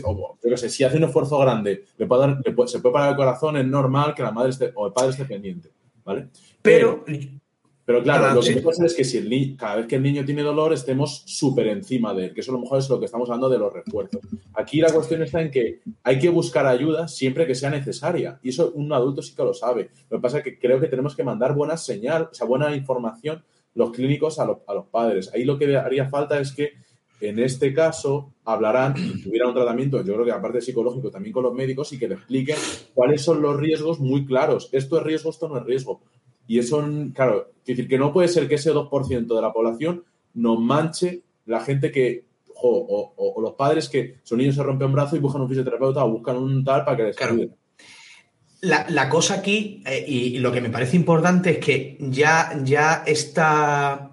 [0.69, 2.35] si hace un esfuerzo grande, le puede
[2.67, 5.25] se puede parar el corazón, es normal que la madre esté, o el padre esté
[5.25, 5.69] pendiente.
[6.03, 6.27] ¿Vale?
[6.61, 7.05] Pero,
[7.85, 10.03] pero claro, lo que puede ser es que si el niño, cada vez que el
[10.03, 12.99] niño tiene dolor estemos súper encima de él, que eso a lo mejor es lo
[12.99, 14.19] que estamos hablando de los refuerzos.
[14.53, 18.39] Aquí la cuestión está en que hay que buscar ayuda siempre que sea necesaria.
[18.41, 19.91] Y eso un adulto sí que lo sabe.
[20.09, 22.75] Lo que pasa es que creo que tenemos que mandar buena señal, o sea, buena
[22.75, 25.31] información los clínicos a, a los padres.
[25.33, 26.73] Ahí lo que haría falta es que
[27.21, 31.43] en este caso hablarán, si tuviera un tratamiento, yo creo que aparte psicológico, también con
[31.43, 32.57] los médicos y que le expliquen
[32.93, 34.69] cuáles son los riesgos muy claros.
[34.71, 36.01] Esto es riesgo, esto no es riesgo.
[36.47, 36.83] Y eso,
[37.13, 40.03] claro, es decir, que no puede ser que ese 2% de la población
[40.33, 42.25] nos manche la gente que,
[42.55, 46.11] o, los padres que su niño se rompe un brazo y buscan un fisioterapeuta o
[46.11, 47.51] buscan un tal para que les ayude.
[48.61, 54.10] La, cosa aquí, eh, y, lo que me parece importante es que ya, ya está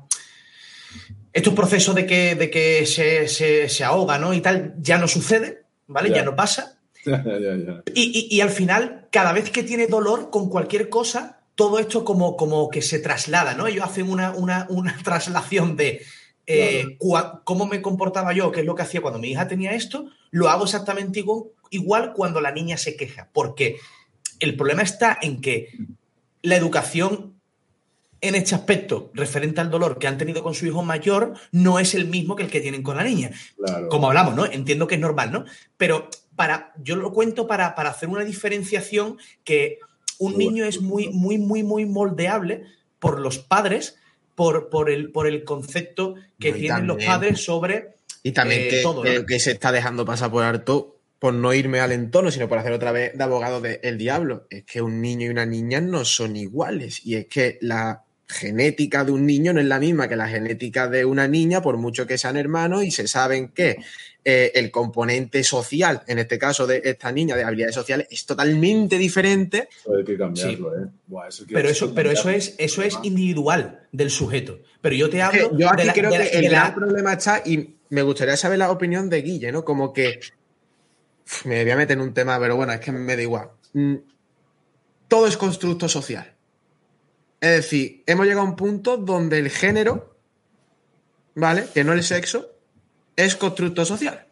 [1.39, 4.35] estos procesos de que, de que se, ahoga, ¿no?
[4.35, 6.11] Y tal, ya no sucede, ¿vale?
[6.11, 6.79] Ya, no pasa.
[7.95, 12.37] y, y, al final, cada vez que tiene dolor con cualquier cosa, todo esto como,
[12.37, 13.67] como que se traslada, ¿no?
[13.67, 14.35] Ellos hacen una,
[15.05, 16.03] traslación de
[16.47, 16.97] eh,
[17.45, 20.49] cómo me comportaba yo, qué es lo que hacía cuando mi hija tenía esto, lo
[20.49, 21.25] hago exactamente
[21.71, 23.77] igual, cuando la niña se queja, porque
[24.39, 25.69] el problema está en que
[26.43, 27.38] la educación
[28.21, 31.95] en este aspecto referente al dolor que han tenido con su hijo mayor no es
[31.95, 33.31] el mismo que el que tienen con la niña.
[33.91, 34.47] Como hablamos, ¿no?
[34.47, 35.45] Entiendo que es normal, ¿no?
[35.77, 39.79] Pero para, yo lo cuento para, para hacer una diferenciación que
[40.19, 42.65] un niño es muy, muy, muy, muy moldeable
[42.99, 43.97] por los padres,
[44.35, 48.83] por, por, el, por el concepto que tienen los padres sobre y también eh, que,
[48.83, 52.59] todo, que, se está dejando pasar por harto por no irme al entorno, sino por
[52.59, 54.47] hacer otra vez de abogado del diablo.
[54.51, 57.05] Es que un niño y una niña no son iguales.
[57.05, 60.87] Y es que la genética de un niño no es la misma que la genética
[60.89, 63.79] de una niña, por mucho que sean hermanos, y se saben que
[64.25, 68.99] eh, el componente social, en este caso de esta niña de habilidades sociales, es totalmente
[68.99, 69.69] diferente.
[69.97, 70.89] Hay que cambiarlo, ¿eh?
[71.51, 74.61] pero eso, pero eso es, eso es individual del sujeto.
[74.83, 75.57] Pero yo te hablo.
[75.57, 79.23] yo aquí creo que el gran problema está, y me gustaría saber la opinión de
[79.23, 79.65] Guille, ¿no?
[79.65, 80.21] Como que.
[81.47, 83.49] me voy a meter en un tema, pero bueno, es que me da igual.
[83.73, 83.95] Mm,
[85.09, 86.38] todo es constructo social.
[87.41, 90.15] Es decir, hemos llegado a un punto donde el género,
[91.35, 91.67] ¿vale?
[91.73, 92.51] Que no el sexo,
[93.15, 94.27] es constructo social.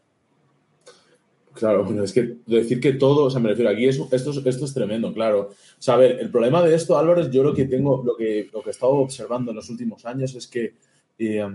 [1.56, 4.74] Claro, es que decir que todo, o sea, me refiero aquí, esto, es, esto es
[4.74, 5.50] tremendo, claro.
[5.50, 8.50] O sea, a ver, el problema de esto, Álvaro, yo lo que tengo, lo que,
[8.52, 10.74] lo que he estado observando en los últimos años es que
[11.18, 11.46] eh,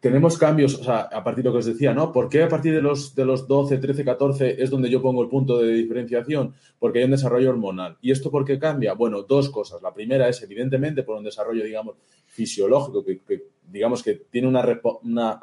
[0.00, 2.12] tenemos cambios, o sea, a partir de lo que os decía, ¿no?
[2.12, 5.22] ¿Por qué a partir de los, de los 12, 13, 14 es donde yo pongo
[5.22, 6.54] el punto de diferenciación?
[6.78, 7.96] Porque hay un desarrollo hormonal.
[8.00, 8.94] ¿Y esto por qué cambia?
[8.94, 9.82] Bueno, dos cosas.
[9.82, 11.96] La primera es, evidentemente, por un desarrollo, digamos,
[12.26, 15.40] fisiológico, que, digamos que tiene una, una,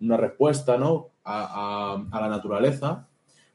[0.00, 1.10] una respuesta, ¿no?
[1.24, 3.08] A, la naturaleza,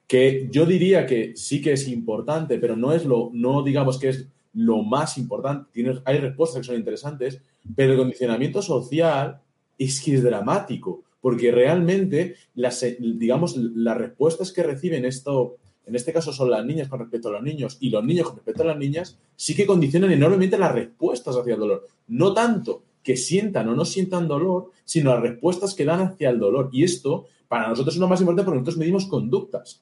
[0.08, 4.10] que yo diría que sí que es importante, pero no es lo, no digamos que
[4.10, 5.70] es lo más importante.
[5.72, 7.42] Tiene, hay respuestas que son interesantes,
[7.76, 9.42] pero el condicionamiento social
[9.86, 16.14] es que es dramático, porque realmente las, digamos, las respuestas que reciben esto, en este
[16.14, 18.68] caso son las niñas con respecto a los niños y los niños con respecto a
[18.68, 21.88] las niñas, sí que condicionan enormemente las respuestas hacia el dolor.
[22.08, 26.40] No tanto que sientan o no sientan dolor, sino las respuestas que dan hacia el
[26.40, 26.70] dolor.
[26.72, 29.82] Y esto, para nosotros es lo más importante porque nosotros medimos conductas.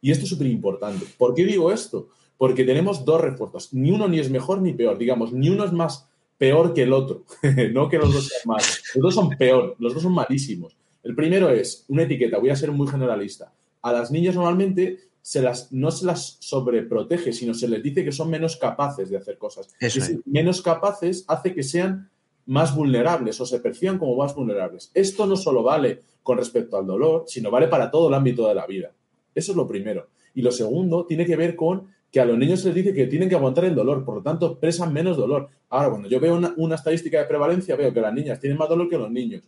[0.00, 1.06] Y esto es súper importante.
[1.16, 2.08] ¿Por qué digo esto?
[2.36, 3.72] Porque tenemos dos respuestas.
[3.72, 4.98] Ni uno ni es mejor ni peor.
[4.98, 6.08] Digamos, ni uno es más
[6.42, 7.22] peor que el otro,
[7.72, 8.82] no que los dos sean malos.
[8.96, 10.76] Los dos son peor, los dos son malísimos.
[11.04, 13.52] El primero es una etiqueta, voy a ser muy generalista.
[13.80, 18.10] A las niñas normalmente se las, no se las sobreprotege, sino se les dice que
[18.10, 19.68] son menos capaces de hacer cosas.
[20.24, 22.10] menos capaces hace que sean
[22.46, 24.90] más vulnerables o se perciban como más vulnerables.
[24.94, 28.56] Esto no solo vale con respecto al dolor, sino vale para todo el ámbito de
[28.56, 28.90] la vida.
[29.32, 30.08] Eso es lo primero.
[30.34, 33.06] Y lo segundo tiene que ver con que a los niños se les dice que
[33.06, 35.48] tienen que aguantar el dolor, por lo tanto expresan menos dolor.
[35.70, 38.86] Ahora, cuando yo veo una, estadística de prevalencia, veo que las niñas tienen más dolor
[38.90, 39.42] que los niños.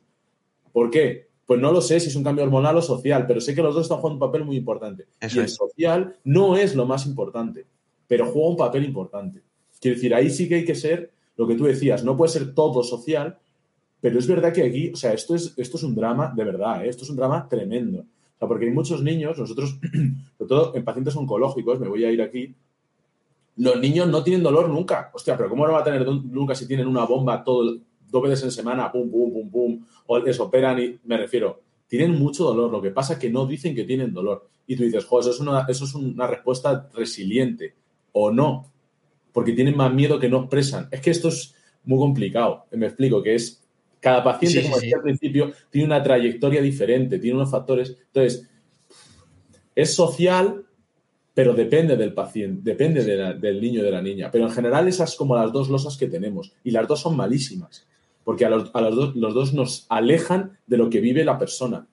[0.72, 1.28] ¿Por qué?
[1.44, 3.74] Pues no lo sé si es un cambio hormonal o social, pero sé que los
[3.74, 5.04] dos están jugando un papel muy importante.
[5.20, 7.66] y el social no es lo más importante,
[8.08, 9.42] pero juega un papel importante.
[9.78, 12.54] Quiero decir, ahí sí que hay que ser lo que tú decías, no puede ser
[12.54, 13.38] todo social,
[14.00, 16.84] Pero es verdad que aquí, o sea, esto es, esto es un drama de verdad,
[16.84, 16.88] ¿eh?
[16.90, 18.04] esto es un drama tremendo.
[18.36, 19.78] O sea, porque hay muchos niños, nosotros,
[20.38, 22.54] sobre todo en pacientes oncológicos, me voy a ir aquí,
[23.56, 25.10] los niños no tienen dolor nunca.
[25.12, 27.78] Hostia, pero ¿cómo no va a tener nunca si tienen una bomba todo,
[28.10, 32.18] dos veces en semana, pum, pum, pum, pum, o les operan y me refiero, tienen
[32.18, 32.70] mucho dolor.
[32.70, 34.48] Lo que pasa es que no dicen que tienen dolor.
[34.66, 37.74] Y tú dices, joder, eso es una, eso es una respuesta resiliente.
[38.12, 38.70] O no,
[39.32, 40.88] porque tienen más miedo que no expresan.
[40.90, 41.54] Es que esto es
[41.84, 42.66] muy complicado.
[42.70, 43.63] Me explico, que es
[44.04, 47.96] cada paciente, como decía al principio, tiene una trayectoria diferente, tiene unos factores.
[48.08, 48.46] Entonces,
[49.74, 50.66] es social,
[51.32, 54.30] pero depende del paciente, depende del niño y de la niña.
[54.30, 56.52] Pero en general esas como las dos losas que tenemos.
[56.62, 57.86] Y las dos son malísimas,
[58.24, 61.86] porque a, los, dos, los dos nos alejan de lo que vive la persona.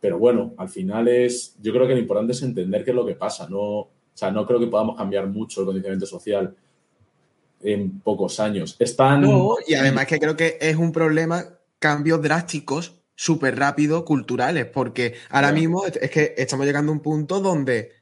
[0.00, 3.04] Pero bueno, al final es, yo creo que lo importante es entender qué es lo
[3.04, 3.46] que pasa.
[3.50, 6.56] No, o sea, no creo que podamos cambiar mucho el condicionamiento social
[7.60, 8.74] en pocos años.
[8.78, 9.26] Están...
[9.66, 15.52] y además que creo que es un problema, cambios drásticos, súper rápidos, culturales, porque ahora
[15.52, 17.92] mismo es que estamos llegando a un punto donde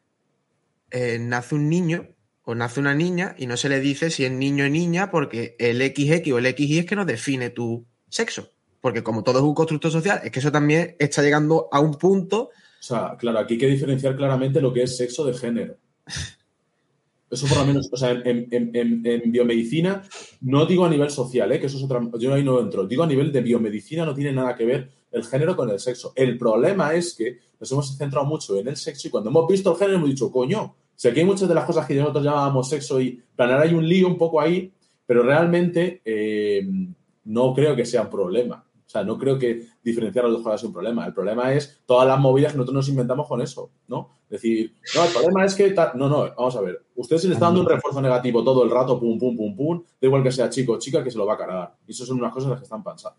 [0.91, 2.09] eh, nace un niño
[2.45, 5.57] o nace una niña y no se le dice si es niño o niña porque
[5.59, 8.51] el XX o el XY es que no define tu sexo.
[8.81, 11.95] Porque como todo es un constructo social, es que eso también está llegando a un
[11.95, 12.51] punto.
[12.79, 15.77] O sea, claro, aquí hay que diferenciar claramente lo que es sexo de género.
[17.29, 20.03] Eso por lo menos, o sea, en, biomedicina,
[20.43, 21.59] no digo a nivel social, ¿eh?
[21.59, 24.33] que eso es otra, yo ahí no entro, digo a nivel de biomedicina no tiene
[24.33, 26.13] nada que ver el género con el sexo.
[26.15, 29.73] El problema es que nos hemos centrado mucho en el sexo y cuando hemos visto
[29.73, 32.69] el género hemos dicho, coño, si aquí hay muchas de las cosas que nosotros llamábamos
[32.69, 34.73] sexo y planear hay un lío un poco ahí,
[35.05, 36.67] pero realmente eh,
[37.25, 38.66] no creo que sea un problema.
[38.87, 41.05] O sea, no creo que diferenciar los dos cosas sea un problema.
[41.07, 44.11] El problema es todas las movidas que nosotros nos inventamos con eso, ¿no?
[44.31, 45.75] Decir, no, el problema es que...
[45.95, 46.83] No, no, vamos a ver.
[46.95, 49.83] Usted se le está dando un refuerzo negativo todo el rato, pum, pum, pum, pum,
[50.01, 51.75] da igual que sea chico o chica, que se lo va a cargar.
[51.87, 53.19] Y eso son unas cosas las que están pasando.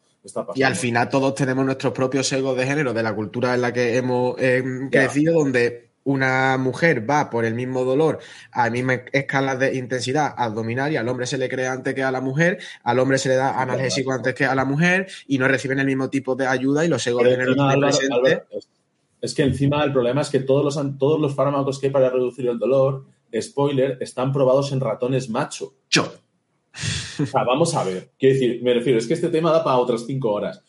[0.55, 3.71] Y al final todos tenemos nuestros propios egos de género de la cultura en la
[3.71, 8.19] que hemos eh, crecido, donde una mujer va por el mismo dolor
[8.53, 12.11] a misma escala de intensidad abdominal y al hombre se le crea antes que a
[12.11, 15.49] la mujer, al hombre se le da analgésico antes que a la mujer y no
[15.49, 18.69] reciben el mismo tipo de ayuda y los egos de género presentes.
[19.19, 22.09] Es que encima el problema es que todos los, todos los fármacos que hay para
[22.09, 23.03] reducir el dolor,
[23.41, 25.73] spoiler, están probados en ratones macho.
[25.89, 26.09] Yo.
[27.19, 28.11] O sea, vamos a ver.
[28.17, 30.61] Quiero decir, me refiero, es que este tema da para otras cinco horas.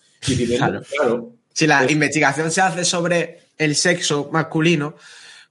[0.96, 1.32] claro.
[1.52, 4.94] Si la investigación se hace sobre el sexo masculino,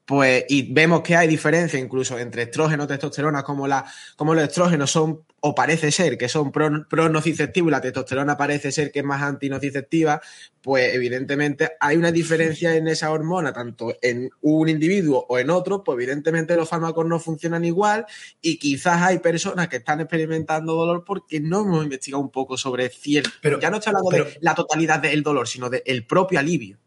[0.07, 3.83] pues, y vemos que hay diferencia incluso entre estrógeno y testosterona, como, la,
[4.15, 8.99] como los estrógenos son, o parece ser que son pronociceptivos la testosterona parece ser que
[8.99, 10.21] es más antinociceptiva,
[10.61, 15.83] pues evidentemente hay una diferencia en esa hormona, tanto en un individuo o en otro,
[15.83, 18.05] pues evidentemente los fármacos no funcionan igual
[18.41, 22.87] y quizás hay personas que están experimentando dolor porque no hemos investigado un poco sobre
[22.87, 23.31] cierto.
[23.41, 26.77] Pero, ya no estoy hablando de la totalidad del dolor, sino del propio alivio.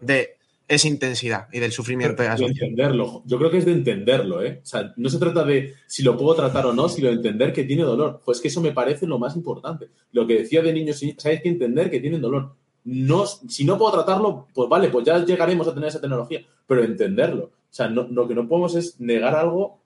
[0.00, 0.39] De
[0.70, 2.22] esa intensidad y del sufrimiento.
[2.22, 3.22] de, entenderlo.
[3.26, 4.60] Yo creo que es de entenderlo, ¿eh?
[4.62, 7.52] O sea, no se trata de si lo puedo tratar o no, sino de entender
[7.52, 8.22] que tiene dolor.
[8.24, 9.88] Pues que eso me parece lo más importante.
[10.12, 12.54] Lo que decía de niños, hay que entender que tienen dolor.
[12.84, 16.84] No, si no puedo tratarlo, pues vale, pues ya llegaremos a tener esa tecnología, pero
[16.84, 17.46] entenderlo.
[17.46, 19.80] O sea, lo que no podemos es negar algo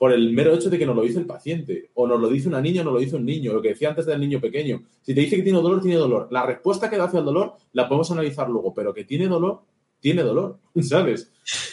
[0.00, 2.48] por el mero hecho de que nos lo dice el paciente, o nos lo dice
[2.48, 4.82] una niña o nos lo dice un niño, lo que decía antes del niño pequeño.
[5.02, 6.28] Si te dice que tiene dolor, tiene dolor.
[6.30, 9.60] La respuesta que da hacia el dolor la podemos analizar luego, pero que tiene dolor,
[10.00, 11.30] tiene dolor, ¿sabes?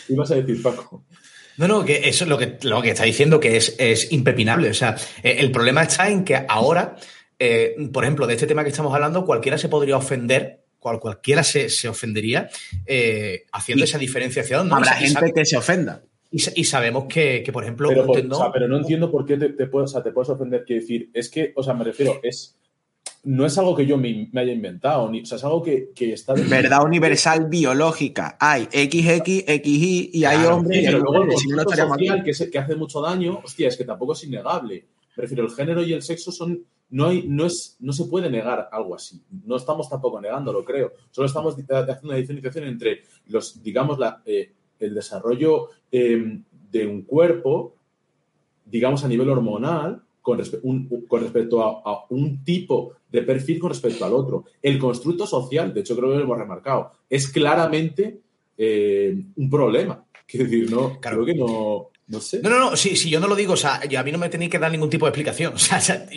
[0.07, 1.03] Y vas a decir, Paco.
[1.57, 4.69] No, no, que eso es lo que, lo que está diciendo, que es, es impepinable.
[4.69, 6.95] O sea, eh, el problema está en que ahora,
[7.39, 11.43] eh, por ejemplo, de este tema que estamos hablando, cualquiera se podría ofender, cual, cualquiera
[11.43, 12.49] se, ofendería
[12.85, 14.71] eh, haciendo esa diferenciación.
[14.71, 16.03] Habrá gente que se ofenda.
[16.29, 17.89] Y, sabemos que, por ejemplo.
[18.53, 20.63] Pero, no entiendo por qué te, te, puedes, te puedes ofender.
[20.65, 22.57] Quiero decir, es que, o sea, me refiero, es
[23.27, 26.13] no es algo que yo me, haya inventado, ni, o sea, es algo que, que
[26.13, 26.33] está...
[26.33, 28.37] Verdad universal biológica.
[28.39, 30.85] Hay XX, XY y hay hombres...
[30.85, 34.85] pero luego el social que, que hace mucho daño, hostia, es que tampoco es innegable.
[35.13, 36.63] Prefiero el género y el sexo son...
[36.89, 39.21] No, hay, no, es, no se puede negar algo así.
[39.45, 40.93] No estamos tampoco negándolo, creo.
[41.11, 47.01] Solo estamos haciendo una diferenciación entre los, digamos, la, eh, el desarrollo em, de un
[47.01, 47.75] cuerpo,
[48.65, 50.43] digamos, a nivel hormonal, con,
[51.07, 54.43] con respecto a, un tipo de perfil con respecto al otro.
[54.61, 58.19] El constructo social, de hecho creo que lo hemos remarcado, es claramente
[58.57, 60.03] eh, un problema.
[60.27, 62.41] Quiero decir, no, creo que no, no sé.
[62.41, 64.51] No, no, no, si, yo no lo digo, o sea, a mí no me tenéis
[64.51, 65.53] que dar ningún tipo de explicación.
[65.55, 66.09] O sea,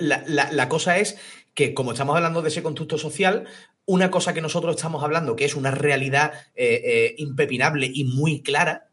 [0.00, 1.18] la, cosa es
[1.52, 3.44] que, como estamos hablando de ese constructo social,
[3.84, 8.40] una cosa que nosotros estamos hablando, que es una realidad eh, eh, impepinable y muy
[8.40, 8.86] clara,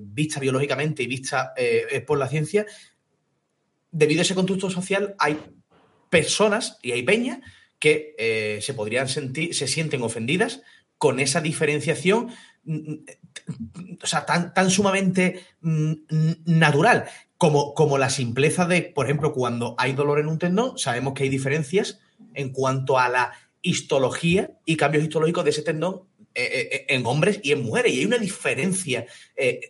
[0.00, 1.52] vista biológicamente y vista
[2.06, 2.64] por la ciencia,
[3.90, 5.38] debido a ese constructo social hay
[6.10, 7.40] personas y hay peña
[7.78, 10.62] que eh, se podrían sentir, se sienten ofendidas
[10.96, 12.30] con esa diferenciación
[12.64, 15.92] mm, mm, o sea, tan, tan sumamente mm,
[16.46, 17.04] natural
[17.36, 21.22] como, como la simpleza de, por ejemplo, cuando hay dolor en un tendón, sabemos que
[21.24, 22.00] hay diferencias
[22.34, 23.32] en cuanto a la
[23.62, 26.02] histología y cambios histológicos de ese tendón
[26.34, 29.06] eh, eh, en hombres y en mujeres, y hay una diferencia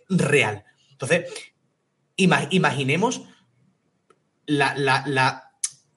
[0.08, 0.64] real.
[0.92, 1.30] Entonces,
[2.16, 3.22] imaginemos
[4.48, 5.44] la,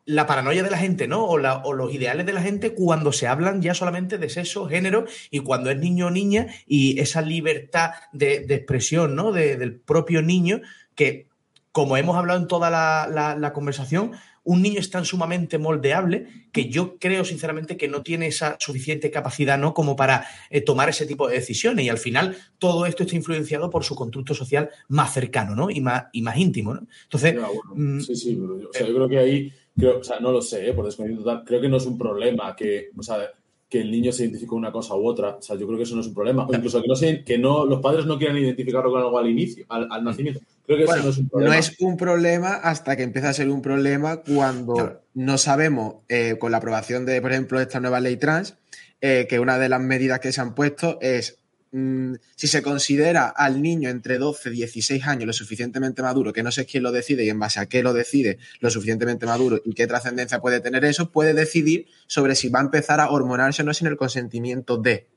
[0.06, 1.26] la, paranoia de la gente, ¿no?
[1.26, 5.40] O, los ideales de la gente cuando se hablan ya solamente de sexo, género, y
[5.40, 9.32] cuando es niño o niña, y esa libertad de, expresión, ¿no?
[9.32, 10.62] del propio niño,
[10.96, 11.32] que
[11.72, 14.12] como hemos hablado en toda la, conversación,
[14.44, 19.12] un niño es tan sumamente moldeable que yo creo sinceramente que no tiene esa suficiente
[19.12, 19.74] capacidad ¿no?
[19.74, 23.70] como para eh, tomar ese tipo de decisiones y al final todo esto está influenciado
[23.70, 25.70] por su constructo social más cercano ¿no?
[25.70, 26.74] y, más, y más íntimo.
[26.74, 26.88] ¿no?
[27.04, 27.36] Entonces,
[27.76, 29.54] mm, sí, sí, yo, creo que ahí,
[29.84, 30.74] o sea, no lo sé, ¿eh?
[30.74, 33.30] por desconocimiento creo que no es un problema que, o sea,
[33.72, 35.38] que el niño se identifique con una cosa u otra.
[35.38, 36.46] O sea, yo creo que eso no es un problema.
[36.46, 39.66] O incluso que, no que no, los padres no quieran identificarlo con algo al inicio,
[39.70, 40.42] al, nacimiento.
[40.76, 41.54] Creo que eso no es un problema.
[41.54, 46.38] No es un problema hasta que empieza a ser un problema cuando no sabemos, eh,
[46.40, 48.56] con la aprobación de, por ejemplo, esta nueva ley trans,
[49.02, 51.42] eh, que una de las medidas que se han puesto es
[51.74, 56.44] Mm, si se considera al niño entre 12 y 16 años lo suficientemente maduro, que
[56.44, 59.62] no sé quién lo decide y en base a qué lo decide lo suficientemente maduro
[59.64, 63.62] y qué trascendencia puede tener eso, puede decidir sobre si va a empezar a hormonarse
[63.62, 65.08] o no sin el consentimiento de.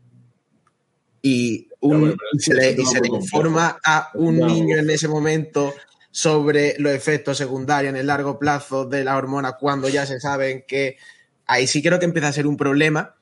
[1.26, 1.68] Y,
[2.38, 2.76] se le,
[3.08, 5.72] informa a un niño en ese momento
[6.10, 10.64] sobre los efectos secundarios en el largo plazo de la hormona cuando ya se saben
[10.68, 10.98] que
[11.46, 13.14] ahí sí creo que empieza a ser un problema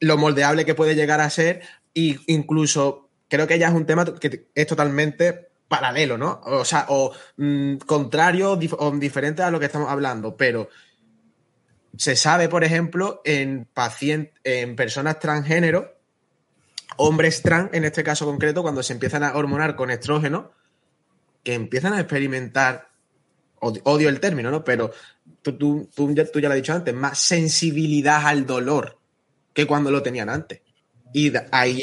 [0.00, 1.62] lo moldeable que puede llegar a ser
[1.94, 6.40] y incluso creo que ya es un tema que es totalmente paralelo, ¿no?
[6.44, 10.68] O sea, o mm, contrario o diferente a lo que estamos hablando, pero
[11.96, 15.99] se sabe, por ejemplo, en pacientes, en personas transgénero,
[17.00, 20.52] hombres trans, en este caso concreto, cuando se empiezan a hormonar con estrógeno,
[21.42, 22.88] que empiezan a experimentar,
[23.60, 24.62] odio el término, ¿no?
[24.62, 24.90] Pero
[25.40, 28.98] tú, tú, tú, ya, tú ya lo has dicho antes, más sensibilidad al dolor
[29.54, 30.60] que cuando lo tenían antes.
[31.12, 31.82] Y ahí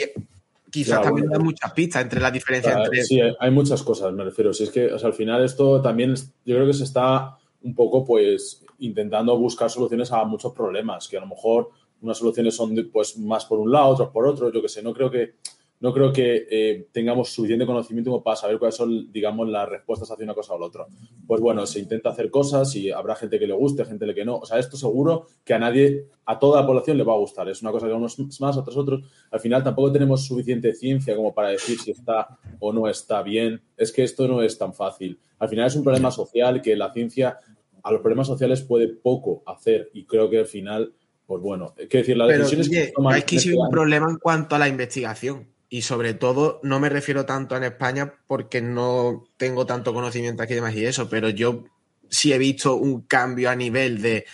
[0.69, 3.03] quizás también da muchas pistas entre la diferencia entre...
[3.03, 4.53] Sí, hay muchas cosas, me refiero.
[4.53, 8.64] Si es que al final esto también, yo creo que se está un poco pues
[8.80, 13.45] intentando buscar soluciones a muchos problemas, que a lo mejor unas soluciones son pues más
[13.45, 15.35] por un lado, otras por otro, yo que sé, no creo que
[15.79, 20.09] no creo que eh, tengamos suficiente conocimiento como para saber cuáles son, digamos, las respuestas
[20.09, 20.87] hacia una cosa o la otra.
[21.27, 24.37] Pues bueno, se intenta hacer cosas y habrá gente que le guste, gente que no.
[24.37, 27.47] O sea, esto seguro que a nadie, a toda la población le va a gustar.
[27.49, 29.03] Es una cosa que a unos más, a otros otros.
[29.29, 33.61] Al final tampoco tenemos suficiente ciencia como para decir si está o no está bien.
[33.75, 35.19] Es que esto no es tan fácil.
[35.37, 37.37] Al final es un problema social que la ciencia
[37.83, 40.93] a los problemas sociales puede poco hacer y creo que al final,
[41.27, 44.17] pues bueno, hay que decir, la decisión es que Hay que ser un problema en
[44.17, 49.25] cuanto a la investigación y sobre todo no me refiero tanto en España porque no
[49.35, 51.65] tengo tanto conocimiento aquí de más y eso, pero yo
[52.09, 54.25] sí he visto un cambio a nivel de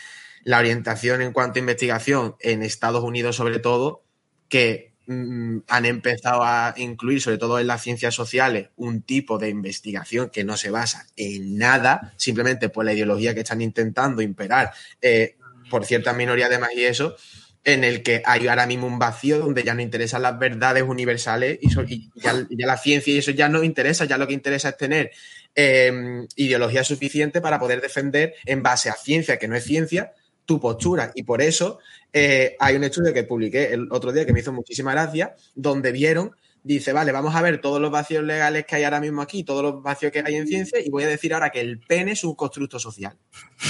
[0.43, 4.03] la orientación en cuanto a investigación en Estados Unidos sobre todo,
[4.47, 9.49] que mm, han empezado a incluir, sobre todo en las ciencias sociales, un tipo de
[9.49, 14.71] investigación que no se basa en nada, simplemente por la ideología que están intentando imperar
[15.01, 15.37] eh,
[15.73, 17.15] por cierta minoría de más y eso,
[17.63, 21.57] en el que hay ahora mismo un vacío donde ya no interesan las verdades universales
[21.63, 25.09] y, ya, la ciencia y eso ya no interesa, ya lo que interesa es tener
[25.55, 30.13] em, ideología suficiente para poder defender en base a ciencia, que no es ciencia,
[30.45, 31.11] tu postura.
[31.15, 31.79] Y por eso
[32.13, 35.91] eh, hay un estudio que publiqué el otro día que me hizo muchísima gracia, donde
[35.91, 39.43] vieron, dice, vale, vamos a ver todos los vacíos legales que hay ahora mismo aquí,
[39.43, 42.13] todos los vacíos que hay en ciencia, y voy a decir ahora que el pene
[42.13, 43.17] es un constructo social.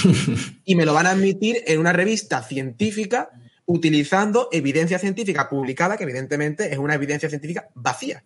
[0.64, 3.30] y me lo van a admitir en una revista científica
[3.66, 8.24] utilizando evidencia científica publicada, que evidentemente es una evidencia científica vacía.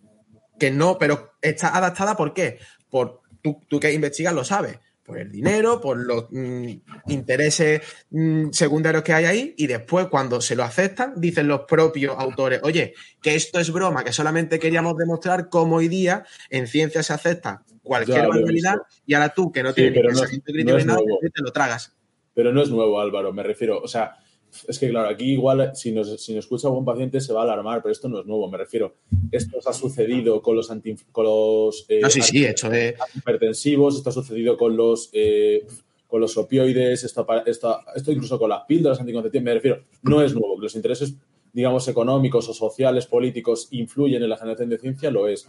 [0.59, 2.59] Que no, pero está adaptada ¿por qué?
[2.91, 4.79] Por tú, tú que investigas lo sabes.
[5.09, 6.69] Por el dinero, por los mm,
[7.09, 7.81] intereses
[8.11, 12.61] mm, secundarios que hay ahí, y después, cuando se lo aceptan, dicen los propios autores,
[12.63, 17.15] oye, que esto es broma, que solamente queríamos demostrar cómo hoy día en ciencia se
[17.15, 18.77] acepta cualquier realidad,
[19.07, 21.01] y ahora tú, que no tienes ni pensamiento crítico ni nada,
[21.35, 21.97] te lo tragas.
[22.35, 24.19] Pero no es nuevo, Álvaro, me refiero, o sea,
[24.67, 27.45] es que, claro, aquí igual si nos, si nos escucha algún paciente se va a
[27.45, 28.95] alarmar, pero esto no es nuevo, me refiero.
[29.31, 32.95] Esto ha sucedido con los, anti, con los eh, no, sí, sí, hecho de...
[33.15, 35.67] hipertensivos, esto ha sucedido con los, eh,
[36.07, 39.85] con los opioides, esto, esto, esto incluso con las píldoras anticonceptivas, me refiero.
[40.03, 41.15] No es nuevo, que los intereses,
[41.53, 45.49] digamos, económicos o sociales, políticos, influyen en la generación de ciencia, lo es.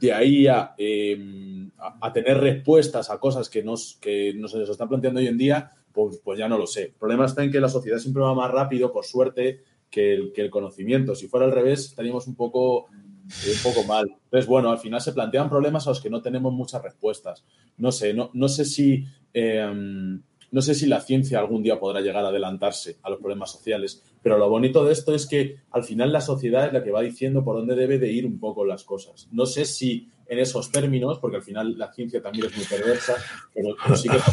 [0.00, 5.20] De ahí a, em, a, tener respuestas a cosas que nos, que nos están planteando
[5.20, 6.84] hoy en día, pues, pues, ya no lo sé.
[6.84, 10.32] El problema está en que la sociedad siempre va más rápido, por suerte, que el,
[10.32, 11.14] que el conocimiento.
[11.14, 14.08] Si fuera al revés, estaríamos un poco, un poco mal.
[14.24, 17.44] Entonces, bueno, al final se plantean problemas a los que no tenemos muchas respuestas.
[17.76, 19.04] No sé, no, no sé si...
[19.32, 23.50] Em, no sé si la ciencia algún día podrá llegar a adelantarse a los problemas
[23.50, 26.90] sociales, pero lo bonito de esto es que al final la sociedad es la que
[26.90, 29.28] va diciendo por dónde debe de ir un poco las cosas.
[29.32, 33.16] No sé si en esos términos, porque al final la ciencia también es muy perversa,
[33.54, 34.32] pero, sí que está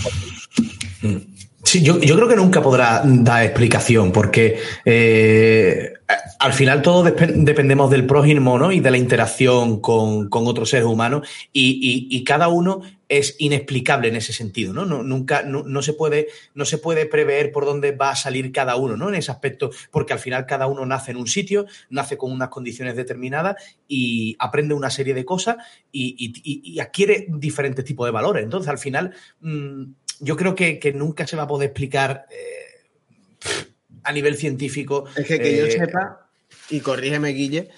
[1.63, 5.93] Sí, yo, creo que nunca podrá dar explicación, porque eh,
[6.39, 8.71] al final todos dependemos del prójimo ¿no?
[8.71, 14.33] y de la interacción con, otros seres humanos, y, cada uno es inexplicable en ese
[14.33, 14.85] sentido, ¿no?
[14.85, 18.95] nunca, no, se puede, no se puede prever por dónde va a salir cada uno,
[18.95, 19.09] ¿no?
[19.09, 22.49] En ese aspecto, porque al final cada uno nace en un sitio, nace con unas
[22.49, 23.57] condiciones determinadas
[23.87, 25.57] y aprende una serie de cosas
[25.91, 28.43] y, adquiere diferentes tipos de valores.
[28.43, 29.83] Entonces, al final, mm,
[30.19, 33.69] yo creo que, nunca se va a poder explicar eh,
[34.03, 35.05] a nivel científico.
[35.15, 36.29] Es que que yo eh, sepa,
[36.69, 37.69] y corrígeme, Guille,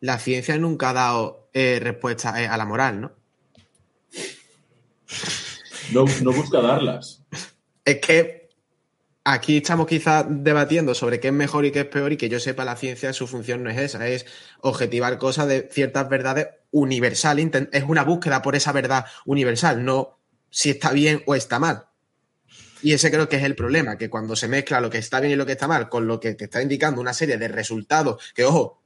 [0.00, 3.12] la ciencia nunca ha dado eh, respuesta a la moral, ¿no?
[5.92, 7.22] No, no busca darlas.
[7.84, 8.48] Es que
[9.24, 12.40] aquí estamos quizás debatiendo sobre qué es mejor y qué es peor y que yo
[12.40, 14.26] sepa la ciencia su función no es esa, es
[14.60, 20.21] objetivar cosas de ciertas verdades universal, es una búsqueda por esa verdad universal, no
[20.52, 21.86] si está bien o está mal.
[22.82, 25.32] Y ese creo que es el problema, que cuando se mezcla lo que está bien
[25.32, 28.32] y lo que está mal con lo que te está indicando una serie de resultados,
[28.34, 28.82] que ojo,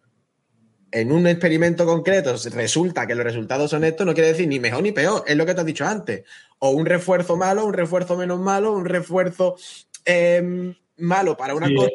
[0.92, 4.82] en un experimento concreto resulta que los resultados son estos, no quiere decir ni mejor
[4.82, 6.24] ni peor, es lo que te has dicho antes.
[6.58, 9.56] O un refuerzo malo, un refuerzo menos malo, un refuerzo
[10.04, 11.90] em, malo para una cosa,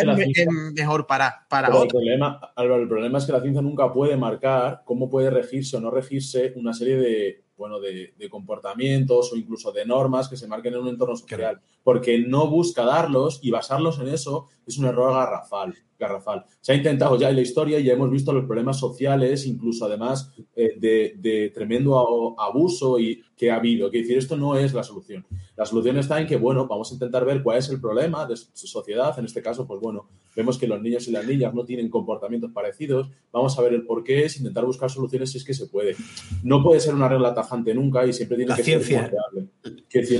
[0.00, 1.82] es, mejor para, para otra.
[1.82, 5.80] El problema, el problema es que la ciencia nunca puede marcar cómo puede regirse o
[5.80, 10.74] no regirse una serie de bueno, de, comportamientos o incluso de normas que se marquen
[10.74, 15.12] en un entorno social, porque no busca darlos y basarlos en eso es un error
[15.12, 15.74] garrafal.
[15.98, 16.44] Garrafal.
[16.60, 19.84] Se ha intentado ya en la historia y ya hemos visto los problemas sociales, incluso
[19.84, 23.90] además eh, de, tremendo abuso y que ha habido.
[23.90, 25.26] Que decir, esto no es la solución.
[25.56, 28.36] La solución está en que, bueno, vamos a intentar ver cuál es el problema de
[28.36, 29.18] su sociedad.
[29.18, 32.52] En este caso, pues bueno, vemos que los niños y las niñas no tienen comportamientos
[32.52, 33.10] parecidos.
[33.32, 35.96] Vamos a ver el por qué, es intentar buscar soluciones si es que se puede.
[36.42, 38.80] No puede ser una regla tajante nunca y siempre tiene que ser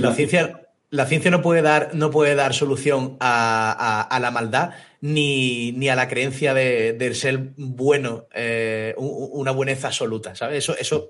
[0.01, 4.71] la ciencia la ciencia no puede dar, no puede dar solución a, la maldad
[5.01, 10.63] ni, a la creencia de, ser bueno, eh, una bueneza absoluta, ¿sabes?
[10.63, 11.09] Eso, eso.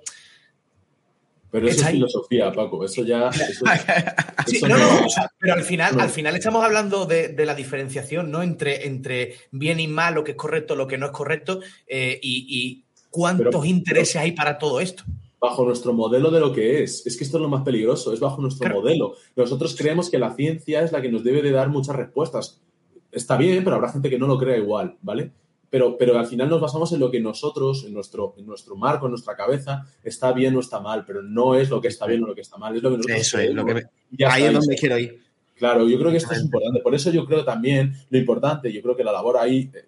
[1.52, 2.86] Pero eso es filosofía, Paco.
[2.86, 3.32] Eso ya.
[4.68, 5.07] no, no,
[5.40, 8.44] pero al final, al final estamos hablando de, la diferenciación, ¿no?
[8.44, 12.20] Entre, entre bien y mal, lo que es correcto, lo que no es correcto, eh,
[12.22, 15.03] y, cuántos intereses hay para todo esto
[15.40, 17.07] bajo nuestro modelo de lo que es.
[17.07, 19.16] Es que esto es lo más peligroso, es bajo nuestro modelo.
[19.36, 22.60] Nosotros creemos que la ciencia es la que nos debe de dar muchas respuestas.
[23.11, 25.31] Está bien, pero habrá gente que no lo crea igual, ¿vale?
[25.69, 29.06] Pero, pero al final nos basamos en lo que nosotros, en nuestro, en nuestro marco,
[29.06, 32.23] en nuestra cabeza, está bien o está mal, pero no es lo que está bien
[32.23, 33.86] o lo que está mal, es lo que nosotros Eso es, lo que
[34.26, 35.22] ahí es donde quiero ir.
[35.60, 36.80] Claro, yo creo que esto es importante.
[36.80, 39.86] Por eso yo creo también lo importante, yo creo que la labor ahí, eh,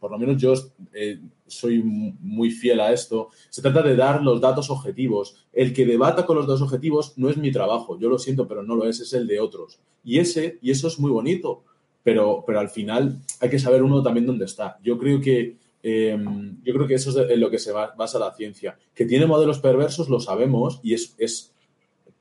[0.00, 0.52] por lo menos yo
[0.92, 5.46] eh, soy muy fiel a esto, se trata de dar los datos objetivos.
[5.52, 8.64] El que debata con los datos objetivos no es mi trabajo, yo lo siento, pero
[8.64, 9.78] no lo es, es el de otros.
[10.04, 11.62] Y ese, y eso es muy bonito,
[12.04, 14.78] pero, pero al final hay que saber uno también dónde está.
[14.84, 18.32] Yo creo que, em, yo creo que eso es en lo que se basa la
[18.34, 18.78] ciencia.
[18.94, 21.52] Que tiene modelos perversos, lo sabemos, y es, es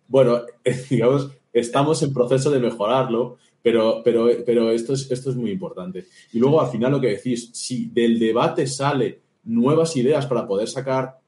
[0.07, 0.41] bueno,
[0.89, 6.05] digamos, estamos en proceso de mejorarlo, pero, pero, pero esto, es, esto es muy importante.
[6.31, 10.68] Y luego, al final, lo que decís, si del debate sale nuevas ideas para poder
[10.68, 11.19] sacar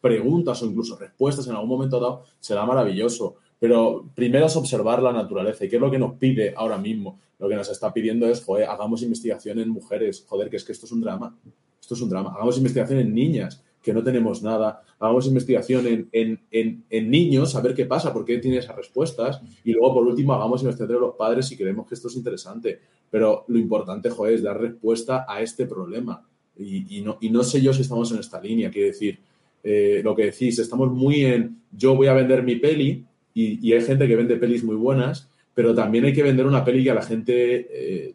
[0.00, 3.36] preguntas o incluso respuestas en algún momento dado, será maravilloso.
[3.58, 7.20] Pero primero es observar la naturaleza y qué es lo que nos pide ahora mismo.
[7.44, 10.24] Lo que nos está pidiendo es, joder, hagamos investigación en mujeres.
[10.26, 11.36] Joder, que es que esto es un drama.
[11.78, 12.30] Esto es un drama.
[12.30, 17.84] Hagamos investigación en niñas que no tenemos nada, hagamos investigación en, niños, a ver qué
[17.84, 21.48] pasa, por qué tiene esas respuestas, y luego, por último, hagamos investigación en los padres
[21.48, 22.80] si creemos que esto es interesante.
[23.10, 26.26] Pero lo importante, joder, es dar respuesta a este problema.
[26.56, 29.18] Y, no, y no sé yo si estamos en esta línea, quiero decir,
[29.62, 33.04] eh, lo que decís, estamos muy en yo voy a vender mi peli,
[33.34, 36.82] y, hay gente que vende pelis muy buenas, pero también hay que vender una peli
[36.82, 38.14] que a la gente eh,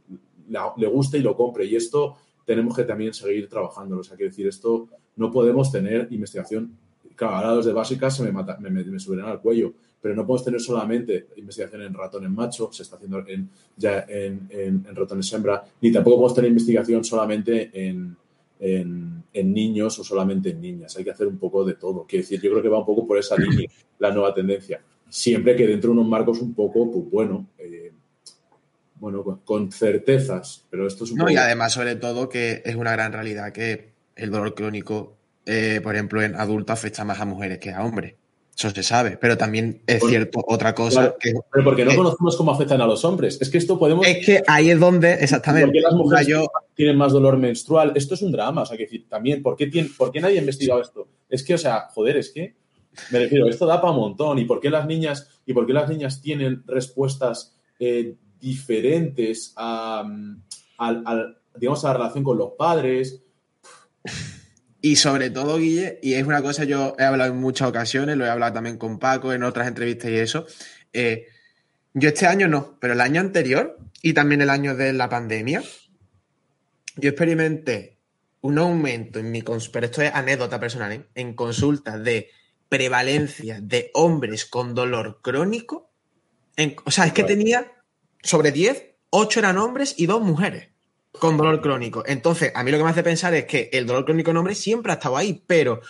[0.78, 1.66] le guste y lo compre.
[1.66, 4.00] Y esto tenemos que también seguir trabajando.
[4.00, 6.76] O sea, quiero decir, esto no podemos tener investigación.
[7.16, 10.26] Claro, ahora los de básicas se me, mata, me, me, subirán al cuello, pero no
[10.26, 15.32] podemos tener solamente investigación en ratones macho, se está haciendo en, ya en, en, ratones
[15.34, 18.16] hembra, ni tampoco podemos tener investigación solamente en,
[18.60, 20.96] en, niños o solamente en niñas.
[20.98, 22.06] Hay que hacer un poco de todo.
[22.08, 24.82] Quiero decir, yo creo que va un poco por esa línea la nueva tendencia.
[25.10, 27.92] Siempre que dentro de unos marcos un poco, pues bueno, eh,
[28.96, 32.92] bueno, con certezas, pero esto es un No, y además, sobre todo, que es una
[32.92, 37.60] gran realidad que el dolor crónico, eh, por ejemplo, en adultos afecta más a mujeres
[37.60, 38.16] que a hombres.
[38.58, 41.32] Eso se sabe, pero también es cierto otra cosa que...
[41.50, 43.38] Pero porque no conocemos cómo afectan a los hombres.
[43.40, 44.06] Es que esto podemos...
[44.06, 45.68] Es que ahí es donde, exactamente...
[45.68, 47.94] ¿Por qué las mujeres tienen más dolor menstrual?
[47.96, 50.36] Esto es un drama, o sea, que decir, también, ¿por qué, tiene, ¿por qué nadie
[50.36, 51.08] ha investigado esto?
[51.30, 52.54] Es que, o sea, joder, es que,
[53.12, 54.40] me refiero, esto da para un montón.
[54.40, 60.04] ¿Y por qué las niñas, y por qué las niñas tienen respuestas eh, diferentes a,
[61.56, 63.22] digamos, a la relación con los padres?
[64.82, 68.26] Y sobre todo, Guille, y es una cosa yo he hablado en muchas ocasiones, lo
[68.26, 70.46] he hablado también con Paco en otras entrevistas y eso.
[70.94, 71.28] Eh,
[71.94, 75.62] yo este año no, pero el año anterior y también el año de la pandemia,
[76.96, 78.00] yo experimenté
[78.42, 81.06] un aumento en mi, pero esto es anécdota personal, ¿eh?
[81.16, 82.30] en consultas de
[82.70, 85.92] prevalencia de hombres con dolor crónico.
[86.86, 87.72] o sea, es que tenía
[88.22, 90.70] sobre 10, 8 eran hombres y 2 mujeres
[91.12, 92.04] con dolor crónico.
[92.06, 94.60] Entonces, a mí lo que me hace pensar es que el dolor crónico en hombres
[94.60, 95.82] siempre ha estado ahí, pero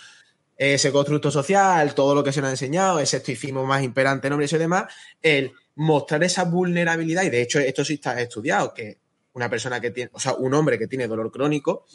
[0.56, 4.34] ese constructo social, todo lo que se nos ha enseñado, ese estoicismo más imperante en
[4.34, 4.92] hombres y demás,
[5.22, 8.98] el mostrar esa vulnerabilidad, y de hecho esto sí está estudiado, que
[9.32, 11.86] una persona que tiene, o sea, un hombre que tiene dolor crónico,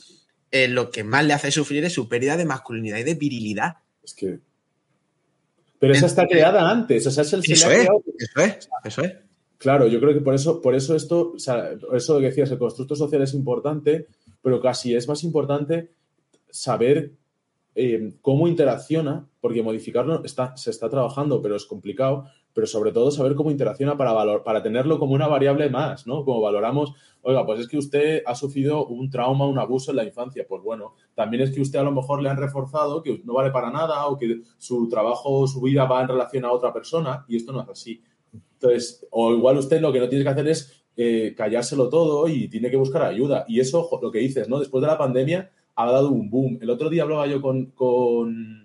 [0.49, 3.77] eh, lo que más le hace sufrir es su pérdida de masculinidad y de virilidad.
[4.03, 4.39] Es que...
[5.79, 7.39] Pero esa está creada antes, o sea, es el...
[7.39, 7.87] Eso es,
[8.17, 9.13] eso es, eso es.
[9.57, 12.51] Claro, yo creo que por eso, por eso esto, o sea, por eso que decías,
[12.51, 14.07] el constructo social es importante,
[14.41, 15.91] pero casi es más importante
[16.49, 17.13] saber
[17.73, 23.11] eh, cómo interacciona, porque modificarlo está, se está trabajando, pero es complicado, pero sobre todo
[23.11, 26.23] saber cómo interacciona para, valor, para tenerlo como una variable más, ¿no?
[26.23, 30.05] Como valoramos, oiga, pues es que usted ha sufrido un trauma, un abuso en la
[30.05, 33.33] infancia, pues bueno, también es que usted a lo mejor le han reforzado que no
[33.33, 36.71] vale para nada o que su trabajo o su vida va en relación a otra
[36.71, 38.01] persona y esto no es así.
[38.53, 42.47] Entonces, o igual usted lo que no tiene que hacer es eh, callárselo todo y
[42.47, 43.43] tiene que buscar ayuda.
[43.49, 44.59] Y eso, lo que dices, ¿no?
[44.59, 46.57] Después de la pandemia ha dado un boom.
[46.61, 48.64] El otro día hablaba yo con, con,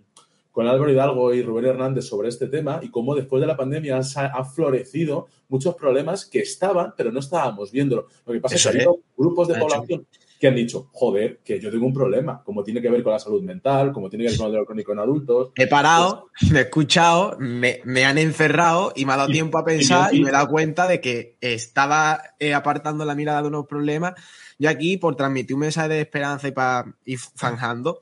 [0.51, 4.01] con Álvaro Hidalgo y Rubén Hernández sobre este tema y cómo después de la pandemia
[4.17, 8.09] han, florecido muchos problemas que estaban, pero no estábamos viendo.
[8.27, 8.87] Lo que pasa es que hay
[9.17, 10.07] grupos de población
[10.41, 13.19] que han dicho, joder, que yo tengo un problema, como tiene que ver con la
[13.19, 15.51] salud mental, como tiene que ver con el dolor crónico en adultos.
[15.55, 19.65] He parado, pues me he escuchado, me, han encerrado y me ha dado tiempo a
[19.67, 23.67] pensar y, me he dado cuenta de que estaba eh, apartando la mirada de unos
[23.67, 24.15] problemas.
[24.59, 28.01] Yo aquí, por transmitir un mensaje de esperanza y para ir zanjando,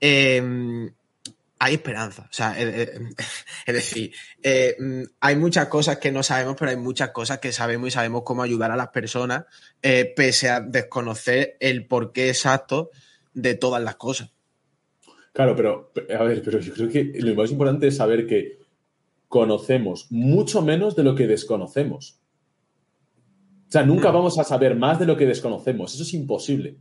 [0.00, 0.90] eh,
[1.58, 2.26] hay esperanza.
[2.30, 2.58] O sea,
[3.66, 4.12] es, decir,
[4.42, 7.90] eh, mm, hay muchas cosas que no sabemos, pero hay muchas cosas que sabemos y
[7.92, 9.44] sabemos cómo ayudar a las personas,
[9.82, 12.90] eh, pese a desconocer el porqué exacto
[13.34, 14.30] de todas las cosas.
[15.32, 18.58] Claro, pero, a ver, pero yo creo que lo más importante es saber que
[19.28, 22.18] conocemos mucho menos de lo que desconocemos.
[23.68, 24.14] O sea, nunca mm.
[24.14, 25.94] vamos a saber más de lo que desconocemos.
[25.94, 26.78] Eso es imposible.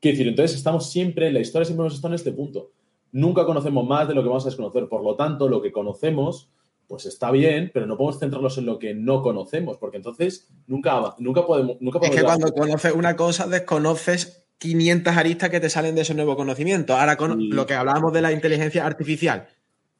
[0.00, 2.72] Quiero decir, entonces estamos siempre, la historia siempre hemos estado en este punto
[3.12, 4.88] nunca conocemos más de lo que vamos a desconocer.
[4.88, 6.50] Por lo tanto, lo que conocemos,
[6.86, 11.14] pues está bien, pero no podemos centrarnos en lo que no conocemos, porque entonces nunca,
[11.18, 11.76] nunca podemos...
[11.80, 16.14] Nunca es que cuando conoces una cosa, desconoces 500 aristas que te salen de ese
[16.14, 16.96] nuevo conocimiento.
[16.96, 19.48] Ahora, con lo que hablábamos de la inteligencia artificial,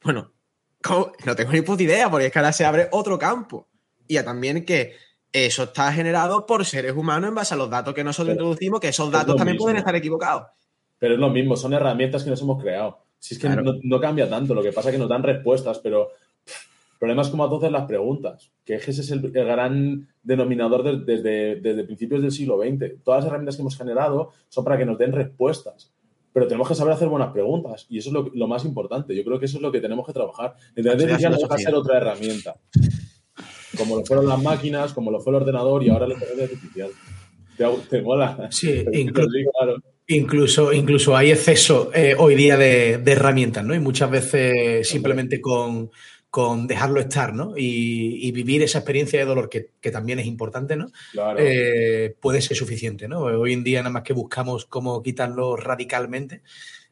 [0.03, 0.31] bueno,
[1.25, 3.67] no tengo ni puta idea, porque es que ahora se abre otro campo.
[4.07, 4.93] Y también que
[5.31, 8.89] eso está generado por seres humanos en base a los datos que nosotros introducimos, que
[8.89, 10.47] esos datos también pueden estar equivocados.
[11.01, 12.99] Pero es lo mismo, son herramientas que nos hemos creado.
[13.17, 16.09] Si es que no, cambia tanto, lo que pasa es que nos dan respuestas, pero
[16.99, 22.31] problemas como entonces las preguntas, que ese es el, gran denominador desde, desde principios del
[22.31, 23.01] siglo XX.
[23.03, 25.91] Todas las herramientas que hemos generado son para que nos den respuestas,
[26.33, 29.15] pero tenemos que saber hacer buenas preguntas y eso es lo, más importante.
[29.15, 30.53] Yo creo que eso es lo que tenemos que trabajar.
[30.75, 32.57] La inteligencia no deja ser otra herramienta,
[33.75, 36.91] como lo fueron las máquinas, como lo fue el ordenador y ahora la inteligencia artificial.
[37.89, 38.49] ¿Te, mola?
[38.51, 39.29] Sí, incluso,
[40.11, 43.73] Incluso, incluso hay exceso eh, hoy día de, herramientas, ¿no?
[43.73, 45.89] Y muchas veces simplemente con,
[46.67, 47.53] dejarlo estar, ¿no?
[47.55, 50.91] Y, vivir esa experiencia de dolor que, también es importante, ¿no?
[51.37, 53.21] Eh, puede ser suficiente, ¿no?
[53.21, 56.41] Hoy en día nada más que buscamos cómo quitarlo radicalmente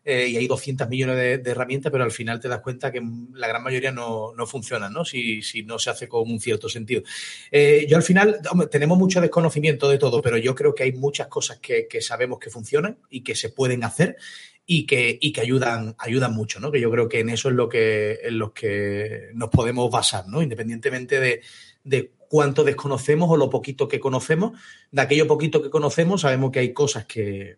[0.10, 3.00] eh, y hay 200 millones de, herramientas, pero al final te das cuenta que
[3.36, 5.06] la gran mayoría no, no funcionan, ¿no?
[5.06, 7.04] Si, no se hace con un cierto sentido.
[7.52, 8.40] Eh, yo al final,
[8.72, 12.50] tenemos mucho desconocimiento de todo, pero yo creo que hay muchas cosas que, sabemos que
[12.50, 14.18] funcionan y que se pueden hacer
[14.66, 16.72] y que, que ayudan, ayudan mucho, ¿no?
[16.72, 20.28] Que yo creo que en eso es lo que, en lo que nos podemos basar,
[20.28, 20.42] ¿no?
[20.42, 21.42] Independientemente de,
[21.84, 24.60] de cuánto desconocemos o lo poquito que conocemos,
[24.92, 27.58] de aquello poquito que conocemos sabemos que hay cosas que,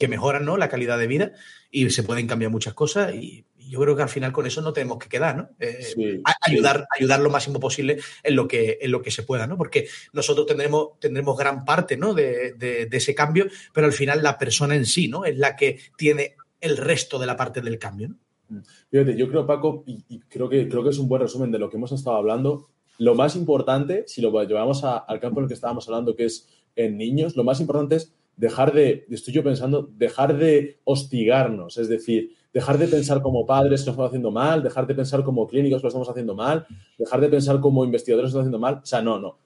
[0.00, 0.56] que mejoran ¿no?
[0.56, 1.32] la calidad de vida
[1.70, 4.72] y se pueden cambiar muchas cosas y, yo creo que al final con eso no
[4.72, 5.48] tenemos que quedar, ¿no?
[5.60, 9.56] Eh, ayudar, ayudar lo máximo posible en lo que, en lo que se pueda, ¿no?
[9.56, 12.12] Porque nosotros tendremos, tendremos gran parte ¿no?
[12.12, 15.24] de, de, ese cambio, pero al final la persona en sí, ¿no?
[15.24, 18.16] Es la que tiene el resto de la parte del cambio, ¿no?
[18.48, 18.62] Mm.
[18.90, 21.70] Fíjate, yo creo, Paco, y, creo, que, creo que es un buen resumen de lo
[21.70, 22.68] que hemos estado hablando.
[22.98, 26.48] Lo más importante, si lo llevamos al campo en el que estábamos hablando, que es
[26.74, 31.90] en niños, lo más importante es dejar de, estoy yo pensando, dejar de hostigarnos, es
[31.90, 35.46] decir, dejar de pensar como padres que lo estamos haciendo mal, dejar de pensar como
[35.46, 36.66] clínicos que lo estamos haciendo mal,
[36.98, 38.80] dejar de pensar como investigadores que lo estamos haciendo mal.
[38.82, 39.38] O sea, no, no.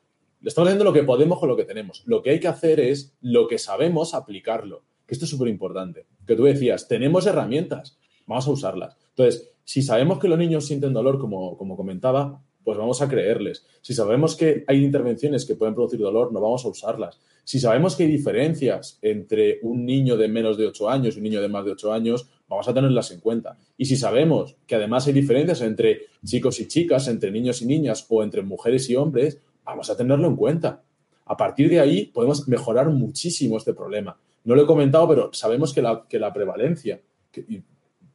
[0.44, 2.04] Estamos haciendo lo que podemos con lo que tenemos.
[2.06, 4.84] Lo que hay que hacer es lo que sabemos aplicarlo.
[5.06, 6.06] Que esto es súper importante.
[6.24, 8.96] Que tú decías, tenemos herramientas, vamos a usarlas.
[9.08, 13.66] Entonces, si sabemos que los niños sienten dolor, como, como comentaba, pues vamos a creerles.
[13.82, 17.20] Si sabemos que hay intervenciones que pueden producir dolor, no vamos a usarlas.
[17.45, 21.24] Si sabemos que hay diferencias entre un niño de menos de 8 años y un
[21.24, 23.59] niño de más de 8 años, vamos a tenerlas en cuenta.
[23.77, 28.07] Y si sabemos que además hay diferencias entre chicos y chicas, entre niños y niñas
[28.09, 30.82] o entre mujeres y hombres, vamos a tenerlo en cuenta.
[31.27, 34.16] A partir de ahí podemos mejorar muchísimo este problema.
[34.45, 37.01] No lo he comentado, pero sabemos que la, prevalencia,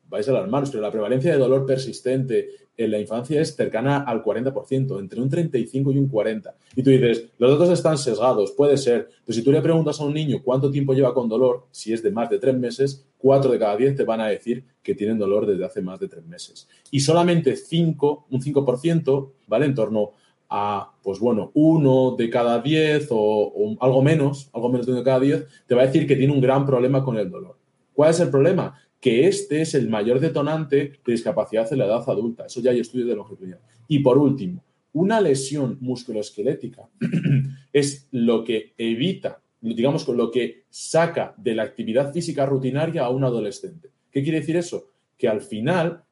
[0.09, 4.23] vais a alarmaros, pero la prevalencia de dolor persistente en la infancia es cercana al
[4.23, 6.55] 40%, entre un 35 y un 40.
[6.75, 10.05] Y tú dices, los datos están sesgados, puede ser, pero si tú le preguntas a
[10.05, 13.51] un niño cuánto tiempo lleva con dolor, si es de más de tres meses, cuatro
[13.51, 16.25] de cada diez te van a decir que tienen dolor desde hace más de tres
[16.25, 16.69] meses.
[16.89, 19.65] Y solamente 5, un 5%, ¿vale?
[19.65, 20.13] En torno
[20.49, 25.05] a, pues bueno, uno de cada diez o, algo menos, algo menos de uno de
[25.05, 27.57] cada diez, te va a decir que tiene un gran problema con el dolor.
[27.93, 28.73] ¿Cuál es el problema?
[28.99, 32.45] Que este es el mayor detonante de discapacidad en la edad adulta.
[32.45, 33.59] Eso ya hay estudios de longitudinal.
[33.87, 34.63] Y por último,
[34.93, 36.89] una lesión musculoesquelética
[37.73, 43.09] es lo que evita, digamos, con lo que saca de la actividad física rutinaria a
[43.09, 43.89] un adolescente.
[44.11, 44.91] ¿Qué quiere decir eso?
[45.17, 46.03] Que al final,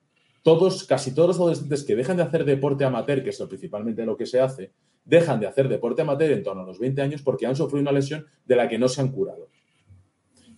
[0.43, 4.15] todos, casi todos los adolescentes que dejan de hacer deporte amateur, que es principalmente lo
[4.15, 4.71] que se hace,
[5.03, 7.91] dejan de hacer deporte amateur en torno a los 20 años porque han sufrido una
[7.91, 9.49] lesión de la que no se han curado.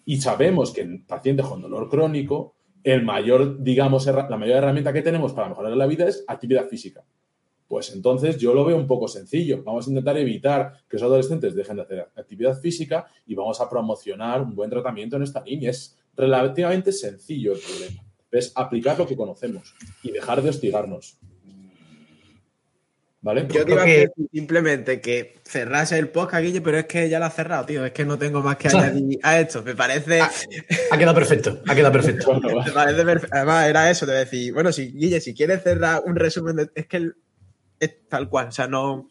[0.09, 5.03] Y sabemos que en pacientes con dolor crónico, el mayor, digamos, la mayor herramienta que
[5.03, 7.05] tenemos para mejorar la vida es actividad física.
[7.67, 9.61] Pues entonces yo lo veo un poco sencillo.
[9.63, 13.69] Vamos a intentar evitar que los adolescentes dejen de hacer actividad física y vamos a
[13.69, 15.69] promocionar un buen tratamiento en esta línea.
[15.69, 18.03] Es relativamente sencillo el problema.
[18.31, 21.19] Es aplicar lo que conocemos y dejar de hostigarnos.
[23.21, 23.47] ¿Vale?
[23.49, 24.09] Yo digo que...
[24.31, 27.85] simplemente que cerrase el podcast, Guille, pero es que ya lo ha cerrado, tío.
[27.85, 29.61] Es que no tengo más que añadir a esto.
[29.61, 30.21] Me parece.
[30.21, 31.61] Ha, quedado perfecto.
[31.67, 32.39] Ha quedado perfecto.
[32.65, 33.35] Me parece perfecto.
[33.35, 37.11] Además, era eso de decir, bueno, si Guille, si quieres cerrar un resumen, es que
[37.79, 38.47] es tal cual.
[38.47, 39.09] O sea, no,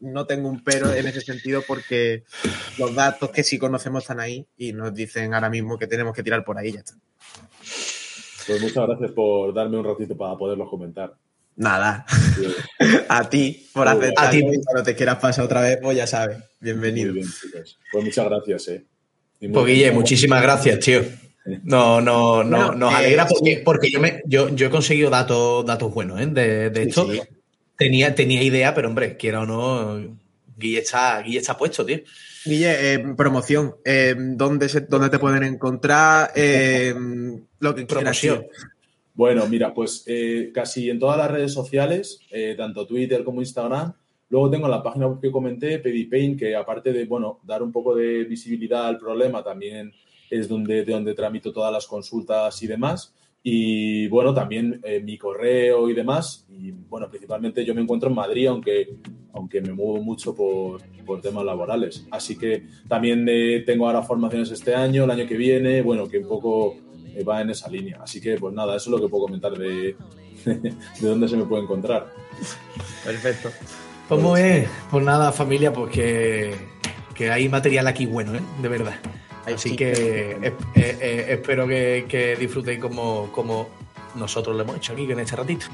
[0.00, 2.24] no, tengo un pero en ese sentido porque
[2.78, 6.22] los datos que sí conocemos están ahí y nos dicen ahora mismo que tenemos que
[6.22, 6.94] tirar por ahí ya está.
[8.46, 11.14] Pues muchas gracias por darme un ratito para poderlos comentar.
[11.56, 12.06] Nada.
[13.08, 14.42] a ti por hacer a ti.
[14.64, 16.38] Cuando te quieras pasar otra vez, pues ya sabes.
[16.60, 17.14] Bienvenido.
[17.92, 18.84] pues muchas gracias, eh.
[19.52, 21.02] Pues Guille, muchísimas gracias, tío.
[21.64, 23.26] No, no, no, nos alegra
[23.64, 26.26] porque, yo, me, yo, yo he conseguido datos, datos buenos ¿eh?
[26.26, 27.08] de, de esto.
[27.76, 30.18] Tenía, tenía idea, pero hombre, quiera o no,
[30.56, 31.98] Guille está, Guille está puesto, tío.
[32.44, 33.74] Guille, eh, promoción.
[33.84, 36.30] Eh, ¿dónde, se, ¿Dónde te pueden encontrar?
[36.34, 36.94] Eh,
[37.58, 38.46] lo que promoción.
[39.14, 43.92] Bueno, mira, pues eh, casi en todas las redes sociales, eh, tanto Twitter como Instagram.
[44.30, 48.24] Luego tengo la página que comenté, Pedipain, que aparte de, bueno, dar un poco de
[48.24, 49.92] visibilidad al problema, también
[50.30, 53.14] es donde, de donde tramito todas las consultas y demás.
[53.42, 56.46] Y bueno, también eh, mi correo y demás.
[56.48, 58.96] Y bueno, principalmente yo me encuentro en Madrid, aunque,
[59.34, 62.06] aunque me muevo mucho por, por temas laborales.
[62.10, 63.26] Así que también
[63.66, 66.91] tengo ahora formaciones este año, el año que viene, bueno, que un poco eh,
[67.26, 68.00] va en esa línea.
[68.02, 69.96] Así que, pues nada, eso es lo que puedo comentar de,
[70.44, 72.12] de dónde se me puede encontrar.
[73.04, 73.50] Perfecto.
[74.08, 74.68] ¿Cómo es?
[74.90, 76.54] Pues nada, familia, pues que,
[77.14, 78.42] que hay material aquí bueno, ¿eh?
[78.60, 78.94] De verdad.
[79.46, 79.92] Así que
[80.42, 83.68] eh, eh, espero que, que disfrutéis como, como
[84.14, 85.66] nosotros lo hemos hecho aquí en este ratito.